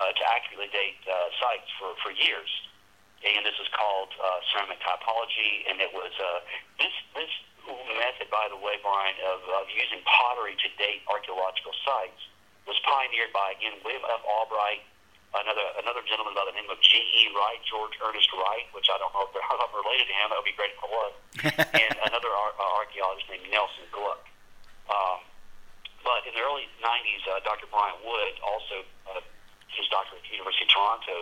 uh, 0.00 0.10
to 0.10 0.22
accurately 0.32 0.72
date 0.72 0.98
uh, 1.06 1.28
sites 1.38 1.68
for, 1.76 1.92
for 2.00 2.10
years. 2.16 2.48
And 3.24 3.44
this 3.44 3.56
is 3.60 3.68
called 3.72 4.12
uh, 4.16 4.40
ceramic 4.52 4.80
typology. 4.80 5.68
And 5.68 5.80
it 5.80 5.92
was 5.92 6.12
uh, 6.16 6.40
this 6.80 6.92
this 7.16 7.32
method, 7.96 8.28
by 8.28 8.48
the 8.52 8.60
way, 8.60 8.76
Brian, 8.84 9.16
of, 9.24 9.40
of 9.56 9.64
using 9.72 10.04
pottery 10.04 10.52
to 10.52 10.68
date 10.76 11.00
archaeological 11.08 11.72
sites 11.84 12.20
was 12.68 12.76
pioneered 12.84 13.32
by 13.32 13.56
again 13.56 13.80
William 13.84 14.04
F. 14.08 14.20
Albright 14.24 14.84
another 15.42 15.66
another 15.82 16.02
gentleman 16.06 16.34
by 16.34 16.46
the 16.46 16.54
name 16.54 16.70
of 16.70 16.78
G.E. 16.78 17.34
Wright, 17.34 17.58
George 17.66 17.94
Ernest 17.98 18.30
Wright, 18.34 18.66
which 18.70 18.86
I 18.86 18.96
don't 19.02 19.10
know 19.10 19.26
if 19.26 19.34
I'm 19.42 19.74
related 19.74 20.06
to 20.06 20.14
him. 20.14 20.26
That 20.30 20.38
would 20.38 20.50
be 20.50 20.56
great 20.58 20.72
if 20.74 20.80
I 20.80 20.88
was. 20.90 21.12
and 21.82 21.94
another 22.06 22.30
ar- 22.30 22.56
uh, 22.56 22.80
archaeologist 22.82 23.26
named 23.30 23.50
Nelson 23.50 23.86
Glueck. 23.90 24.22
Um, 24.86 25.24
but 26.04 26.22
in 26.28 26.36
the 26.36 26.42
early 26.44 26.68
90s, 26.84 27.24
uh, 27.26 27.40
Dr. 27.42 27.64
Bryant 27.72 27.96
Wood, 28.04 28.36
also 28.44 28.84
uh, 29.08 29.24
his 29.72 29.88
doctorate 29.88 30.20
at 30.20 30.28
the 30.28 30.36
University 30.36 30.68
of 30.68 30.70
Toronto, 30.70 31.16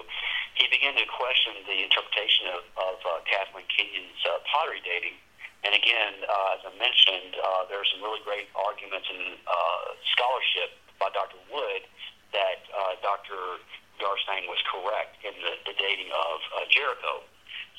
he 0.59 0.67
began 0.69 0.99
to 0.99 1.07
question 1.09 1.57
the 1.65 1.79
interpretation 1.87 2.51
of, 2.53 2.63
of 2.77 2.97
uh, 3.07 3.11
Kathleen 3.25 3.65
Kenyon's 3.71 4.21
uh, 4.27 4.43
pottery 4.51 4.83
dating. 4.85 5.17
And 5.63 5.73
again, 5.79 6.27
uh, 6.27 6.59
as 6.59 6.63
I 6.67 6.73
mentioned, 6.75 7.39
uh, 7.39 7.71
there 7.71 7.79
are 7.79 7.89
some 7.95 8.03
really 8.03 8.21
great 8.27 8.51
arguments 8.59 9.07
and 9.07 9.39
uh, 9.47 9.95
scholarship 10.11 10.75
by 10.99 11.15
Dr. 11.15 11.39
Wood 11.55 11.87
that 12.35 12.67
uh, 12.75 12.99
Dr. 12.99 13.63
Garstang 14.01 14.49
was 14.49 14.61
correct 14.69 15.21
in 15.25 15.35
the, 15.43 15.53
the 15.69 15.75
dating 15.77 16.09
of 16.13 16.39
uh, 16.57 16.65
Jericho. 16.71 17.25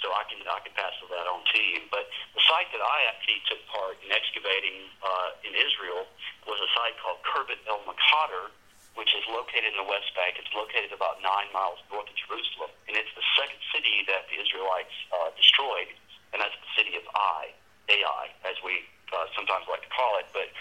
So 0.01 0.11
I 0.11 0.27
can 0.27 0.43
I 0.43 0.59
can 0.59 0.75
pass 0.75 0.91
that 0.99 1.27
on 1.31 1.47
to 1.47 1.59
you. 1.63 1.87
But 1.87 2.11
the 2.35 2.43
site 2.43 2.67
that 2.75 2.83
I 2.83 2.97
actually 3.07 3.39
took 3.47 3.63
part 3.71 3.95
in 4.03 4.11
excavating 4.11 4.91
uh, 4.99 5.47
in 5.47 5.55
Israel 5.55 6.03
was 6.43 6.59
a 6.59 6.69
site 6.75 6.99
called 6.99 7.23
Khirbet 7.23 7.63
el 7.71 7.79
Maqatir, 7.87 8.51
which 8.99 9.15
is 9.15 9.23
located 9.31 9.71
in 9.71 9.77
the 9.79 9.87
West 9.87 10.11
Bank. 10.11 10.35
It's 10.35 10.51
located 10.51 10.91
about 10.91 11.23
nine 11.23 11.47
miles 11.55 11.79
north 11.87 12.11
of 12.11 12.17
Jerusalem, 12.19 12.75
and 12.91 12.99
it's 12.99 13.15
the 13.15 13.23
second 13.39 13.61
city 13.71 14.03
that 14.11 14.27
the 14.27 14.43
Israelites 14.43 14.91
uh, 15.15 15.31
destroyed, 15.39 15.87
and 16.35 16.43
that's 16.43 16.57
the 16.59 16.71
city 16.75 16.99
of 16.99 17.07
Ai, 17.15 17.55
Ai, 17.87 18.25
as 18.43 18.59
we 18.59 18.83
uh, 19.15 19.31
sometimes 19.39 19.71
like 19.71 19.87
to 19.87 19.91
call 19.93 20.19
it. 20.19 20.27
But 20.35 20.51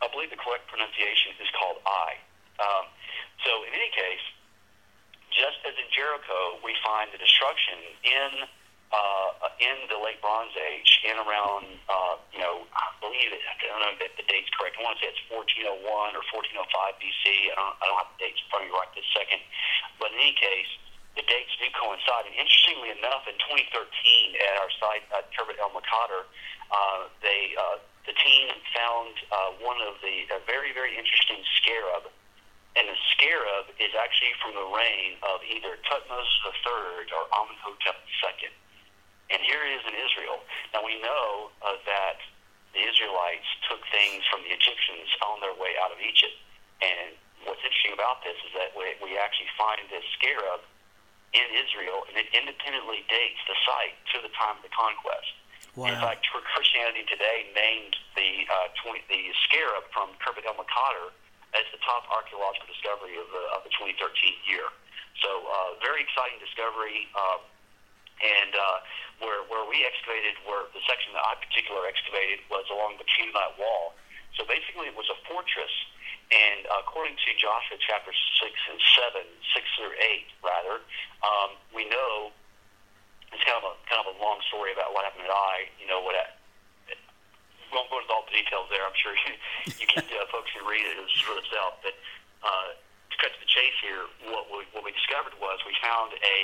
I 0.00 0.08
believe 0.08 0.32
the 0.32 0.40
correct 0.40 0.72
pronunciation 0.72 1.36
is 1.36 1.52
called 1.52 1.84
Ai. 1.84 2.16
Um, 2.60 2.84
so 3.44 3.50
in 3.64 3.72
any 3.72 3.90
case, 3.94 4.24
just 5.32 5.58
as 5.64 5.74
in 5.80 5.88
Jericho, 5.88 6.60
we 6.60 6.76
find 6.84 7.08
the 7.12 7.20
destruction 7.20 7.80
in 8.04 8.32
uh, 8.92 9.48
in 9.56 9.88
the 9.88 9.96
late 9.96 10.20
Bronze 10.20 10.52
Age, 10.52 11.00
in 11.08 11.16
around 11.16 11.64
uh, 11.88 12.20
you 12.28 12.40
know 12.44 12.68
I 12.76 12.92
believe 13.00 13.32
it, 13.32 13.40
I 13.40 13.56
don't 13.64 13.80
know 13.80 13.96
if 13.96 14.12
the 14.20 14.26
date's 14.28 14.52
correct. 14.52 14.76
I 14.76 14.84
want 14.84 15.00
to 15.00 15.08
say 15.08 15.08
it's 15.08 15.24
1401 15.32 15.80
or 16.12 16.22
1405 16.28 17.00
BC. 17.00 17.24
I 17.48 17.56
don't 17.56 17.74
I 17.80 17.84
don't 17.88 18.00
have 18.04 18.12
the 18.12 18.20
dates 18.28 18.36
in 18.36 18.46
front 18.52 18.68
of 18.68 18.68
me 18.68 18.76
right 18.76 18.92
this 18.92 19.08
second, 19.16 19.40
but 19.96 20.12
in 20.12 20.20
any 20.20 20.36
case, 20.36 20.68
the 21.16 21.24
dates 21.24 21.52
do 21.56 21.68
coincide. 21.72 22.28
And 22.28 22.36
interestingly 22.36 22.92
enough, 22.92 23.24
in 23.24 23.36
2013 23.48 23.72
at 23.72 24.54
our 24.60 24.72
site 24.76 25.04
at 25.16 25.32
Khirbet 25.32 25.56
El 25.56 25.72
Maqatir, 25.72 26.28
uh, 26.68 27.08
they 27.24 27.56
uh, 27.56 27.80
the 28.04 28.12
team 28.12 28.52
found 28.76 29.16
uh, 29.32 29.56
one 29.64 29.80
of 29.88 29.96
the 30.04 30.28
a 30.36 30.40
very 30.44 30.76
very 30.76 31.00
interesting 31.00 31.40
scarab 31.56 32.12
and 32.76 32.88
the 32.88 32.98
scarab 33.12 33.68
is 33.76 33.92
actually 33.92 34.32
from 34.40 34.56
the 34.56 34.68
reign 34.72 35.20
of 35.20 35.44
either 35.44 35.76
Tutmosis 35.84 36.56
III 36.64 37.04
or 37.12 37.28
Amenhotep 37.36 38.00
II. 38.00 38.48
And 39.32 39.40
here 39.44 39.60
it 39.64 39.80
is 39.80 39.84
in 39.88 39.96
Israel. 39.96 40.40
Now 40.72 40.84
we 40.84 40.96
know 41.00 41.52
uh, 41.60 41.76
that 41.84 42.20
the 42.72 42.80
Israelites 42.80 43.48
took 43.68 43.80
things 43.92 44.24
from 44.32 44.44
the 44.44 44.52
Egyptians 44.52 45.08
on 45.20 45.40
their 45.44 45.56
way 45.56 45.76
out 45.84 45.92
of 45.92 46.00
Egypt. 46.00 46.36
And 46.80 47.16
what's 47.44 47.60
interesting 47.60 47.92
about 47.92 48.24
this 48.24 48.36
is 48.44 48.52
that 48.56 48.72
we, 48.72 48.96
we 49.04 49.20
actually 49.20 49.52
find 49.56 49.84
this 49.92 50.04
scarab 50.16 50.64
in 51.32 51.48
Israel, 51.52 52.04
and 52.08 52.16
it 52.20 52.28
independently 52.32 53.04
dates 53.08 53.40
the 53.48 53.56
site 53.64 53.96
to 54.12 54.20
the 54.20 54.32
time 54.36 54.60
of 54.60 54.64
the 54.64 54.72
conquest. 54.72 55.32
Wow. 55.76 55.88
In 55.88 55.96
fact, 55.96 56.28
Christianity 56.28 57.08
Today 57.08 57.48
named 57.56 57.96
the 58.12 58.44
uh, 58.44 58.68
20, 58.84 59.08
the 59.08 59.32
scarab 59.48 59.88
from 59.92 60.12
Khirbet 60.20 60.44
el 60.44 60.60
Maqatir 60.60 61.16
as 61.52 61.64
the 61.70 61.80
top 61.84 62.08
archaeological 62.08 62.68
discovery 62.68 63.16
of 63.20 63.28
the, 63.28 63.44
of 63.52 63.60
the 63.64 63.72
2013 63.76 63.98
year. 64.48 64.66
So 65.20 65.30
uh, 65.44 65.76
very 65.84 66.02
exciting 66.04 66.40
discovery. 66.40 67.08
Um, 67.12 67.44
and 68.22 68.54
uh, 68.54 68.78
where 69.18 69.42
where 69.50 69.66
we 69.66 69.82
excavated, 69.82 70.38
where 70.46 70.70
the 70.70 70.82
section 70.86 71.10
that 71.14 71.26
I 71.26 71.34
particularly 71.42 71.90
excavated 71.90 72.42
was 72.46 72.64
along 72.70 73.02
the 73.02 73.06
Canaanite 73.06 73.58
wall. 73.58 73.98
So 74.38 74.46
basically, 74.46 74.88
it 74.88 74.96
was 74.96 75.10
a 75.10 75.18
fortress. 75.26 75.74
And 76.32 76.64
uh, 76.64 76.80
according 76.80 77.18
to 77.18 77.28
Joshua 77.36 77.76
chapter 77.82 78.14
six 78.40 78.56
and 78.70 78.80
seven, 78.96 79.26
six 79.52 79.68
through 79.76 79.92
eight, 80.00 80.32
rather, 80.40 80.80
um, 81.20 81.60
we 81.76 81.84
know 81.92 82.32
it's 83.34 83.44
kind 83.44 83.60
of 83.60 83.66
a 83.68 83.74
kind 83.90 84.00
of 84.00 84.16
a 84.16 84.16
long 84.16 84.40
story 84.48 84.72
about 84.72 84.96
what 84.96 85.04
happened 85.04 85.28
at 85.28 85.34
Ai. 85.34 85.68
You 85.76 85.90
know 85.90 86.00
what 86.00 86.16
won't 87.72 87.88
go 87.88 87.98
into 87.98 88.12
all 88.12 88.24
the 88.28 88.36
details 88.36 88.68
there. 88.68 88.84
I'm 88.84 88.96
sure 88.96 89.16
you, 89.80 89.88
can 89.88 90.04
uh, 90.04 90.28
folks 90.28 90.52
can 90.52 90.64
read 90.68 90.84
it 90.84 90.96
for 91.24 91.34
themselves. 91.36 91.80
But 91.80 91.96
uh, 92.44 92.76
to 92.76 93.14
cut 93.18 93.32
to 93.32 93.40
the 93.40 93.50
chase 93.50 93.76
here, 93.80 94.06
what 94.28 94.48
we, 94.52 94.64
what 94.76 94.84
we 94.84 94.92
discovered 94.92 95.34
was 95.40 95.58
we 95.64 95.74
found 95.80 96.12
a 96.20 96.38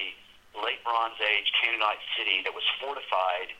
late 0.64 0.80
Bronze 0.82 1.20
Age 1.20 1.48
Canaanite 1.60 2.00
city 2.16 2.42
that 2.42 2.54
was 2.56 2.64
fortified, 2.80 3.52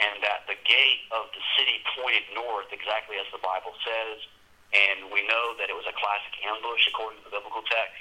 and 0.00 0.24
that 0.24 0.48
the 0.48 0.58
gate 0.64 1.04
of 1.12 1.28
the 1.36 1.42
city 1.54 1.84
pointed 1.94 2.24
north, 2.32 2.72
exactly 2.72 3.20
as 3.20 3.28
the 3.30 3.42
Bible 3.44 3.76
says. 3.84 4.24
And 4.72 5.12
we 5.12 5.20
know 5.28 5.52
that 5.60 5.68
it 5.68 5.76
was 5.76 5.84
a 5.84 5.92
classic 5.92 6.32
ambush 6.48 6.88
according 6.88 7.20
to 7.20 7.24
the 7.28 7.34
biblical 7.36 7.60
text. 7.68 8.00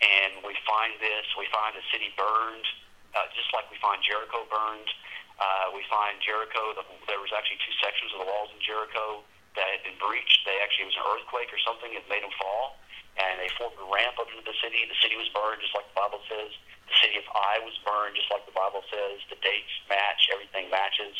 And 0.00 0.40
we 0.40 0.56
find 0.64 0.96
this, 0.96 1.24
we 1.36 1.44
find 1.52 1.76
the 1.76 1.84
city 1.92 2.12
burned, 2.16 2.64
uh, 3.12 3.28
just 3.36 3.52
like 3.52 3.68
we 3.68 3.76
find 3.84 4.00
Jericho 4.00 4.48
burned. 4.48 4.88
Uh, 5.36 5.68
we 5.76 5.84
find 5.92 6.16
Jericho, 6.24 6.72
the, 6.72 6.84
there 7.06 7.20
was 7.20 7.32
actually 7.36 7.60
two 7.60 7.76
sections 7.84 8.12
of 8.16 8.24
the 8.24 8.28
walls 8.28 8.48
in 8.56 8.60
Jericho 8.64 9.20
that 9.56 9.68
had 9.68 9.82
been 9.84 9.96
breached. 10.00 10.44
They 10.48 10.56
actually, 10.64 10.88
it 10.88 10.96
was 10.96 11.00
an 11.00 11.06
earthquake 11.12 11.50
or 11.52 11.60
something 11.60 11.92
that 11.92 12.04
made 12.08 12.24
them 12.24 12.32
fall. 12.40 12.80
And 13.16 13.40
they 13.40 13.48
formed 13.56 13.76
a 13.80 13.88
ramp 13.88 14.20
up 14.20 14.28
into 14.28 14.44
the 14.44 14.56
city. 14.60 14.84
The 14.84 15.00
city 15.00 15.16
was 15.16 15.28
burned, 15.32 15.64
just 15.64 15.72
like 15.72 15.88
the 15.88 15.96
Bible 15.96 16.20
says. 16.28 16.52
The 16.88 16.96
city 17.00 17.16
of 17.16 17.26
Ai 17.32 17.64
was 17.64 17.72
burned, 17.80 18.12
just 18.12 18.28
like 18.28 18.44
the 18.44 18.52
Bible 18.52 18.84
says. 18.92 19.24
The 19.32 19.40
dates 19.40 19.72
match, 19.88 20.28
everything 20.32 20.68
matches. 20.68 21.16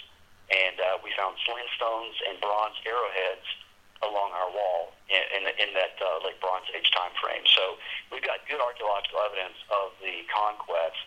And 0.53 0.77
uh, 0.77 1.01
we 1.01 1.11
found 1.17 1.41
sling 1.49 1.65
stones 1.81 2.17
and 2.29 2.37
bronze 2.39 2.77
arrowheads 2.85 3.49
along 4.05 4.37
our 4.37 4.53
wall 4.53 4.93
in, 5.09 5.25
in, 5.33 5.43
in 5.57 5.71
that 5.73 5.97
uh, 5.97 6.21
late 6.21 6.37
Bronze 6.45 6.69
Age 6.77 6.89
time 6.93 7.17
frame. 7.17 7.45
So 7.49 7.81
we've 8.13 8.25
got 8.25 8.45
good 8.45 8.61
archaeological 8.61 9.25
evidence 9.25 9.57
of 9.73 9.97
the 10.05 10.29
conquest 10.29 11.01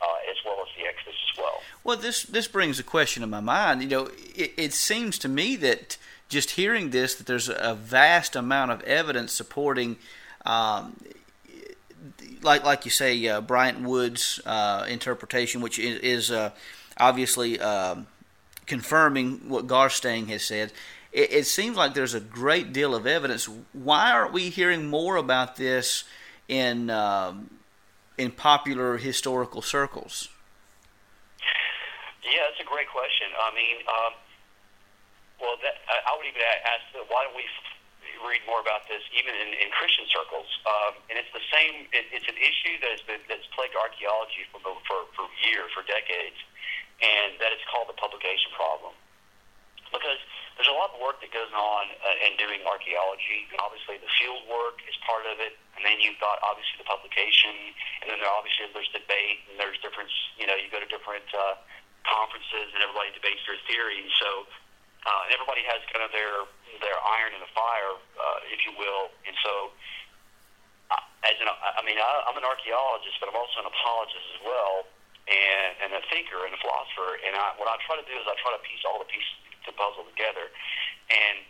uh, 0.00 0.30
as 0.30 0.36
well 0.44 0.56
as 0.60 0.68
the 0.76 0.86
Exodus 0.88 1.14
as 1.32 1.38
well. 1.38 1.60
Well, 1.84 1.96
this 1.96 2.24
this 2.24 2.48
brings 2.48 2.78
a 2.78 2.82
question 2.82 3.22
in 3.22 3.30
my 3.30 3.40
mind. 3.40 3.82
You 3.82 3.88
know, 3.88 4.10
it, 4.34 4.52
it 4.56 4.72
seems 4.72 5.18
to 5.20 5.28
me 5.28 5.56
that 5.56 5.96
just 6.28 6.52
hearing 6.52 6.90
this, 6.90 7.14
that 7.14 7.26
there's 7.26 7.48
a 7.48 7.74
vast 7.74 8.36
amount 8.36 8.72
of 8.72 8.82
evidence 8.82 9.32
supporting. 9.32 9.96
Um, 10.44 10.96
like, 12.42 12.64
like 12.64 12.84
you 12.84 12.90
say, 12.90 13.26
uh, 13.26 13.40
Bryant 13.40 13.80
Wood's 13.80 14.40
uh, 14.46 14.86
interpretation, 14.88 15.60
which 15.60 15.78
is, 15.78 15.98
is 16.00 16.30
uh, 16.30 16.50
obviously 16.98 17.58
um, 17.60 18.06
confirming 18.66 19.48
what 19.48 19.66
Garstang 19.66 20.28
has 20.28 20.44
said, 20.44 20.72
it, 21.12 21.32
it, 21.32 21.46
seems 21.46 21.76
like 21.76 21.94
there's 21.94 22.14
a 22.14 22.20
great 22.20 22.72
deal 22.72 22.94
of 22.94 23.06
evidence. 23.06 23.48
Why 23.72 24.12
aren't 24.12 24.32
we 24.32 24.50
hearing 24.50 24.88
more 24.88 25.16
about 25.16 25.56
this 25.56 26.04
in 26.48 26.90
um, 26.90 27.50
in 28.18 28.30
popular 28.32 28.96
historical 28.96 29.62
circles? 29.62 30.28
Yeah, 32.24 32.42
that's 32.50 32.60
a 32.60 32.68
great 32.68 32.90
question. 32.90 33.30
I 33.38 33.50
mean, 33.54 33.76
um, 33.86 34.12
well, 35.40 35.56
that, 35.62 35.78
I 35.86 36.16
would 36.16 36.26
even 36.26 36.42
ask, 36.42 36.82
why 37.08 37.22
don't 37.22 37.36
we 37.36 37.46
read 38.24 38.42
more 38.48 38.58
about 38.64 38.88
this 38.88 39.04
even 39.12 39.36
in, 39.36 39.54
in 39.60 39.68
Christian 39.76 40.08
circles? 40.08 40.48
Um, 40.64 40.98
and 41.12 41.20
it's 41.20 41.30
the 41.36 41.44
same. 41.52 41.86
It, 41.92 42.08
it's 42.10 42.26
an 42.26 42.38
issue 42.40 42.80
that 42.82 42.90
has 42.96 43.04
been 43.04 43.20
that's 43.28 43.46
plagued 43.52 43.76
archaeology 43.76 44.48
for 44.50 44.58
for 44.64 44.98
for 45.14 45.24
years, 45.44 45.68
for 45.76 45.84
decades, 45.84 46.38
and 47.04 47.36
that 47.38 47.52
is 47.52 47.62
called 47.68 47.86
the 47.92 47.98
publication 47.98 48.50
problem. 48.56 48.96
Because 49.92 50.18
there's 50.56 50.72
a 50.72 50.76
lot 50.76 50.88
of 50.96 50.98
work 51.04 51.20
that 51.20 51.28
goes 51.36 51.52
on 51.52 51.84
uh, 52.00 52.26
in 52.26 52.32
doing 52.40 52.64
archaeology. 52.64 53.44
Obviously, 53.60 54.00
the 54.00 54.08
field 54.16 54.40
work 54.48 54.80
is 54.88 54.96
part 55.04 55.28
of 55.28 55.36
it, 55.36 55.52
and 55.76 55.84
then 55.84 56.00
you've 56.00 56.16
got 56.16 56.40
obviously 56.40 56.80
the 56.80 56.88
publication, 56.88 57.52
and 58.00 58.08
then 58.08 58.16
there 58.24 58.32
obviously 58.32 58.64
there's 58.72 58.88
debate, 58.96 59.44
and 59.52 59.60
there's 59.60 59.76
different. 59.84 60.08
You 60.40 60.48
know, 60.48 60.56
you 60.56 60.72
go 60.72 60.80
to 60.80 60.88
different 60.88 61.28
uh, 61.36 61.60
conferences, 62.08 62.72
and 62.72 62.80
everybody 62.80 63.12
debates 63.12 63.44
their 63.44 63.60
theories. 63.68 64.08
So, 64.16 64.48
uh, 65.04 65.28
and 65.28 65.30
everybody 65.36 65.60
has 65.68 65.84
kind 65.92 66.00
of 66.00 66.08
their 66.16 66.48
their 66.80 66.96
iron 67.04 67.36
in 67.36 67.44
the 67.44 67.52
fire, 67.52 67.92
uh, 68.16 68.52
if 68.52 68.64
you 68.64 68.72
will. 68.80 69.12
And 69.28 69.36
so, 69.44 69.76
as 71.20 71.36
an, 71.36 71.52
I 71.52 71.84
mean, 71.84 72.00
I, 72.00 72.32
I'm 72.32 72.36
an 72.40 72.48
archaeologist, 72.48 73.20
but 73.20 73.28
I'm 73.28 73.36
also 73.36 73.60
an 73.60 73.68
apologist 73.68 74.24
as 74.32 74.40
well, 74.40 74.88
and, 75.28 75.70
and 75.84 75.90
a 76.00 76.02
thinker 76.08 76.48
and 76.48 76.56
a 76.56 76.60
philosopher. 76.64 77.20
And 77.28 77.36
I, 77.36 77.52
what 77.60 77.68
I 77.68 77.76
try 77.84 78.00
to 78.00 78.06
do 78.08 78.16
is 78.16 78.24
I 78.24 78.32
try 78.40 78.56
to 78.56 78.62
piece 78.64 78.80
all 78.88 78.96
the 78.96 79.08
pieces 79.12 79.45
to 79.66 79.72
puzzle 79.74 80.06
together. 80.08 80.48
And 81.10 81.44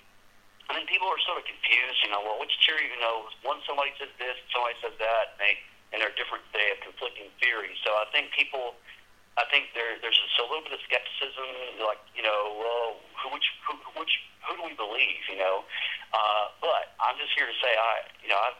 I 0.66 0.74
think 0.74 0.90
people 0.90 1.06
are 1.06 1.20
sort 1.22 1.38
of 1.38 1.46
confused, 1.46 2.02
you 2.02 2.10
know, 2.10 2.20
well, 2.26 2.42
which 2.42 2.52
theory, 2.66 2.90
you 2.90 2.98
know, 2.98 3.30
one 3.46 3.62
somebody 3.68 3.94
says 4.02 4.10
this, 4.18 4.34
somebody 4.50 4.74
says 4.82 4.98
that, 4.98 5.36
and 5.36 5.38
they 5.38 5.54
and 5.94 6.02
they're 6.02 6.14
different, 6.18 6.42
they 6.50 6.74
have 6.74 6.82
conflicting 6.82 7.30
theories. 7.38 7.78
So 7.86 7.94
I 7.94 8.10
think 8.10 8.34
people, 8.34 8.74
I 9.38 9.46
think 9.46 9.70
there 9.78 9.94
there's 10.02 10.18
a, 10.18 10.44
little 10.50 10.66
bit 10.66 10.74
of 10.74 10.82
skepticism, 10.82 11.82
like, 11.86 12.02
you 12.18 12.22
know, 12.26 12.58
well, 12.58 12.88
who 13.22 13.30
which 13.30 13.46
who 13.62 13.78
which 13.94 14.14
who 14.42 14.58
do 14.58 14.62
we 14.66 14.74
believe, 14.74 15.22
you 15.30 15.38
know? 15.38 15.62
Uh, 16.10 16.50
but 16.62 16.94
I'm 16.98 17.18
just 17.18 17.34
here 17.34 17.46
to 17.46 17.56
say, 17.62 17.70
I, 17.70 18.06
you 18.22 18.30
know, 18.30 18.38
I've 18.38 18.58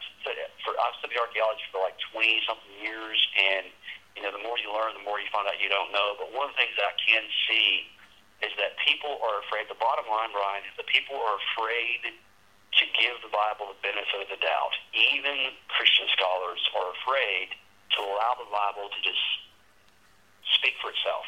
for 0.63 0.75
I've 0.79 0.95
studied 1.03 1.19
archaeology 1.19 1.63
for 1.75 1.83
like 1.83 1.99
20 2.15 2.43
something 2.47 2.75
years, 2.79 3.19
and 3.35 3.67
you 4.15 4.23
know, 4.23 4.31
the 4.31 4.41
more 4.41 4.55
you 4.59 4.71
learn, 4.71 4.95
the 4.95 5.03
more 5.03 5.19
you 5.19 5.27
find 5.27 5.43
out 5.43 5.59
you 5.59 5.67
don't 5.67 5.91
know. 5.91 6.15
But 6.15 6.31
one 6.31 6.47
of 6.47 6.55
the 6.55 6.59
things 6.63 6.75
that 6.79 6.87
I 6.87 6.95
can 7.03 7.23
see 7.51 7.87
is 8.45 8.53
that 8.61 8.77
people 8.85 9.17
are 9.25 9.41
afraid. 9.41 9.65
The 9.69 9.79
bottom 9.81 10.05
line, 10.05 10.29
Brian, 10.33 10.61
is 10.65 10.75
that 10.77 10.85
people 10.87 11.17
are 11.17 11.37
afraid 11.53 12.13
to 12.13 12.83
give 12.93 13.17
the 13.25 13.33
Bible 13.33 13.73
the 13.73 13.79
benefit 13.81 14.17
of 14.21 14.29
the 14.29 14.37
doubt. 14.37 14.73
Even 14.93 15.57
Christian 15.73 16.05
scholars 16.13 16.61
are 16.77 16.93
afraid 17.01 17.57
to 17.97 17.99
allow 18.05 18.37
the 18.37 18.49
Bible 18.53 18.93
to 18.93 18.99
just 19.01 19.23
speak 20.53 20.77
for 20.77 20.93
itself 20.93 21.25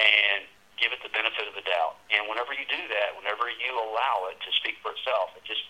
and 0.00 0.48
give 0.80 0.96
it 0.96 1.04
the 1.04 1.12
benefit 1.12 1.44
of 1.44 1.52
the 1.52 1.66
doubt. 1.68 2.00
And 2.08 2.24
whenever 2.24 2.56
you 2.56 2.64
do 2.64 2.80
that, 2.88 3.12
whenever 3.20 3.52
you 3.52 3.76
allow 3.76 4.32
it 4.32 4.40
to 4.40 4.50
speak 4.56 4.80
for 4.80 4.96
itself, 4.96 5.36
it 5.36 5.44
just 5.44 5.60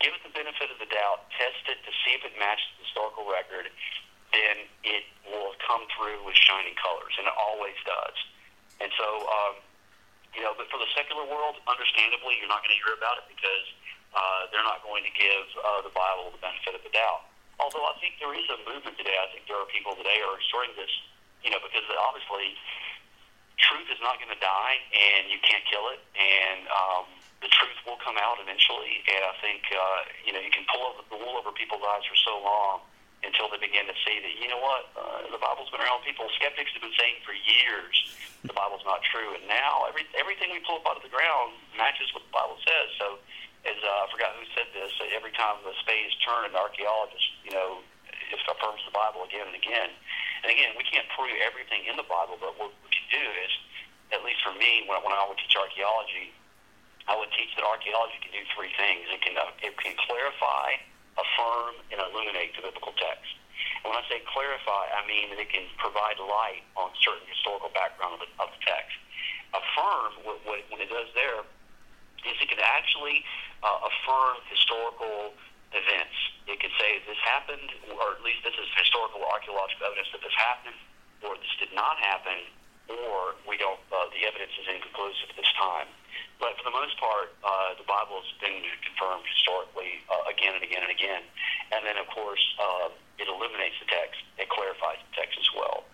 give 0.00 0.16
it 0.16 0.24
the 0.24 0.32
benefit 0.32 0.72
of 0.72 0.80
the 0.80 0.88
doubt, 0.88 1.28
test 1.36 1.60
it 1.68 1.84
to 1.84 1.92
see 2.00 2.16
if 2.16 2.24
it 2.24 2.32
matches 2.40 2.64
the 2.80 2.88
historical 2.88 3.28
record, 3.28 3.68
then 4.32 4.56
it 4.82 5.04
will 5.28 5.52
come 5.60 5.84
through 5.92 6.24
with 6.24 6.34
shining 6.34 6.74
colors, 6.80 7.12
and 7.20 7.28
it 7.28 7.36
always 7.36 7.76
does. 7.84 8.16
And 8.80 8.90
so, 8.96 9.08
um, 9.28 9.54
you 10.34 10.42
know, 10.42 10.52
but 10.58 10.66
for 10.68 10.78
the 10.82 10.90
secular 10.94 11.22
world, 11.26 11.58
understandably, 11.66 12.36
you're 12.38 12.50
not 12.50 12.66
going 12.66 12.74
to 12.74 12.80
hear 12.82 12.94
about 12.94 13.22
it 13.22 13.26
because 13.30 13.66
uh, 14.14 14.50
they're 14.50 14.66
not 14.66 14.82
going 14.82 15.06
to 15.06 15.12
give 15.14 15.46
uh, 15.62 15.80
the 15.86 15.94
Bible 15.94 16.34
the 16.34 16.42
benefit 16.42 16.74
of 16.74 16.82
the 16.82 16.92
doubt. 16.94 17.30
Although 17.62 17.86
I 17.86 17.94
think 18.02 18.18
there 18.18 18.34
is 18.34 18.46
a 18.50 18.58
movement 18.66 18.98
today. 18.98 19.14
I 19.14 19.30
think 19.30 19.46
there 19.46 19.58
are 19.58 19.68
people 19.70 19.94
today 19.94 20.18
who 20.18 20.28
are 20.34 20.42
starting 20.50 20.74
this, 20.74 20.90
you 21.46 21.54
know, 21.54 21.62
because 21.62 21.86
obviously 21.94 22.58
truth 23.62 23.86
is 23.94 24.02
not 24.02 24.18
going 24.18 24.34
to 24.34 24.42
die, 24.42 24.76
and 24.90 25.30
you 25.30 25.38
can't 25.38 25.62
kill 25.70 25.86
it, 25.94 26.02
and 26.18 26.66
um, 26.66 27.06
the 27.38 27.50
truth 27.54 27.78
will 27.86 27.98
come 28.02 28.18
out 28.18 28.42
eventually. 28.42 29.06
And 29.06 29.22
I 29.22 29.34
think 29.38 29.62
uh, 29.70 30.00
you 30.26 30.34
know 30.34 30.42
you 30.42 30.50
can 30.50 30.66
pull 30.66 30.82
over 30.82 31.06
the 31.06 31.18
wool 31.18 31.38
over 31.38 31.54
people's 31.54 31.86
eyes 31.86 32.02
for 32.10 32.18
so 32.26 32.42
long 32.42 32.82
until 33.24 33.48
they 33.48 33.60
begin 33.60 33.88
to 33.88 33.96
see 34.04 34.20
that 34.20 34.34
you 34.36 34.48
know 34.48 34.60
what 34.60 34.88
uh, 34.94 35.24
the 35.32 35.40
Bible's 35.40 35.72
been 35.72 35.80
around. 35.80 36.04
People 36.04 36.28
skeptics 36.36 36.70
have 36.76 36.84
been 36.84 36.96
saying 36.96 37.20
for 37.24 37.32
years 37.32 37.94
the 38.44 38.52
Bible's 38.52 38.84
not 38.84 39.00
true, 39.08 39.32
and 39.32 39.44
now 39.48 39.88
every 39.88 40.04
everything 40.14 40.52
we 40.52 40.60
pull 40.62 40.80
up 40.80 40.86
out 40.86 41.00
of 41.00 41.04
the 41.04 41.12
ground 41.12 41.56
matches 41.76 42.12
what 42.12 42.22
the 42.28 42.34
Bible 42.34 42.60
says. 42.60 42.88
So, 43.00 43.18
as 43.64 43.80
uh, 43.80 44.04
I 44.04 44.12
forgot 44.12 44.36
who 44.36 44.44
said 44.52 44.68
this, 44.76 44.92
every 45.16 45.32
time 45.32 45.64
the 45.64 45.72
spade 45.80 46.04
is 46.04 46.16
turned, 46.20 46.52
an 46.52 46.60
archaeologist, 46.60 47.24
you 47.42 47.56
know, 47.56 47.80
it 48.12 48.40
affirms 48.44 48.84
the 48.84 48.92
Bible 48.92 49.24
again 49.24 49.48
and 49.48 49.56
again. 49.56 49.90
And 50.44 50.52
again, 50.52 50.76
we 50.76 50.84
can't 50.84 51.08
prove 51.16 51.32
everything 51.40 51.88
in 51.88 51.96
the 51.96 52.04
Bible, 52.04 52.36
but 52.36 52.52
what 52.60 52.68
we 52.84 52.88
can 52.92 53.08
do 53.08 53.24
is, 53.48 53.52
at 54.12 54.20
least 54.20 54.44
for 54.44 54.52
me, 54.52 54.84
when, 54.84 55.00
when 55.00 55.16
I 55.16 55.24
would 55.24 55.40
teach 55.40 55.56
archaeology, 55.56 56.36
I 57.08 57.16
would 57.16 57.32
teach 57.32 57.52
that 57.56 57.64
archaeology 57.64 58.20
can 58.20 58.32
do 58.32 58.44
three 58.52 58.72
things. 58.76 59.08
It 59.12 59.20
can 59.20 59.36
uh, 59.36 59.52
it 59.60 59.76
can 59.76 59.92
clarify, 60.08 60.80
affirm, 61.14 61.78
and 61.90 61.98
illuminate 62.00 62.54
the 62.58 62.62
biblical 62.62 62.94
text. 62.98 63.34
And 63.82 63.92
when 63.92 63.98
I 64.00 64.04
say 64.10 64.22
clarify, 64.26 64.90
I 64.90 65.06
mean 65.06 65.30
that 65.30 65.38
it 65.38 65.50
can 65.52 65.66
provide 65.78 66.18
light 66.18 66.66
on 66.74 66.90
certain 67.00 67.26
historical 67.30 67.70
background 67.70 68.18
of 68.18 68.20
the, 68.26 68.30
of 68.40 68.48
the 68.50 68.60
text. 68.64 68.96
Affirm, 69.54 70.26
what, 70.26 70.42
what, 70.42 70.58
when 70.72 70.82
it 70.82 70.90
does 70.90 71.10
there, 71.14 71.46
is 72.26 72.34
it 72.40 72.48
can 72.48 72.58
actually 72.64 73.22
uh, 73.62 73.88
affirm 73.88 74.40
historical 74.50 75.36
events. 75.76 76.16
It 76.48 76.58
can 76.58 76.72
say 76.80 77.04
this 77.06 77.20
happened, 77.22 77.70
or 77.92 78.16
at 78.16 78.22
least 78.24 78.42
this 78.42 78.56
is 78.56 78.66
historical 78.78 79.22
archaeological 79.22 79.86
evidence 79.86 80.10
that 80.16 80.22
this 80.24 80.34
happened, 80.34 80.78
or 81.22 81.36
this 81.38 81.54
did 81.60 81.72
not 81.76 82.00
happen, 82.00 82.42
or 82.88 83.34
we 83.48 83.56
don't. 83.56 83.80
Uh, 83.92 84.08
the 84.12 84.26
evidence 84.26 84.52
is 84.60 84.66
inconclusive 84.68 85.30
at 85.30 85.36
this 85.36 85.52
time. 85.56 85.88
But 86.40 86.58
for 86.58 86.64
the 86.64 86.74
most 86.74 86.98
part, 86.98 87.32
uh, 87.44 87.78
the 87.78 87.86
Bible 87.86 88.20
has 88.20 88.32
been 88.40 88.60
confirmed 88.84 89.24
historically 89.24 90.02
uh, 90.10 90.28
again 90.28 90.54
and 90.54 90.64
again 90.64 90.82
and 90.82 90.92
again. 90.92 91.22
And 91.72 91.86
then, 91.86 91.96
of 91.96 92.06
course, 92.08 92.42
uh, 92.60 92.88
it 93.18 93.28
eliminates 93.28 93.78
the 93.80 93.88
text. 93.88 94.20
It 94.38 94.48
clarifies 94.48 94.98
the 95.08 95.12
text 95.16 95.38
as 95.38 95.48
well. 95.56 95.84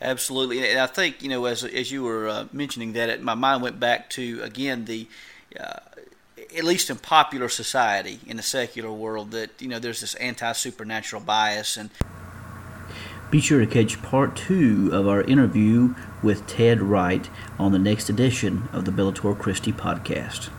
Absolutely, 0.00 0.68
and 0.68 0.80
I 0.80 0.86
think 0.86 1.22
you 1.22 1.28
know 1.28 1.44
as 1.44 1.62
as 1.62 1.92
you 1.92 2.02
were 2.02 2.28
uh, 2.28 2.46
mentioning 2.52 2.94
that, 2.94 3.08
it, 3.08 3.22
my 3.22 3.34
mind 3.34 3.62
went 3.62 3.80
back 3.80 4.10
to 4.10 4.42
again 4.42 4.84
the. 4.84 5.06
Uh, 5.58 5.80
at 6.56 6.64
least 6.64 6.90
in 6.90 6.96
popular 6.96 7.48
society, 7.48 8.18
in 8.26 8.36
the 8.36 8.42
secular 8.42 8.90
world, 8.90 9.30
that 9.30 9.50
you 9.60 9.68
know 9.68 9.78
there's 9.78 10.00
this 10.00 10.14
anti-supernatural 10.14 11.22
bias, 11.22 11.76
and 11.76 11.90
be 13.30 13.40
sure 13.40 13.60
to 13.60 13.66
catch 13.66 14.02
part 14.02 14.34
two 14.34 14.90
of 14.92 15.06
our 15.06 15.22
interview 15.22 15.94
with 16.22 16.46
Ted 16.46 16.82
Wright 16.82 17.30
on 17.58 17.70
the 17.70 17.78
next 17.78 18.08
edition 18.08 18.68
of 18.72 18.84
the 18.84 18.90
Bellator 18.90 19.38
Christi 19.38 19.72
podcast. 19.72 20.50